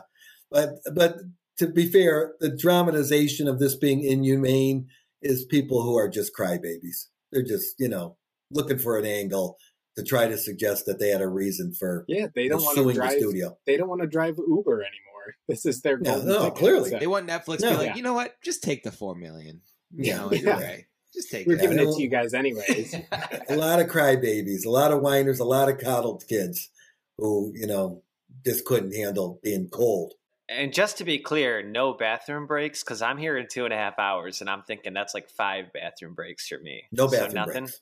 [0.49, 1.17] But but
[1.59, 4.87] to be fair, the dramatization of this being inhumane
[5.21, 7.07] is people who are just crybabies.
[7.31, 8.17] They're just you know
[8.51, 9.57] looking for an angle
[9.97, 12.83] to try to suggest that they had a reason for yeah, they don't want to
[12.83, 13.11] suing the drive.
[13.19, 13.57] studio.
[13.65, 14.97] They don't want to drive Uber anymore.
[15.47, 16.89] This is their Yeah, golden no, clearly.
[16.89, 17.71] So They want Netflix to No.
[17.71, 17.95] be like, Yeah.
[17.95, 18.33] you know what?
[18.43, 19.61] Just take the four million.
[19.95, 20.17] You Yeah.
[20.17, 20.55] know, it's Yeah.
[20.57, 20.85] okay.
[21.13, 21.61] Just take we're it.
[21.61, 22.95] giving it to you guys anyways.
[23.49, 26.69] A lot of crybabies, a lot of whiners, a lot of coddled kids
[27.17, 28.01] who you know
[28.45, 30.13] just couldn't handle being cold.
[30.51, 33.77] And just to be clear no bathroom breaks because i'm here in two and a
[33.77, 37.33] half hours and i'm thinking that's like five bathroom breaks for me No So bathroom
[37.35, 37.81] nothing breaks.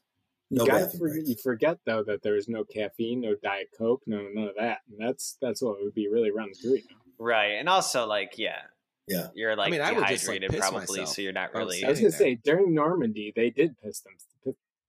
[0.52, 4.28] No you, gotta for- you forget though that there's no caffeine, no diet coke, no
[4.34, 6.84] none of that, and that's that's what would be really running through you.
[7.20, 8.62] right and also like yeah
[9.08, 9.28] Yeah.
[9.36, 11.50] you're like I mean, I would just, like, dehydrated piss probably myself so you're not
[11.52, 12.18] if I was really I was gonna there.
[12.20, 14.14] say during Normandy they did piss them.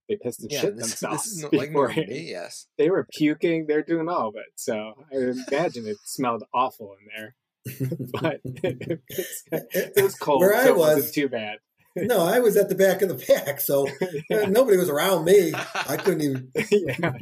[0.09, 1.23] They pissed and Yeah, shit this, themselves.
[1.25, 1.71] this is not like.
[1.71, 2.67] Normandy, yes.
[2.79, 3.67] They were puking.
[3.69, 4.47] They're doing all of it.
[4.57, 7.37] So I imagine it smelled awful in there.
[8.21, 11.59] But it was cold, Where I so it was- wasn't too bad.
[11.97, 13.87] no, I was at the back of the pack, so
[14.33, 15.53] uh, nobody was around me.
[15.55, 16.51] I couldn't even.
[16.71, 17.13] yeah,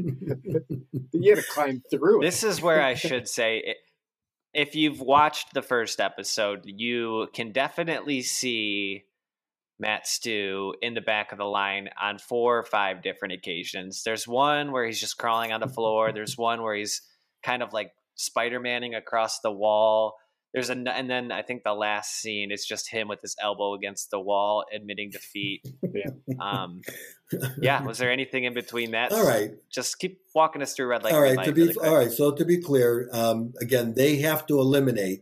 [1.12, 2.24] you had to climb through it.
[2.26, 3.76] this is where I should say
[4.52, 9.04] if you've watched the first episode, you can definitely see
[9.78, 14.02] Matt Stu in the back of the line on four or five different occasions.
[14.04, 16.12] There's one where he's just crawling on the floor.
[16.12, 17.00] There's one where he's
[17.42, 20.16] kind of like Spider Manning across the wall.
[20.54, 23.74] There's an, and then I think the last scene is just him with his elbow
[23.74, 25.62] against the wall, admitting defeat.
[25.82, 26.10] Yeah.
[26.40, 26.80] Um,
[27.60, 27.82] yeah.
[27.82, 29.12] Was there anything in between that?
[29.12, 29.50] All right.
[29.70, 31.12] Just keep walking us through red light.
[31.12, 31.44] all right.
[31.44, 32.10] To be really all right.
[32.10, 35.20] So to be clear, um, again, they have to eliminate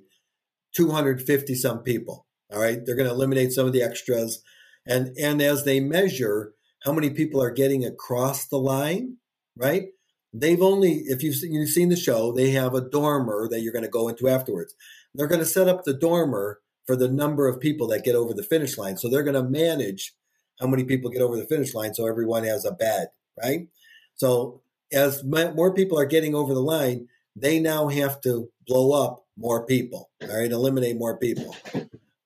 [0.77, 2.27] 250 some people.
[2.53, 2.79] All right.
[2.85, 4.43] They're going to eliminate some of the extras,
[4.87, 6.55] and and as they measure
[6.85, 9.17] how many people are getting across the line,
[9.57, 9.87] right?
[10.33, 13.73] They've only, if you've seen, you've seen the show, they have a dormer that you're
[13.73, 14.75] going to go into afterwards.
[15.17, 18.33] They're going to set up the dormer for the number of people that get over
[18.33, 18.97] the finish line.
[18.97, 20.15] So they're going to manage
[20.61, 23.09] how many people get over the finish line so everyone has a bed,
[23.43, 23.69] right?
[24.15, 24.63] So
[24.93, 29.67] as more people are getting over the line, they now have to blow up more
[29.67, 31.55] people, all right, eliminate more people.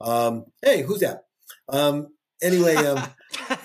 [0.01, 1.25] Um, hey, who's that?
[1.69, 2.09] Um,
[2.41, 3.03] anyway, um,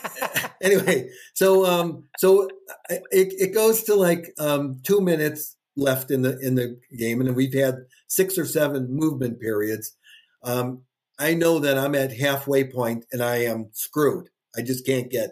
[0.62, 2.50] anyway, so um, so
[2.90, 7.36] it, it goes to like um, two minutes left in the in the game, and
[7.36, 7.76] we've had
[8.08, 9.96] six or seven movement periods.
[10.44, 10.84] Um,
[11.18, 14.30] I know that I'm at halfway point, and I am screwed.
[14.56, 15.32] I just can't get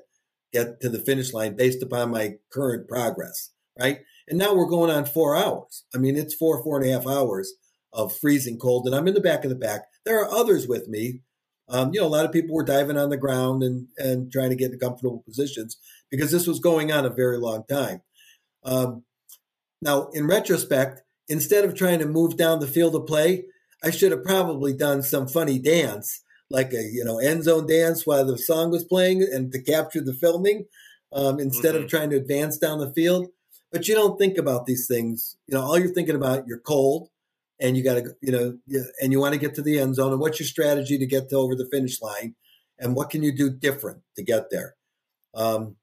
[0.51, 3.99] get to the finish line based upon my current progress, right?
[4.27, 5.83] And now we're going on four hours.
[5.93, 7.53] I mean, it's four four and a half hours
[7.91, 9.81] of freezing cold, and I'm in the back of the pack.
[10.05, 11.21] There are others with me.
[11.69, 14.49] Um, you know, a lot of people were diving on the ground and and trying
[14.49, 15.77] to get to comfortable positions
[16.09, 18.01] because this was going on a very long time.
[18.63, 19.03] Um,
[19.81, 23.45] now, in retrospect, instead of trying to move down the field of play,
[23.83, 28.05] I should have probably done some funny dance like a you know end zone dance
[28.05, 30.65] while the song was playing and to capture the filming
[31.11, 31.83] um, instead Mhm.
[31.83, 33.27] of trying to advance down the field.
[33.71, 35.35] But you don't think about these things.
[35.47, 37.09] You know, all you're thinking about you're cold
[37.59, 38.57] and you got to you know
[39.01, 41.29] and you want to get to the end zone and what's your strategy to get
[41.29, 42.35] to over the finish line
[42.79, 44.75] and what can you do different to get there
[45.33, 45.75] um,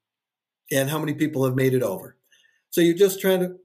[0.71, 2.17] and how many people have made it over
[2.69, 3.55] so you're just trying to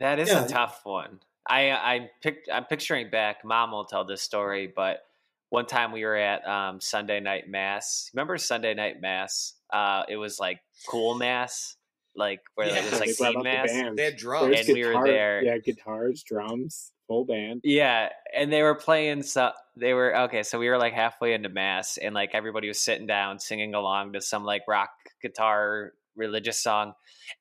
[0.00, 0.44] That is Yeah.
[0.44, 1.20] a tough one.
[1.48, 3.44] I I picked I'm picturing back.
[3.44, 5.04] Mom will tell this story, but
[5.50, 8.10] one time we were at um, Sunday night mass.
[8.12, 9.54] Remember Sunday night mass?
[9.70, 11.76] Uh, it was like cool mass,
[12.14, 13.72] like where Yeah, it was like brought teen out the mass.
[13.72, 13.98] band.
[13.98, 14.54] They had drums.
[14.54, 15.42] There's and we were there.
[15.42, 17.62] Yeah, guitars, drums, full band.
[17.64, 21.48] Yeah, and they were playing so they were okay, so we were like halfway into
[21.48, 24.90] mass and like everybody was sitting down singing along to some like rock
[25.22, 26.92] guitar religious song.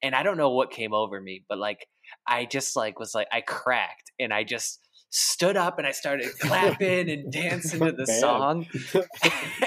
[0.01, 1.87] And I don't know what came over me, but like
[2.27, 4.79] I just like was like I cracked and I just
[5.09, 8.19] stood up and I started clapping and dancing to the Bad.
[8.19, 8.67] song.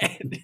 [0.01, 0.39] and,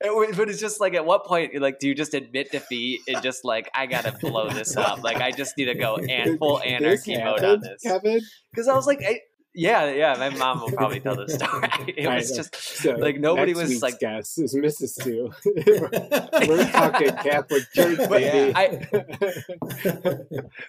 [0.00, 3.20] it but it's just like at what point like do you just admit defeat and
[3.22, 5.02] just like I gotta blow this up?
[5.02, 8.20] Like I just need to go and full anarchy mode on this Kevin.
[8.50, 9.20] because I was like, I,
[9.58, 10.14] yeah, yeah.
[10.16, 11.94] My mom will probably tell the story.
[11.98, 13.98] It was just So like nobody next was week's like.
[13.98, 14.88] guest is Mrs.
[14.90, 15.32] Stu.
[16.48, 18.52] We're talking Catholic Church, But, baby.
[18.54, 18.86] I,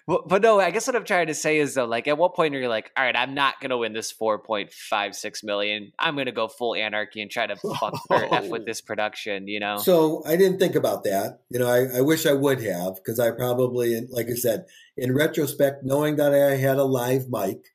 [0.07, 2.33] but, but no, I guess what I'm trying to say is though, like, at what
[2.33, 5.91] point are you like, all right, I'm not gonna win this 4.56 million.
[5.99, 8.65] I'm gonna go full anarchy and try to fuck or f with oh.
[8.65, 9.47] this production.
[9.47, 9.77] You know?
[9.77, 11.41] So I didn't think about that.
[11.49, 14.65] You know, I, I wish I would have because I probably, like I said,
[14.97, 17.67] in retrospect, knowing that I had a live mic,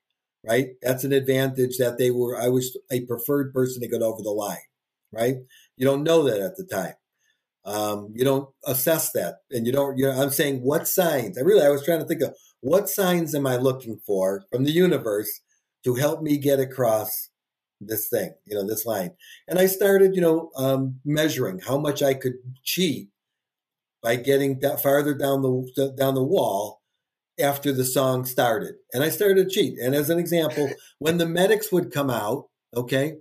[0.47, 0.69] right?
[0.83, 2.41] That's an advantage that they were.
[2.41, 4.57] I was a preferred person to get over the line,
[5.13, 5.37] right?
[5.77, 6.95] You don't know that at the time.
[7.65, 9.97] Um, you don't assess that, and you don't.
[9.97, 11.39] You know, I'm saying what signs.
[11.39, 14.65] I really, I was trying to think of what signs am I looking for from
[14.65, 15.41] the universe
[15.85, 17.31] to help me get across
[17.81, 19.13] this thing, you know, this line.
[19.49, 23.09] And I started, you know, um, measuring how much I could cheat
[24.03, 26.83] by getting that farther down the down the wall
[27.39, 28.75] after the song started.
[28.93, 29.79] And I started to cheat.
[29.79, 33.15] And as an example, when the medics would come out, okay,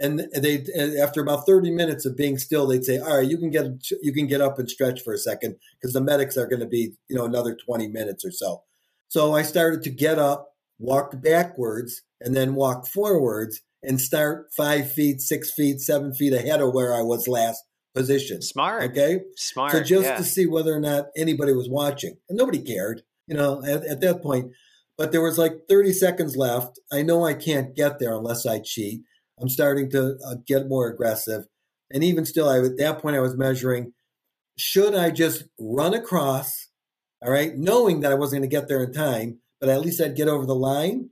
[0.00, 0.64] and they
[1.00, 3.66] after about 30 minutes of being still, they'd say, "All right, you can get
[4.00, 6.66] you can get up and stretch for a second because the medics are going to
[6.66, 8.62] be, you know, another 20 minutes or so."
[9.08, 14.92] So I started to get up, walk backwards, and then walk forwards and start five
[14.92, 17.64] feet, six feet, seven feet ahead of where I was last
[17.94, 18.90] position Smart.
[18.90, 19.20] Okay.
[19.36, 19.72] Smart.
[19.72, 20.16] So just yeah.
[20.16, 24.00] to see whether or not anybody was watching, and nobody cared, you know, at, at
[24.00, 24.52] that point.
[24.96, 26.80] But there was like 30 seconds left.
[26.90, 29.02] I know I can't get there unless I cheat.
[29.40, 31.44] I'm starting to uh, get more aggressive,
[31.92, 33.92] and even still, I at that point I was measuring:
[34.56, 36.68] should I just run across,
[37.22, 40.00] all right, knowing that I wasn't going to get there in time, but at least
[40.00, 41.10] I'd get over the line,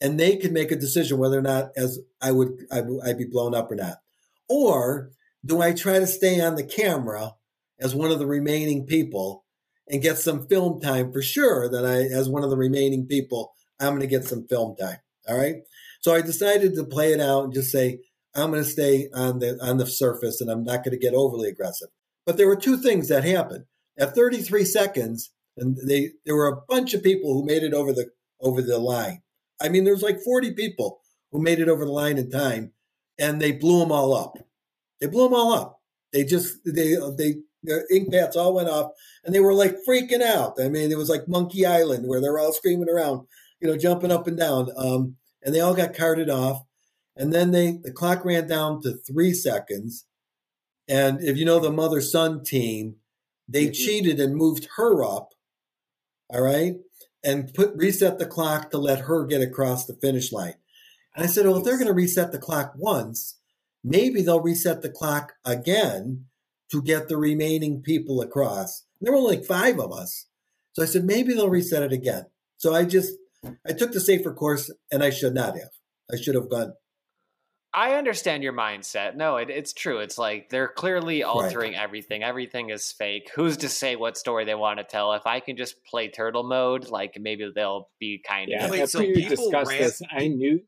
[0.00, 3.18] and they could make a decision whether or not as I would I would- I'd
[3.18, 3.98] be blown up or not,
[4.48, 5.12] or
[5.44, 7.36] do I try to stay on the camera
[7.78, 9.44] as one of the remaining people
[9.90, 13.52] and get some film time for sure that I, as one of the remaining people,
[13.80, 14.98] I'm going to get some film time.
[15.28, 15.56] All right.
[16.00, 17.98] So I decided to play it out and just say,
[18.34, 21.14] I'm going to stay on the, on the surface and I'm not going to get
[21.14, 21.88] overly aggressive.
[22.24, 23.64] But there were two things that happened
[23.98, 25.30] at 33 seconds.
[25.56, 28.10] And they, there were a bunch of people who made it over the,
[28.40, 29.22] over the line.
[29.60, 31.00] I mean, there was like 40 people
[31.32, 32.72] who made it over the line in time
[33.18, 34.38] and they blew them all up.
[35.00, 35.80] They blew them all up.
[36.12, 38.92] They just, they, they, their ink pads all went off
[39.24, 40.60] and they were like freaking out.
[40.60, 43.26] I mean, it was like Monkey Island where they're all screaming around,
[43.60, 44.70] you know, jumping up and down.
[44.76, 46.62] Um, and they all got carted off.
[47.16, 50.06] And then they the clock ran down to three seconds.
[50.88, 52.96] And if you know the mother son team,
[53.48, 53.74] they Mhm.
[53.74, 55.34] cheated and moved her up.
[56.30, 56.76] All right.
[57.22, 60.54] And put reset the clock to let her get across the finish line.
[61.14, 63.36] And I said, well, if they're going to reset the clock once,
[63.84, 66.26] maybe they'll reset the clock again
[66.70, 68.84] to get the remaining people across.
[69.00, 70.26] There were only like five of us.
[70.72, 72.26] So I said, maybe they'll reset it again.
[72.56, 73.14] So I just,
[73.66, 75.70] I took the safer course and I should not have.
[76.12, 76.74] I should have gone,
[77.72, 79.14] I understand your mindset.
[79.14, 79.98] No, it, it's true.
[79.98, 82.24] It's like they're clearly altering everything.
[82.24, 83.30] Everything is fake.
[83.34, 85.12] Who's to say what story they want to tell?
[85.12, 88.70] If I can just play turtle mode, like maybe they'll be kind Yeah, of.
[88.72, 90.60] Wait, so people discussed ran- this, I knew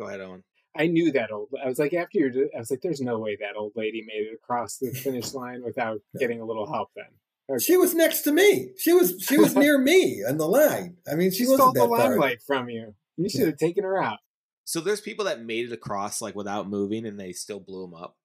[0.00, 0.42] Go ahead, Owen.
[0.76, 1.48] I knew that old.
[1.62, 4.26] I was like, after you, I was like, there's no way that old lady made
[4.26, 6.90] it across the finish line without getting a little help.
[6.96, 8.70] Then she was next to me.
[8.78, 10.96] She was, she was near me on the line.
[11.10, 12.08] I mean, she, she stole wasn't the that far.
[12.10, 12.94] limelight from you.
[13.16, 14.18] You should have taken her out.
[14.64, 17.94] So there's people that made it across like without moving, and they still blew them
[17.94, 18.16] up.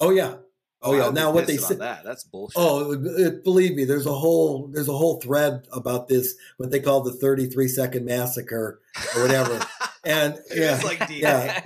[0.00, 0.34] Oh yeah.
[0.82, 1.10] Oh I yeah.
[1.10, 1.78] Now what they said.
[1.78, 2.56] that that's bullshit.
[2.56, 6.70] Oh, it, it- believe me, there's a whole there's a whole thread about this what
[6.70, 8.80] they call the 33 second massacre
[9.16, 9.64] or whatever.
[10.06, 11.60] and yeah, like yeah,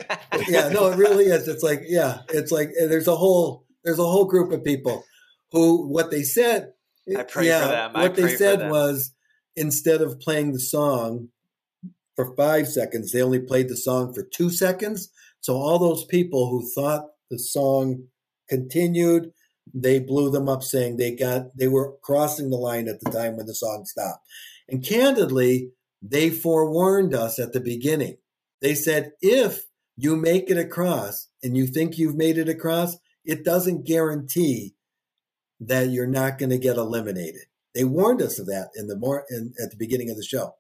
[0.48, 0.68] yeah.
[0.70, 1.46] No, it really is.
[1.46, 5.04] It's like yeah, it's like eh, there's a whole there's a whole group of people
[5.52, 6.72] who what they said.
[7.16, 7.90] I pray for yeah, them.
[7.94, 9.12] I What they said was
[9.56, 11.28] instead of playing the song
[12.16, 15.10] for five seconds, they only played the song for two seconds.
[15.40, 18.04] So all those people who thought the song
[18.48, 19.32] continued,
[19.72, 23.36] they blew them up, saying they got they were crossing the line at the time
[23.36, 24.24] when the song stopped.
[24.68, 28.16] And candidly, they forewarned us at the beginning.
[28.60, 29.66] They said if
[29.96, 34.74] you make it across and you think you've made it across, it doesn't guarantee
[35.60, 37.42] that you're not going to get eliminated.
[37.74, 40.54] They warned us of that in the more in, at the beginning of the show,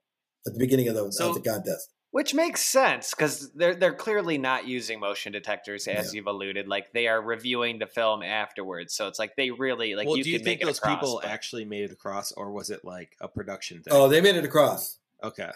[0.46, 1.92] at the beginning of the, So- of the contest.
[2.12, 6.66] Which makes sense because they're they're clearly not using motion detectors, as you've alluded.
[6.66, 10.08] Like they are reviewing the film afterwards, so it's like they really like.
[10.08, 12.50] well, you do you can think those across, people but- actually made it across, or
[12.50, 13.92] was it like a production thing?
[13.94, 14.98] Oh, they made it across.
[15.22, 15.50] okay.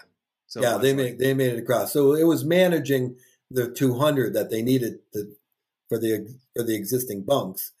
[0.47, 1.91] So yeah, they like- made they made it across.
[1.93, 3.17] So it was managing
[3.51, 5.31] the 200 that they needed to,
[5.89, 7.71] for the for the existing bunks.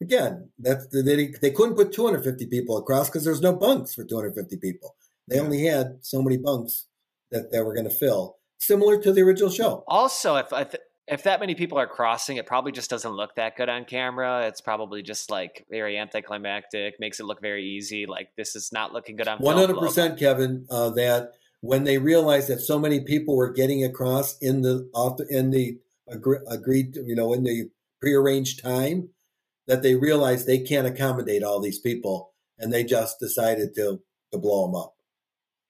[0.00, 4.56] Again, that's they they couldn't put 250 people across because there's no bunks for 250
[4.58, 4.94] people.
[5.28, 5.42] They Yeah.
[5.42, 6.86] only had so many bunks
[7.30, 9.84] that they were going to fill, similar to the original show.
[9.88, 13.34] Also, if I th- if that many people are crossing, it probably just doesn't look
[13.36, 14.46] that good on camera.
[14.48, 18.06] It's probably just like very anticlimactic, makes it look very easy.
[18.06, 19.38] Like this is not looking good on.
[19.38, 20.66] One hundred percent, Kevin.
[20.68, 25.20] Uh, that when they realized that so many people were getting across in the off
[25.28, 25.78] in the
[26.08, 27.70] agree, agreed, you know, in the
[28.00, 29.10] prearranged time,
[29.66, 34.00] that they realized they can't accommodate all these people, and they just decided to
[34.32, 34.94] to blow them up.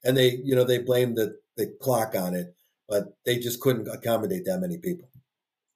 [0.04, 2.54] And they, you know, they blamed the the clock on it,
[2.88, 5.08] but they just couldn't accommodate that many people.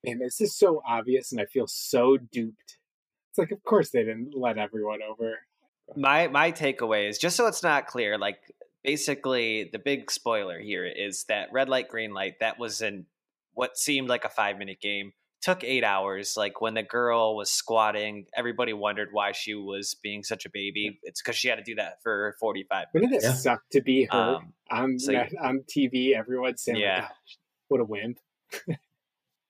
[0.04, 2.78] Man, this is so obvious, and I feel so duped.
[3.30, 5.38] It's like, of course they didn't let everyone over.
[5.96, 8.38] my my takeaway is just so it's not clear like
[8.82, 13.06] basically the big spoiler here is that red light green light that was in
[13.54, 15.12] what seemed like a five minute game
[15.42, 20.22] took eight hours like when the girl was squatting everybody wondered why she was being
[20.22, 23.32] such a baby it's because she had to do that for 45 Wouldn't it Yeah.
[23.32, 26.14] suck to be her Um, on so- net- on TV?
[26.14, 27.08] Everyone saying, like, Yeah.
[27.68, 28.18] What a wimp."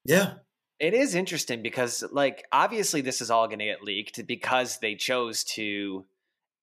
[0.04, 0.34] Yeah,
[0.78, 4.94] It is interesting because, like, obviously, this is all going to get leaked because they
[4.94, 6.06] chose to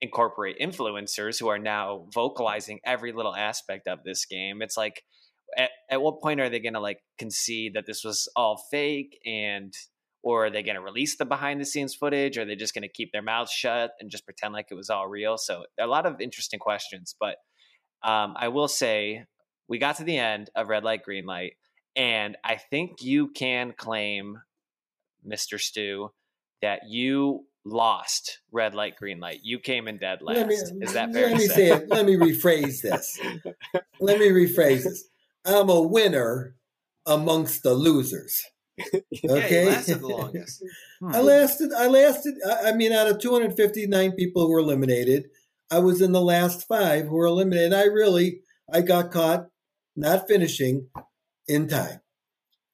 [0.02, 4.62] incorporate influencers who are now vocalizing every little aspect of this game.
[4.62, 5.04] It's like,
[5.58, 9.20] at, at what point are they going to like concede that this was all fake
[9.26, 9.74] and
[10.24, 12.74] or are they going to release the behind the scenes footage or are they just
[12.74, 15.64] going to keep their mouths shut and just pretend like it was all real so
[15.80, 17.38] a lot of interesting questions but
[18.04, 19.24] um, i will say
[19.68, 21.54] we got to the end of red light green light
[21.96, 24.40] and i think you can claim
[25.26, 26.12] mr Stu
[26.62, 30.94] that you lost red light green light you came in dead last Let me, is
[30.94, 31.56] that fair let to me say?
[31.56, 31.90] say it.
[31.90, 33.20] Let me rephrase this.
[34.00, 35.06] let me rephrase this.
[35.46, 36.56] I'm a winner
[37.06, 38.44] amongst the losers.
[39.24, 39.64] Yeah, Okay.
[39.64, 40.64] you lasted the longest.
[41.02, 41.26] I hmm.
[41.26, 41.74] lasted.
[41.74, 42.36] I lasted.
[42.48, 45.30] I I mean, out of 259 people who were eliminated,
[45.72, 47.74] I was in the last five who were eliminated.
[47.74, 48.42] I really,
[48.72, 49.48] I got caught
[49.96, 50.90] not finishing
[51.48, 52.02] in time.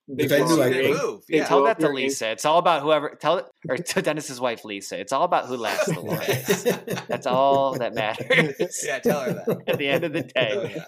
[0.08, 0.86] They If I blow knew I your Good could.
[0.92, 1.24] ink- move.
[1.30, 1.46] they Yeah.
[1.46, 2.32] Tell that up to Lisa.
[2.32, 3.10] It's all about whoever.
[3.20, 5.00] Tell it or to Dennis's wife Lisa.
[5.00, 7.08] It's all about who lasts the longest.
[7.08, 8.84] That's all that matters.
[8.86, 9.64] Yeah, tell her that.
[9.68, 10.84] At the end of the Oh, day,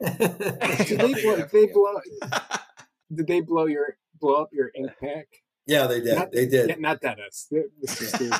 [0.00, 0.84] yeah.
[0.84, 1.36] Did they blow?
[1.36, 2.00] that They blow.
[3.14, 5.26] Did they blow your blow up your ink pack?
[5.68, 6.16] Yeah, they did.
[6.16, 6.68] Not- They did.
[6.70, 7.48] Yeah, not Dennis.
[7.82, 8.32] This is Steve.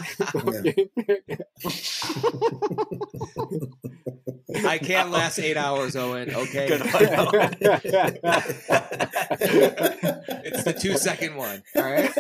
[4.65, 6.31] I can't last eight hours, Owen.
[6.35, 6.69] Okay.
[6.69, 6.83] Good
[10.45, 11.63] it's the two second one.
[11.77, 12.11] All right.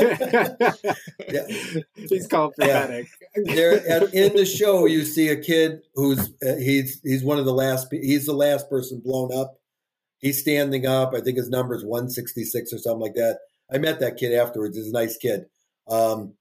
[1.28, 1.46] Yeah.
[1.94, 3.02] He's called Yeah.
[3.44, 3.72] there
[4.12, 7.88] in the show you see a kid who's uh, he's he's one of the last
[7.90, 9.54] he's the last person blown up
[10.18, 13.38] he's standing up i think his number is 166 or something like that
[13.72, 14.76] i met that kid afterwards.
[14.76, 15.46] He's a nice kid.
[15.88, 16.34] Um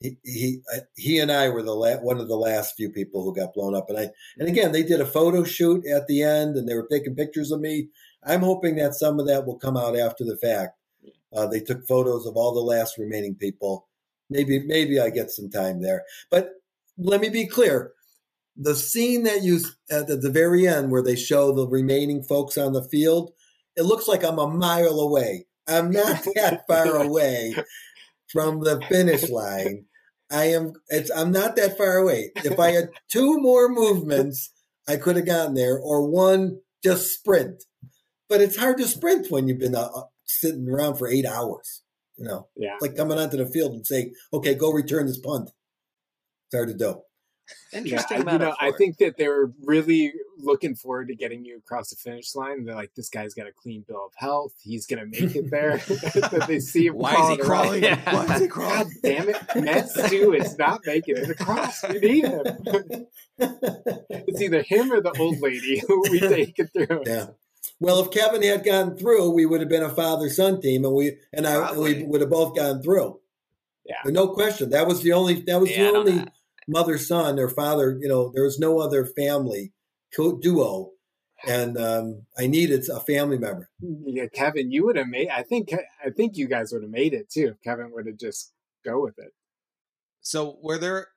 [0.00, 3.22] he he, I- he and i were the la- one of the last few people
[3.24, 3.90] who got blown up.
[3.90, 6.88] And i and again they did a photo shoot at the end and they were
[6.90, 7.88] taking pictures of me.
[8.24, 10.76] I'm hoping that some of that will come out after the fact.
[11.34, 13.88] Uh, they took photos of all the last remaining people.
[14.30, 16.04] Maybe maybe I get some time there.
[16.30, 16.50] But
[16.98, 17.92] let me be clear:
[18.56, 19.60] the scene that you
[19.90, 23.32] at the very end where they show the remaining folks on the field,
[23.76, 25.47] it looks like I'm a mile away.
[25.68, 27.54] I'm not that far away
[28.32, 29.84] from the finish line.
[30.30, 30.72] I am.
[30.88, 31.10] It's.
[31.10, 32.32] I'm not that far away.
[32.36, 34.50] If I had two more movements,
[34.86, 37.64] I could have gotten there, or one just sprint.
[38.28, 41.82] But it's hard to sprint when you've been uh, uh, sitting around for eight hours.
[42.18, 42.74] You know Yeah.
[42.74, 45.50] it's like coming onto the field and saying, "Okay, go return this punt."
[46.46, 47.00] It's hard to do.
[47.72, 51.90] Interesting yeah, you know, I think that they're really looking forward to getting you across
[51.90, 52.64] the finish line.
[52.64, 54.54] They're like, this guy's got a clean bill of health.
[54.62, 55.76] He's gonna make it there.
[55.88, 58.14] that they see him Why is he crawling Yeah.
[58.14, 58.76] Why is he crawling?
[58.76, 61.82] God damn it, Matt Stu is not making it across.
[61.88, 62.44] We need him.
[63.38, 67.02] it's either him or the old lady who we take it through.
[67.06, 67.26] Yeah.
[67.80, 70.94] Well, if Kevin had gone through, we would have been a father son team, and
[70.94, 73.20] we and I and we would have both gone through.
[73.84, 73.96] Yeah.
[74.06, 74.70] no question.
[74.70, 75.40] That was the only.
[75.42, 76.24] That was Yeah, the only.
[76.68, 77.98] Mother son or father.
[78.00, 79.72] You know, there was no other family
[80.14, 80.90] duo,
[81.46, 83.68] and um, I needed a family member.
[83.80, 85.28] Yeah, Kevin, you would have made.
[85.28, 85.72] I think.
[86.04, 87.54] I think you guys would have made it too.
[87.56, 88.52] if Kevin would have just
[88.84, 89.32] go with it.
[90.20, 91.08] So were there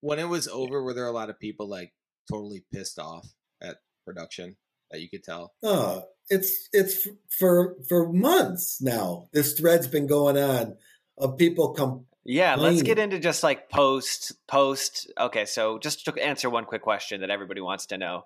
[0.00, 0.82] when it was over?
[0.82, 1.92] Were there a lot of people like
[2.30, 3.26] totally pissed off
[3.60, 4.56] at production
[4.90, 5.52] that you could tell?
[5.62, 9.28] Oh, it's it's for for months now.
[9.32, 10.76] This thread's been going on
[11.16, 12.04] of people come.
[12.30, 15.10] Yeah, let's get into just like post post.
[15.18, 18.24] Okay, so just to answer one quick question that everybody wants to know: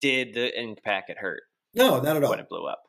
[0.00, 1.42] Did the ink packet hurt
[1.74, 2.30] No, not at all.
[2.30, 2.80] when it blew up?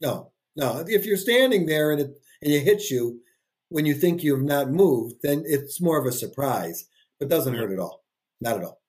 [0.00, 0.84] No, no.
[0.88, 2.10] If you're standing there and it
[2.42, 3.20] and it hits you
[3.68, 6.86] when you think you've not moved, then it's more of a surprise.
[7.20, 8.02] But doesn't hurt at all.
[8.40, 8.80] Not at all.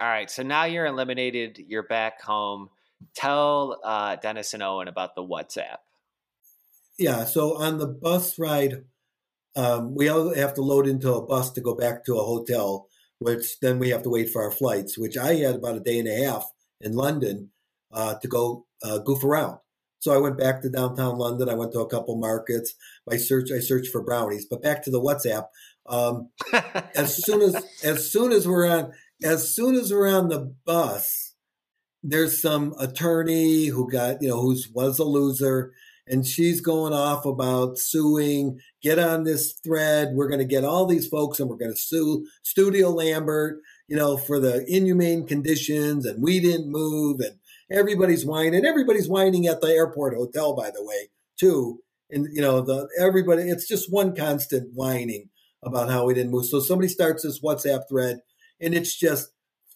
[0.00, 1.60] All right, so now you're eliminated.
[1.68, 2.70] You're back home.
[3.14, 5.76] Tell uh, Dennis and Owen about the WhatsApp.
[6.98, 7.26] Yeah.
[7.26, 8.86] So on the bus ride,
[9.56, 12.88] um, we all have to load into a bus to go back to a hotel,
[13.18, 14.96] which then we have to wait for our flights.
[14.96, 16.50] Which I had about a day and a half
[16.80, 17.50] in London
[17.92, 19.58] uh, to go uh, goof around.
[19.98, 21.48] So I went back to downtown London.
[21.48, 22.74] I went to a couple markets.
[23.10, 23.52] I searched.
[23.52, 24.46] I searched for brownies.
[24.46, 25.48] But back to the WhatsApp.
[25.86, 26.30] Um,
[26.94, 31.34] as soon as as soon as we're on as soon as we're on the bus,
[32.02, 35.72] there's some attorney who got you know who's was a loser,
[36.10, 38.58] and she's going off about suing.
[38.82, 40.10] Get on this thread.
[40.12, 43.96] We're going to get all these folks, and we're going to sue Studio Lambert, you
[43.96, 47.36] know, for the inhumane conditions, and we didn't move, and
[47.70, 48.64] everybody's whining.
[48.66, 51.78] Everybody's whining at the airport hotel, by the way, too.
[52.10, 53.44] And you know, the everybody.
[53.44, 55.30] It's just one constant whining
[55.62, 56.46] about how we didn't move.
[56.46, 58.20] So somebody starts this WhatsApp thread,
[58.60, 59.30] and it's just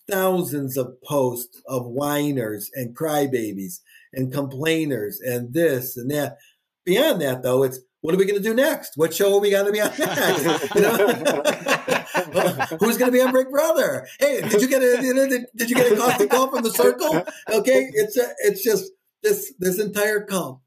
[0.08, 3.80] thousands of posts of whiners and crybabies
[4.12, 6.38] and complainers and this and that.
[6.84, 8.92] Beyond that, though, it's what are we going to do next?
[8.96, 10.74] What show are we going to be on next?
[10.74, 10.96] You know?
[12.78, 14.06] Who's going to be on Big Brother?
[14.20, 17.24] Hey, did you get a did, did you get a coffee call from the circle?
[17.48, 18.90] Okay, it's a, it's just
[19.22, 20.62] this this entire call.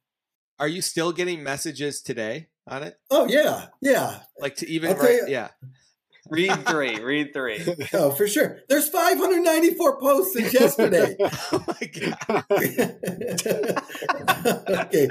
[0.60, 3.00] Are you still getting messages today on it?
[3.12, 4.20] Oh yeah, yeah.
[4.40, 5.12] Like to even write?
[5.12, 5.50] you- Yeah.
[6.30, 7.00] Read three.
[7.00, 7.64] Read three.
[7.94, 8.60] Oh, for sure.
[8.70, 11.16] There's 594 posts since yesterday.
[11.20, 12.46] oh my god.
[14.86, 15.10] okay.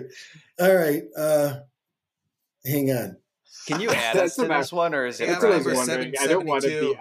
[0.61, 1.03] All right.
[1.17, 1.55] Uh
[2.65, 3.17] hang on.
[3.67, 5.27] Can you add That's us to about- this one, or is it?
[5.27, 6.15] That's what I was number wondering.
[6.21, 6.95] I don't want to be.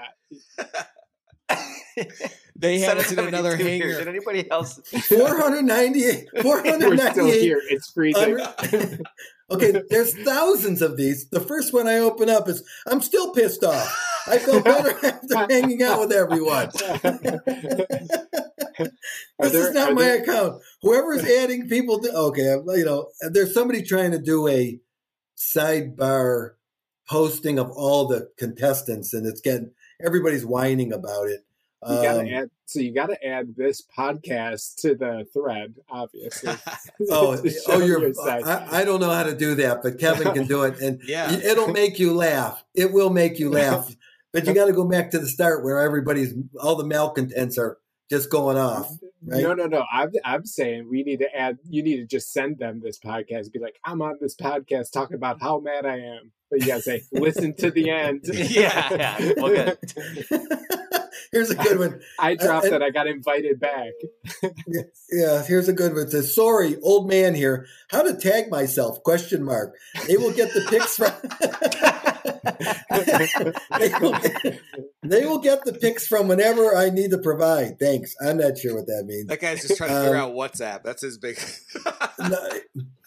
[1.50, 2.36] 772.
[2.58, 3.88] They had us in another 772 here.
[3.90, 4.00] hangar.
[4.00, 4.80] Did anybody else?
[5.08, 6.30] 498.
[6.42, 6.46] 498.
[6.46, 7.62] We're still 498 here.
[7.70, 8.40] It's freezing.
[8.40, 9.02] un-
[9.52, 11.30] Okay, there's thousands of these.
[11.30, 13.96] The first one I open up is I'm still pissed off.
[14.28, 16.70] I feel better after hanging out with everyone.
[19.40, 20.62] This there- is not my there- account.
[20.82, 24.80] Whoever's adding people to okay, you know, there's somebody trying to do a
[25.38, 26.52] sidebar
[27.10, 29.72] posting of all the contestants, and it's getting
[30.06, 31.45] everybody's whining about it.
[31.88, 32.50] You gotta Um, add.
[32.66, 36.50] So you gotta add this podcast to the thread, obviously.
[37.12, 37.38] oh,
[37.68, 38.02] oh, you're.
[38.08, 38.14] your.
[38.28, 41.32] I, I don't know how to do that, but Kevin can do it, and Yeah.
[41.32, 42.64] it'll make you laugh.
[42.74, 43.96] It will make you laugh.
[44.34, 47.78] But you got to go back to the start where everybody's all the malcontents are
[48.10, 48.92] just going off.
[49.24, 49.42] right?
[49.42, 49.86] No, no, no.
[49.92, 51.58] I'm I'm saying we need to add.
[51.70, 53.52] You need to just send them this podcast.
[53.54, 56.32] Be like, I'm on this podcast talking about how mad I am.
[56.52, 58.22] But you gotta say, listen to the end.
[58.26, 59.32] Yeah, yeah.
[59.38, 60.92] Well, good.
[61.32, 62.02] Here's a good one.
[62.20, 62.84] I dropped Uh, that.
[62.84, 63.94] I got invited back.
[65.12, 66.02] Yeah, here's a good one.
[66.04, 67.68] It says, "Sorry, old man here.
[67.90, 69.02] How to tag myself?
[69.04, 69.76] Question mark.
[70.08, 71.14] They will get the pics from.
[73.80, 74.60] they, will get,
[75.04, 77.80] they will get the pics from whenever I need to provide.
[77.80, 78.16] Thanks.
[78.20, 79.28] I'm not sure what that means.
[79.28, 80.84] That guy's just trying to figure Um, out WhatsApp.
[80.84, 81.38] That's his big.
[82.20, 82.38] No,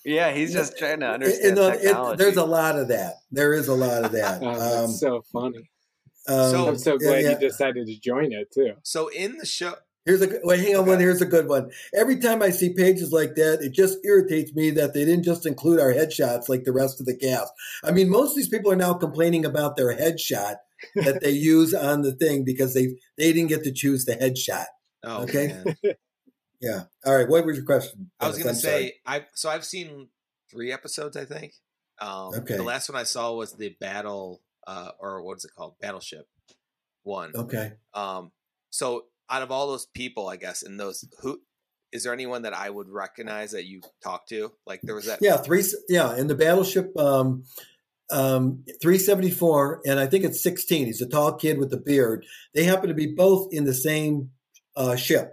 [0.05, 2.23] Yeah, he's just trying to understand it- it- technology.
[2.23, 3.15] there's a lot of that.
[3.33, 4.41] There is a lot of that.
[4.43, 5.69] Oh, Um, so funny.
[6.29, 7.31] Um, So- I'm so glad yeah.
[7.31, 8.75] you decided to join it too.
[8.83, 9.75] so in the show,
[10.05, 10.61] Here's a good- wait.
[10.61, 11.01] Hang on one.
[11.01, 11.71] Here's a good one.
[11.95, 15.45] Every time I see pages like that, it just irritates me that they didn't just
[15.45, 17.53] include our headshots like the rest of the cast.
[17.85, 20.57] I mean, most of these people are now complaining about their headshot
[20.95, 24.67] that they use on the thing because they they didn't get to choose the headshot.
[25.05, 25.49] oh Okay.
[25.49, 25.77] man.
[26.61, 26.85] Yeah.
[27.07, 27.29] All right.
[27.29, 28.11] What was your question?
[28.19, 30.09] I was gonna say I so I've seen
[30.51, 31.17] three episodes.
[31.17, 31.53] I think.
[32.01, 32.57] Um, Okay.
[32.57, 35.75] The last one I saw was the battle, uh, or what's it called?
[35.81, 36.27] Battleship,
[37.03, 37.33] one.
[37.35, 37.73] Okay.
[37.95, 38.31] Um,
[38.71, 41.41] so out of all those people, I guess in those who
[41.91, 44.53] is there anyone that I would recognize that you talked to?
[44.67, 45.21] Like there was that.
[45.23, 45.65] Yeah, three.
[45.89, 47.45] Yeah, in the battleship, um,
[48.11, 50.87] um, three seventy four, and I think it's sixteen.
[50.87, 52.27] He's a tall kid with a beard.
[52.55, 54.31] They happen to be both in the same
[54.77, 55.33] uh, ship.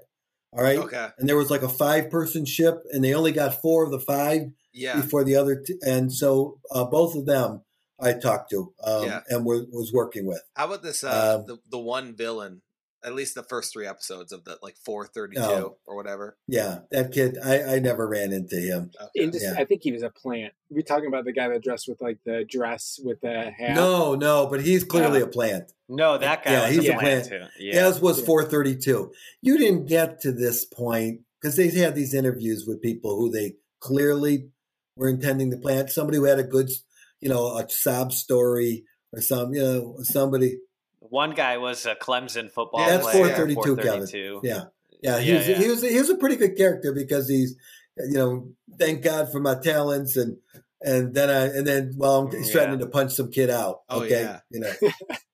[0.54, 0.80] All right.
[0.80, 1.10] Okay.
[1.18, 4.00] And there was like a five person ship, and they only got four of the
[4.00, 4.44] five
[4.74, 5.02] Yeah.
[5.02, 5.62] before the other.
[5.62, 7.65] T- and so uh, both of them
[8.00, 9.22] I talked to um, Yeah.
[9.30, 10.42] and was, was working with.
[10.56, 11.04] How about this?
[11.04, 12.62] Uh, Um, the the one villain.
[13.04, 15.78] At least the first three episodes of the like four thirty two Oh.
[15.86, 16.38] or whatever.
[16.48, 17.38] Yeah, that kid.
[17.44, 18.90] I, I never ran into him.
[19.00, 19.24] Okay.
[19.24, 19.54] And just, Yeah.
[19.60, 20.54] I think he was a plant.
[20.72, 23.76] We're talking about the guy that dressed with like the dress with the hat.
[23.76, 25.72] No, no, but he's clearly a plant.
[25.88, 27.52] No, that guy Yeah, was he's a a plant plant.
[27.58, 27.64] too.
[27.64, 27.86] Yeah.
[27.86, 28.26] As was Yeah.
[28.26, 29.12] 432.
[29.44, 33.58] You didn't get to this point because they had these interviews with people who they
[33.82, 34.50] clearly
[34.98, 35.92] were intending to plant.
[35.92, 36.72] Somebody who had a good,
[37.22, 40.58] you know, a sob story or some, you know, somebody.
[41.00, 43.36] One guy was a Clemson football Yeah, That's player.
[43.36, 44.08] 432, Kevin.
[44.08, 44.40] 432.
[44.44, 44.64] Yeah,
[45.02, 45.20] yeah.
[45.20, 45.58] He Yeah, was yeah.
[45.60, 47.56] he was he was a pretty good character because he's,
[47.98, 50.38] you know, thank God for my talents and
[50.82, 53.82] and then I and then well I'm Mm, threatening to punch some kid out.
[53.90, 54.40] Oh, Okay, yeah.
[54.50, 54.74] you know.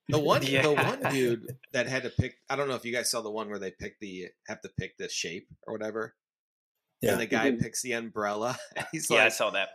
[0.10, 2.36] The one, the one dude that had to pick.
[2.50, 4.70] I don't know if you guys saw the one where they pick the have to
[4.78, 6.16] pick the shape or whatever.
[7.02, 7.14] Yeah.
[7.14, 7.62] And the guy Mhm.
[7.62, 8.60] picks the umbrella.
[8.92, 9.70] He's Yeah, I saw that.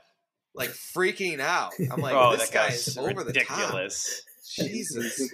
[0.57, 1.73] Like freaking out.
[1.91, 3.59] I'm like, oh, this that guy guy's is over the top.
[3.59, 4.23] ridiculous.
[4.55, 5.31] Jesus.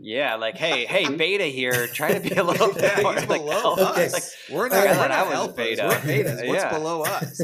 [0.00, 3.28] Yeah, like, hey, hey, Beta here, try to be a little bit Yeah, more like,
[3.28, 4.06] below Okay.
[4.06, 4.12] us.
[4.12, 4.24] like,
[4.56, 5.56] we're not, I we're thought not alphas.
[5.56, 5.84] beta.
[5.88, 6.46] We're betas.
[6.48, 6.78] What's Yeah.
[6.78, 7.40] below us?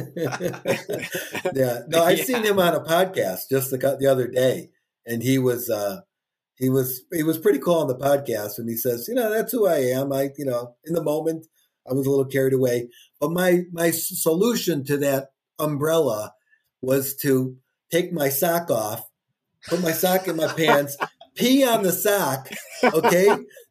[1.54, 2.24] yeah, no, I've Yeah.
[2.24, 4.70] seen him on a podcast just the, the other day,
[5.06, 6.00] and he was uh,
[6.56, 9.52] he was he was pretty cool on the podcast, and he says, you know, that's
[9.52, 10.12] who I am.
[10.12, 11.46] I, you know, in the moment,
[11.88, 12.88] I was a little carried away,
[13.20, 15.28] but my my solution to that
[15.58, 16.32] umbrella
[16.84, 17.56] was to
[17.90, 19.08] take my sock off,
[19.68, 20.96] put my sock in my pants,
[21.34, 22.48] pee on the sock,
[22.82, 23.28] okay.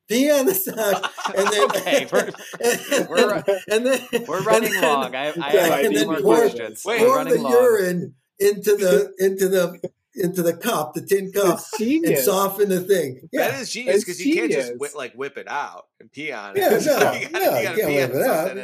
[0.09, 2.31] Pee on the sock, and then Okay, we're-
[2.61, 5.15] and, we're- and then We're running and then- long.
[5.15, 6.83] I, I Yeah, have a and few then more pour- questions.
[6.85, 7.51] wait, pour the long.
[7.51, 9.79] urine into the into the
[10.15, 13.29] into the cup, the tin cup, and soften the thing.
[13.31, 16.31] That Yeah, is genius because you can't just whip, like whip it out and pee
[16.33, 16.59] on it.
[16.59, 18.57] Yeah, no, you gotta, no, you you gotta can't pee on it out.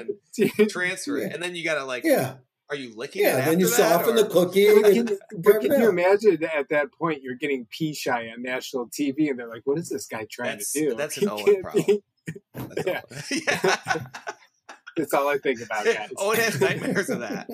[0.60, 1.34] and transfer it, Yeah.
[1.34, 2.36] and then you gotta like, yeah,
[2.70, 3.26] are you licking it?
[3.26, 3.46] yeah.
[3.46, 4.68] Then you soften or- the cookie.
[4.68, 8.28] But and can, you but can you imagine at that point you're getting pee shy
[8.30, 11.18] on national TV and they're like, "What is this guy trying That's- to do?" that's
[11.22, 11.98] an Owen can't problem.
[12.54, 13.02] That's Yeah.
[13.10, 13.74] all.
[13.96, 14.06] yeah.
[14.98, 16.10] That's all I think about, guys.
[16.18, 17.48] Owen has nightmares of that.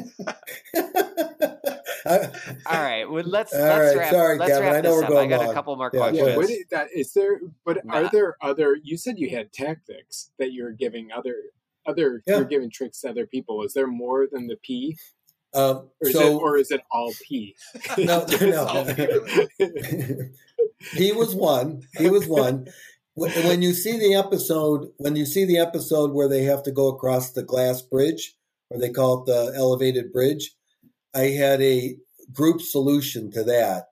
[2.66, 4.12] All right, well, let's All let's right, wrap.
[4.12, 5.10] sorry, let's Kevin, wrap I know this we're up.
[5.10, 6.22] I going got a couple more Yeah, questions.
[6.24, 6.88] go Yeah, what is that?
[6.96, 7.40] Is there?
[7.66, 7.94] But Nah.
[7.96, 8.78] are there other?
[8.84, 11.36] You said you had tactics that you're giving other
[11.86, 12.24] other.
[12.26, 12.38] Yeah.
[12.38, 13.64] You're giving tricks to other people.
[13.64, 14.98] Is there more than the P?
[15.56, 17.56] um, or is so it, or is it all P?
[17.98, 18.84] no, no.
[20.94, 21.84] he was one.
[21.98, 22.68] He was one.
[23.14, 26.72] When when you see the episode, when you see the episode where they have to
[26.72, 28.36] go across the glass bridge,
[28.70, 30.52] or they call it the elevated bridge,
[31.14, 31.96] I had a
[32.34, 33.86] group solution to that,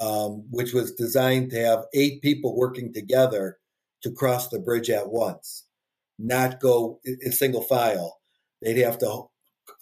[0.00, 3.58] um, which was designed to have eight people working together
[4.02, 5.65] to cross the bridge at once,
[6.18, 8.18] not go in in single file.
[8.62, 9.24] They'd have to uh,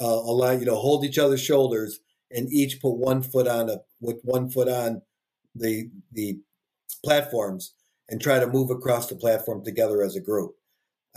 [0.01, 2.01] allow you know hold each other's shoulders
[2.31, 5.03] and each put one foot on a with one foot on
[5.55, 6.39] the the
[7.05, 7.75] platforms
[8.09, 10.53] and try to move across the platform together as a group.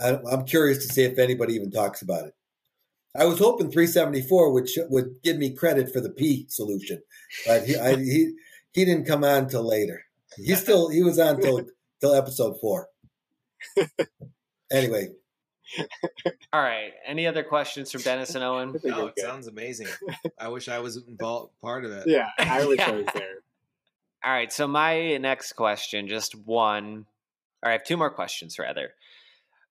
[0.00, 2.34] I, I'm curious to see if anybody even talks about it.
[3.16, 7.02] I was hoping 374 would would give me credit for the P solution,
[7.46, 8.34] but he I, he
[8.72, 10.02] he didn't come on till later.
[10.36, 11.64] He still he was on till
[12.00, 12.88] till episode four.
[14.70, 15.08] Anyway,
[16.52, 16.92] All right.
[17.06, 18.70] Any other questions from Dennis and Owen?
[18.74, 19.24] I think No, it good.
[19.24, 19.88] sounds amazing.
[20.38, 22.04] I wish I was involved part of it.
[22.06, 23.34] Yeah, I wish I was there.
[24.24, 24.52] All right.
[24.52, 27.06] So my next question, just one.
[27.62, 28.90] Or I have two more questions rather.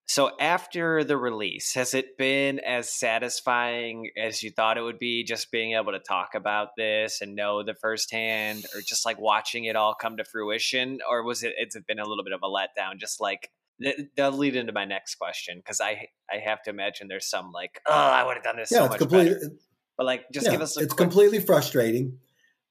[0.09, 5.23] So after the release, has it been as satisfying as you thought it would be?
[5.25, 9.65] Just being able to talk about this and know the firsthand, or just like watching
[9.65, 11.53] it all come to fruition, or was it?
[11.57, 12.97] It's been a little bit of a letdown.
[12.97, 17.07] Just like th- that'll lead into my next question because I I have to imagine
[17.07, 19.51] there's some like oh I would have done this yeah, so it's much completely better.
[19.97, 22.19] But like just yeah, give us it's quick, completely frustrating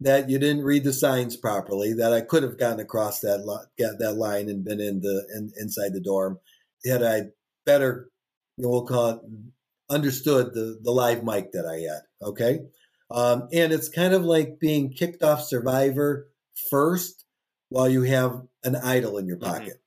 [0.01, 1.93] that you didn't read the signs properly.
[1.95, 5.27] That I could have gotten across that li- get that line and been in the
[5.35, 6.39] in, inside the dorm.
[6.85, 7.23] Had I
[7.65, 8.11] better,
[8.57, 9.21] you know, we'll call it,
[9.91, 12.03] understood the the live mic that I had.
[12.23, 12.61] Okay,
[13.11, 16.29] um, and it's kind of like being kicked off Survivor
[16.71, 17.25] first
[17.71, 19.43] while you have an idol in your Mhm.
[19.43, 19.83] pocket.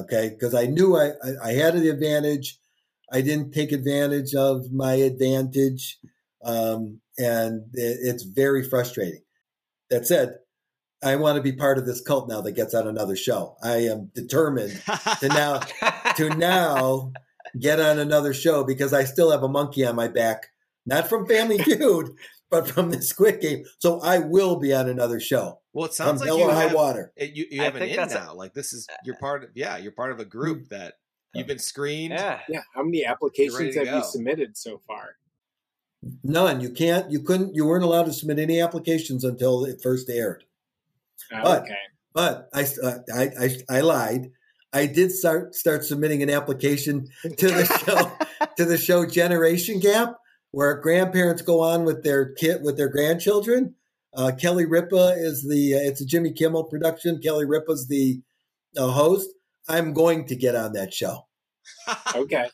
[0.00, 2.58] Okay, because I knew I, I I had the advantage.
[3.10, 5.98] I didn't take advantage of my advantage
[6.44, 9.22] um, and it, it's very frustrating.
[9.90, 10.38] That said,
[11.04, 13.56] I want to be part of this cult now that gets on another show.
[13.62, 14.80] I am determined
[15.20, 15.60] to now
[16.16, 17.12] to now
[17.58, 20.46] get on another show because I still have a monkey on my back,
[20.86, 22.10] not from Family Feud,
[22.50, 23.64] but from the Squid Game.
[23.78, 25.58] So I will be on another show.
[25.72, 27.12] Well, it From sounds like you high have, water.
[27.16, 28.34] it- you, you have an think in that's a- now.
[28.34, 30.94] like this is you're part of yeah, you're part of a group that
[31.34, 32.12] you've been screened.
[32.12, 32.40] yeah.
[32.48, 32.60] Yeah.
[32.74, 35.16] How many applications to have you submitted so far?
[36.24, 36.60] None.
[36.60, 37.10] You can't.
[37.10, 37.54] You couldn't.
[37.54, 40.44] You weren't allowed to submit any applications until it first aired.
[41.32, 41.74] Oh, But- okay.
[42.14, 44.32] But I, uh, I, I, I lied.
[44.74, 48.12] I did start start submitting an application to the show
[48.58, 50.16] to the show Generation Gap,
[50.50, 53.74] where grandparents go on with their kid with their grandchildren.
[54.14, 55.74] Uh, Kelly Ripa is the.
[55.74, 57.18] Uh, it's a Jimmy Kimmel production.
[57.18, 58.20] Kelly Ripa's the
[58.76, 59.28] uh, host.
[59.68, 61.26] I'm going to get on that show.
[62.14, 62.48] Okay.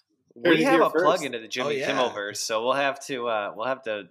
[0.45, 1.91] Heard we have here a plug into the Jimmy Oh, yeah.
[1.91, 4.05] Kimmelverse, so we'll have to uh we'll have to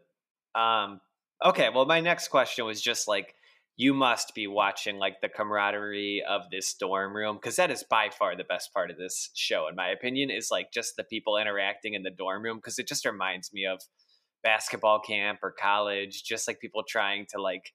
[0.60, 1.00] um
[1.44, 3.34] okay, well my next question was just like
[3.78, 8.10] you must be watching like the camaraderie of this dorm room because that is by
[8.10, 11.38] far the best part of this show in my opinion is like just the people
[11.38, 13.82] interacting in the dorm room because it just reminds me of
[14.44, 17.74] basketball camp or college just like people trying to like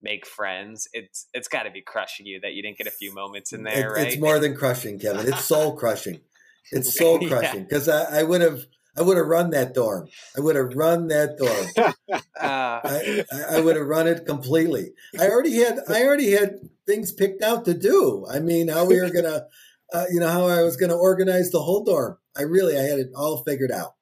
[0.00, 3.12] make friends it's it's got to be crushing you that you didn't get a few
[3.12, 5.26] moments in there It- right It's more than crushing, Kevin.
[5.26, 6.20] It's soul crushing.
[6.70, 8.60] It's soul crushing because I, I would have.
[8.94, 10.08] I would have run that dorm.
[10.36, 11.88] I would have run that dorm.
[12.12, 14.90] uh, I, I- I would have run it completely.
[15.18, 18.26] I already had I already had things picked out to do.
[18.30, 19.46] I mean, how we were gonna,
[19.94, 22.18] uh, you know, how I was gonna organize the whole dorm.
[22.36, 23.94] I really I had it all figured out.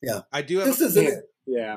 [0.00, 1.20] Yeah, I do have This isn't Yeah.
[1.46, 1.52] It.
[1.52, 1.76] Yeah.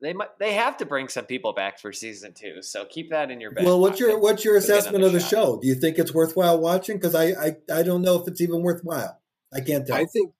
[0.00, 3.32] They might they have to bring some people back for season two, so keep that
[3.32, 3.64] in your back.
[3.64, 5.28] Well, what's your what's your assessment of the shot.
[5.30, 5.58] show?
[5.60, 6.98] Do you think it's worthwhile watching?
[6.98, 9.20] Because I, I I don't know if it's even worthwhile.
[9.52, 9.96] I can't tell.
[9.96, 10.32] I think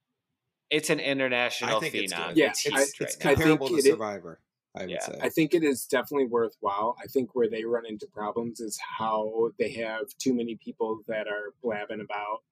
[0.71, 2.29] It's an international I think phenom.
[2.29, 2.37] good.
[2.37, 4.41] Yeah, it's I- it's right I think comparable to it is- Survivor.
[4.77, 5.01] I would Yeah.
[5.01, 5.19] say.
[5.21, 6.95] I think it is definitely worthwhile.
[7.03, 11.27] I think where they run into problems is how they have too many people that
[11.27, 12.43] are blabbing about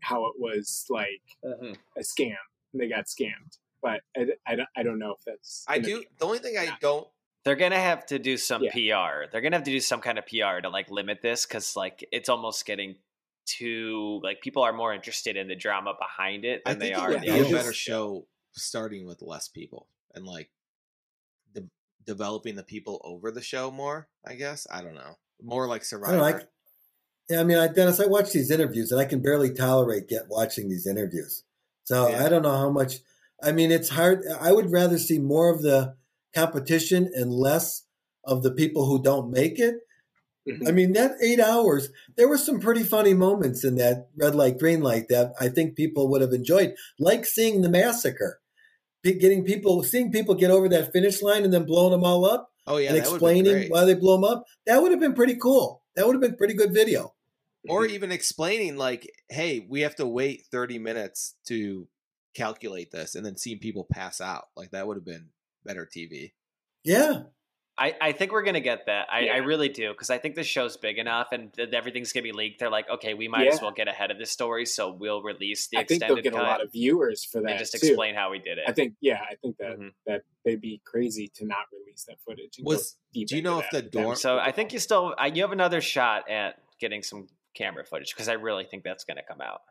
[0.00, 1.76] how it was like Mhm.
[1.98, 2.36] a scam.
[2.72, 5.64] and They got scammed, but I, I, don't- I don't know if that's.
[5.68, 6.00] I do.
[6.00, 7.06] be- The only thing I don't
[7.44, 8.72] They're gonna have to do some Yeah.
[8.72, 9.30] PR.
[9.30, 12.04] They're gonna have to do some kind of PR to like limit this because like
[12.10, 12.96] it's almost getting
[13.46, 16.96] too like people are more interested in the drama behind it I than they think
[16.96, 20.50] it are would be a better show starting with less people and like
[21.54, 21.68] de-
[22.06, 24.08] developing the people over the show more.
[24.26, 25.18] I guess I don't know.
[25.42, 26.12] More like I Survivor.
[26.16, 26.36] don't know.
[26.38, 26.42] I,
[27.28, 30.28] yeah, I mean, I, Dennis, I watch these interviews and I can barely tolerate get
[30.28, 31.42] watching these interviews.
[31.84, 32.24] So Yeah.
[32.24, 32.98] I don't know how much.
[33.44, 34.24] I mean, it's hard.
[34.40, 35.96] I would rather see more of the
[36.34, 37.84] competition and less
[38.24, 39.76] of the people who don't make it.
[40.48, 40.68] Mhm.
[40.68, 44.58] I mean, that eight hours, there were some pretty funny moments in that red light,
[44.58, 48.40] green light that I think people would have enjoyed, like seeing the massacre,
[49.02, 52.50] getting people, seeing people get over that finish line and then blowing them all up
[52.66, 54.44] oh yeah, and that would be explaining why they blow them up.
[54.66, 55.82] That would have been pretty cool.
[55.96, 57.14] That would have been pretty good video.
[57.66, 61.88] or even explaining like, hey, we have to wait thirty minutes to
[62.34, 64.48] calculate this, and then seeing people pass out.
[64.56, 65.30] Like that would have been
[65.64, 66.32] better TV.
[66.84, 67.22] Yeah.
[67.76, 69.08] I, I think we're gonna get that.
[69.10, 72.22] I, I really do because I think the show's big enough and th- everything's gonna
[72.22, 72.60] be leaked.
[72.60, 75.66] They're like, okay, we might as well get ahead of this story, so we'll release
[75.66, 77.78] the I think they'll extended get a lot of viewers for that and just too.
[77.84, 78.64] explain how we did it.
[78.68, 79.90] I think, yeah, I think that Mhm.
[80.06, 82.58] that they'd be crazy to not release that footage.
[82.58, 84.78] and Was do you know if that, the but that dorm- So I think you
[84.78, 88.84] still I, you have another shot at getting some camera footage because I really think
[88.84, 89.62] that's going to come out.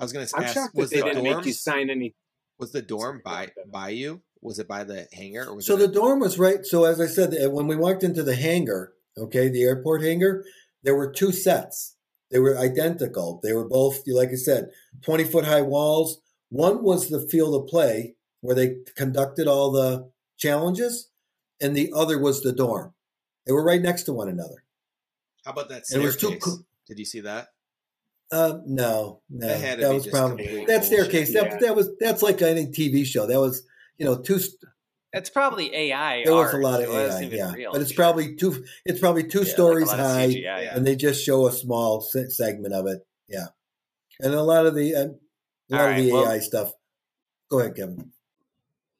[0.00, 1.90] I was gonna I'm ask, shocked that was they the didn't dorm make you sign
[1.90, 2.14] any.
[2.58, 4.22] was the dorm by by you?
[4.40, 5.46] Was it by the hangar?
[5.46, 6.64] Or was So the dorm was right.
[6.64, 10.44] So as I said, uh, when we walked into the hangar, okay, the airport hangar,
[10.82, 11.96] there were two sets.
[12.30, 13.40] They were identical.
[13.42, 14.70] They were both, like I said,
[15.02, 16.22] 20 foot high walls.
[16.48, 21.10] One was the field of play where they conducted all the challenges,
[21.60, 22.94] and the other was the dorm.
[23.46, 24.64] They were right next to one another.
[25.44, 26.38] how about that And it was too
[26.86, 27.48] Did you see that?
[28.32, 31.32] Uh, no, no, That that was probably that staircase.
[31.34, 31.56] That Yeah.
[31.62, 33.26] that was that's like any TV show.
[33.26, 33.64] That was
[33.98, 34.38] you know two.
[35.12, 36.22] That's probably AI.
[36.24, 37.72] There was a lot of AI, yeah, real.
[37.72, 38.64] but it's probably two.
[38.84, 40.28] It's probably two Yeah, stories of high.
[40.28, 40.76] CGI, Yeah.
[40.76, 43.00] and they just show a small se- segment of it.
[43.28, 43.46] Yeah,
[44.20, 45.10] and a lot of the uh, a lot
[45.72, 46.72] All of right, the well- AI stuff.
[47.50, 48.12] Go ahead, Kevin.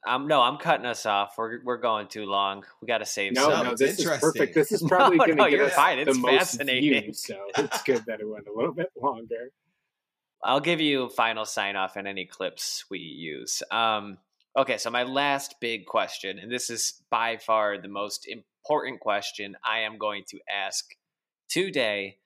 [0.07, 1.35] Um, no, I'm cutting us off.
[1.37, 2.65] We're we're going too long.
[2.81, 3.67] We got to save No, some.
[3.67, 4.55] no, this is perfect.
[4.55, 5.97] This is probably No, going no, to get you're us fine.
[5.99, 7.03] the It's most fascinating.
[7.03, 9.53] views, so it's good that it went a little bit longer.
[10.43, 13.63] I'll give you final sign off and any clips we use.
[13.71, 14.17] Um,
[14.57, 19.55] okay, so my last big question, and this is by far the most important question
[19.63, 20.87] I am going to ask
[21.51, 22.17] today,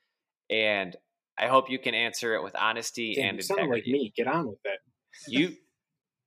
[0.48, 0.94] and
[1.36, 4.12] I hope you can answer it with honesty Damn, and you sound like me.
[4.16, 4.78] Get on with it.
[5.26, 5.56] You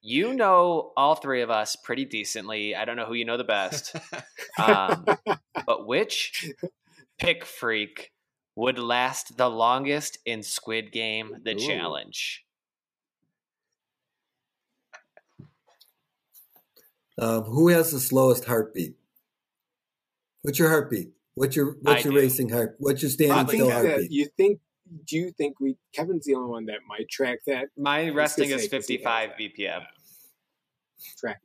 [0.02, 2.76] you know all three of us pretty decently.
[2.76, 3.96] I don't know who you know the best,
[4.60, 5.06] um,
[5.66, 6.52] but which
[7.20, 8.12] pick freak
[8.56, 11.60] would last the longest in Squid Game: The Ooh.
[11.60, 12.46] Challenge?
[17.20, 18.96] Um, who has the slowest heartbeat?
[20.44, 21.12] What's your heartbeat?
[21.36, 22.20] What's your what's I your do.
[22.20, 22.76] racing heart?
[22.80, 23.90] What's your standing I Probably still think Kevin.
[23.90, 24.12] that heartbeat?
[24.12, 24.60] you think.
[25.06, 25.78] Do you think we?
[25.94, 27.68] Kevin's the only one that might track that.
[27.78, 29.30] My gonna resting say, is 'cause he has 55.
[29.40, 29.82] BPM.
[31.18, 31.42] Track.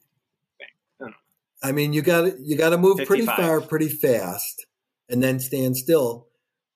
[1.65, 4.67] I mean, you got to you got to move pretty far, pretty fast,
[5.09, 6.27] and then stand still.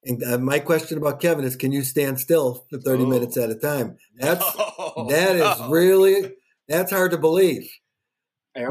[0.05, 3.07] And uh, my question about Kevin is, can you stand still for thirty Oh.
[3.07, 3.97] minutes at a time?
[4.17, 5.69] That's No, that is no.
[5.71, 6.33] really
[6.69, 7.69] that's hard to believe.
[8.57, 8.69] I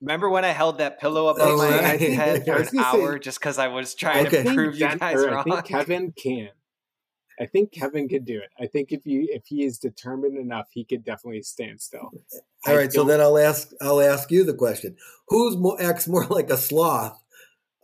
[0.00, 2.00] Remember when I held that pillow above Oh, my right.
[2.00, 4.44] head for an gonna say- hour just because I was trying Okay.
[4.44, 5.44] to prove you guys or I wrong?
[5.44, 6.50] think Kevin can.
[7.40, 8.50] I think Kevin could do it.
[8.58, 12.10] I think if you if he is determined enough, he could definitely stand still.
[12.66, 14.96] I All right, so don't- then I'll ask I'll ask you the question:
[15.28, 17.22] Who's more acts more like a sloth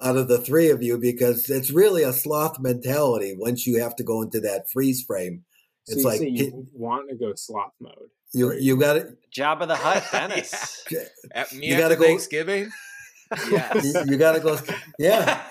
[0.01, 0.99] out of the three of you?
[0.99, 5.45] Because it's really a sloth mentality once you have to go into that freeze frame.
[5.85, 8.09] So It's you like say you can- want to go sloth mode.
[8.33, 9.19] you you got it.
[9.37, 10.85] Jabba the Hutt, Dennis.
[11.33, 12.71] At me You after gotta go- Thanksgiving.
[13.51, 13.85] Yes.
[13.85, 14.59] You, you got to go.
[14.99, 15.43] Yeah,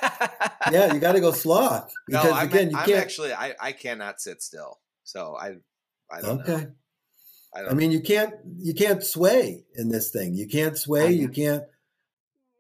[0.72, 3.00] yeah, you got to go sloth no, because I'm, again, you I'm can't.
[3.00, 4.80] actually I, I cannot sit still.
[5.04, 5.56] So I
[6.12, 6.52] I don't okay.
[6.52, 6.72] know.
[7.54, 10.36] I, don't I mean, you can't you can't sway in this thing.
[10.36, 11.08] You can't sway.
[11.08, 11.64] I You can't.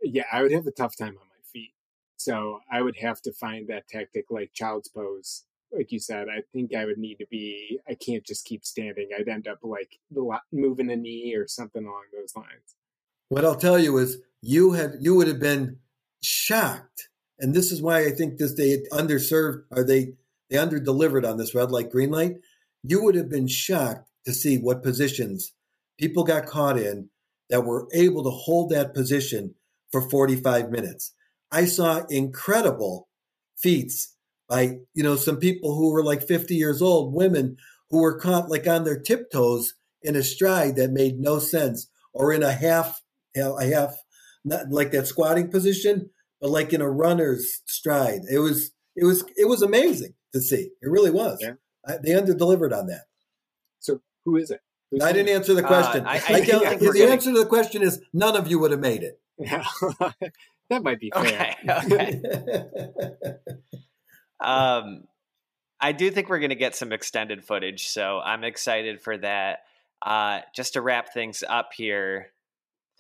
[0.01, 1.73] Yeah, I would have a tough time on my feet.
[2.17, 5.43] So I would have to find that tactic like child's pose.
[5.71, 7.79] Like you said, I think I would need to be.
[7.87, 9.09] I can't just keep standing.
[9.17, 9.99] I'd end up like
[10.51, 12.75] moving a knee or something along those lines.
[13.29, 15.77] What I'll tell you is, you had you would have been
[16.21, 17.09] shocked,
[17.39, 20.13] and this is why I think this they underserved or they
[20.49, 22.35] they underdelivered on this red light green light.
[22.83, 25.53] You would have been shocked to see what positions
[25.99, 27.09] people got caught in
[27.49, 29.53] that were able to hold that position
[29.91, 31.13] for 45 minutes.
[31.51, 33.07] I saw incredible
[33.57, 34.15] feats
[34.49, 37.57] by you know some people who were like 50 years old, women
[37.89, 42.33] who were caught like on their tiptoes in a stride that made no sense, or
[42.33, 43.01] in a half
[43.35, 43.95] a half
[44.43, 46.09] not like that squatting position,
[46.39, 48.21] but like in a runner's stride.
[48.31, 50.69] It was it was it was amazing to see.
[50.81, 51.39] It really was.
[51.41, 51.53] Yeah.
[51.87, 53.05] I, they underdelivered on that.
[53.79, 54.59] So who is it?
[54.91, 55.35] Who's I didn't it?
[55.35, 56.05] answer the Uh, question.
[56.05, 58.59] I- I I tell- we're the gonna- answer to the question is none of you
[58.59, 59.19] would have made it.
[59.37, 59.63] Yeah,
[60.69, 61.55] that might be fair.
[61.65, 63.35] Okay, okay.
[64.39, 65.03] Um,
[65.79, 69.59] I do think we're going to get some extended footage, so I'm excited for that.
[70.01, 72.31] Uh, just to wrap things up here,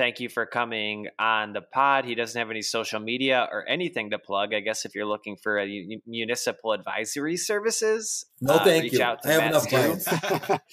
[0.01, 2.05] thank you for coming on the pod.
[2.05, 4.51] He doesn't have any social media or anything to plug.
[4.51, 8.93] I guess if you're looking for a u- municipal advisory services, No, uh, thank reach
[8.93, 9.03] you.
[9.03, 10.09] out to I have Matt enough Stu.
[10.09, 10.61] clients.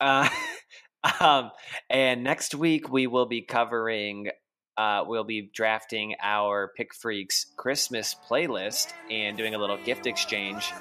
[0.00, 0.28] Uh,
[1.20, 1.50] um,
[1.88, 4.28] and next week we will be covering.
[4.76, 10.72] Uh, we'll be drafting our Pick Freaks Christmas playlist and doing a little gift exchange.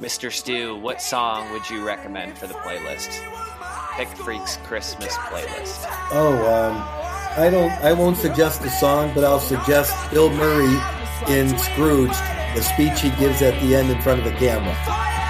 [0.00, 0.32] Mr.
[0.32, 3.20] Stu, what song would you recommend for the playlist?
[3.96, 5.84] Pick Freaks Christmas playlist.
[6.10, 7.72] Oh, um, I don't.
[7.82, 10.78] I won't suggest a song, but I'll suggest Bill Murray
[11.28, 12.16] in Scrooge,
[12.54, 15.23] the speech he gives at the end in front of the camera.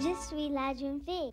[0.00, 1.32] Je suis la jeune fille.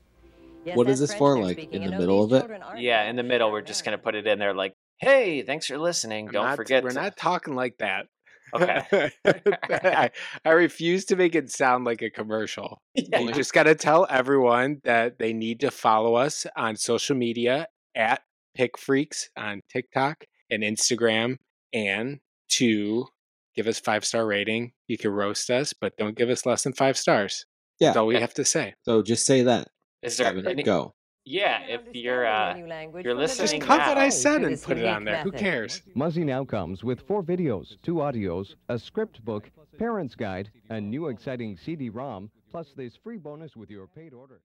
[0.75, 2.49] What is this for, like, in the middle of it?
[2.77, 5.67] Yeah, in the middle, we're just going to put it in there like, hey, thanks
[5.67, 6.27] for listening.
[6.27, 6.83] I'm Don't not- forget.
[6.83, 8.05] We're to- not talking like that.
[8.53, 9.11] Okay.
[9.25, 10.11] I,
[10.45, 12.77] I refuse to make it sound like a commercial.
[12.95, 16.77] Yeah, You you- just got to tell everyone that they need to follow us on
[16.77, 18.21] social media at
[18.55, 21.37] Pick Freaks on TikTok and Instagram,
[21.73, 22.19] and
[22.49, 23.07] to
[23.55, 24.71] give us five star rating.
[24.87, 27.45] You can roast us, but don't give us less than five stars.
[27.79, 27.89] Yeah.
[27.89, 28.73] That's all we have to say.
[28.83, 29.67] So just say that.
[30.01, 30.93] Is there Kevin, any, go.
[31.25, 32.57] Yeah, if you're uh,
[33.01, 35.23] you're listening Just cut what I said and put it on there.
[35.23, 35.81] Who cares?
[35.95, 41.07] Muzzy now comes with four videos, two audios, a script book, parent's guide, a new
[41.07, 44.41] exciting CD-ROM, plus this free bonus with your paid order.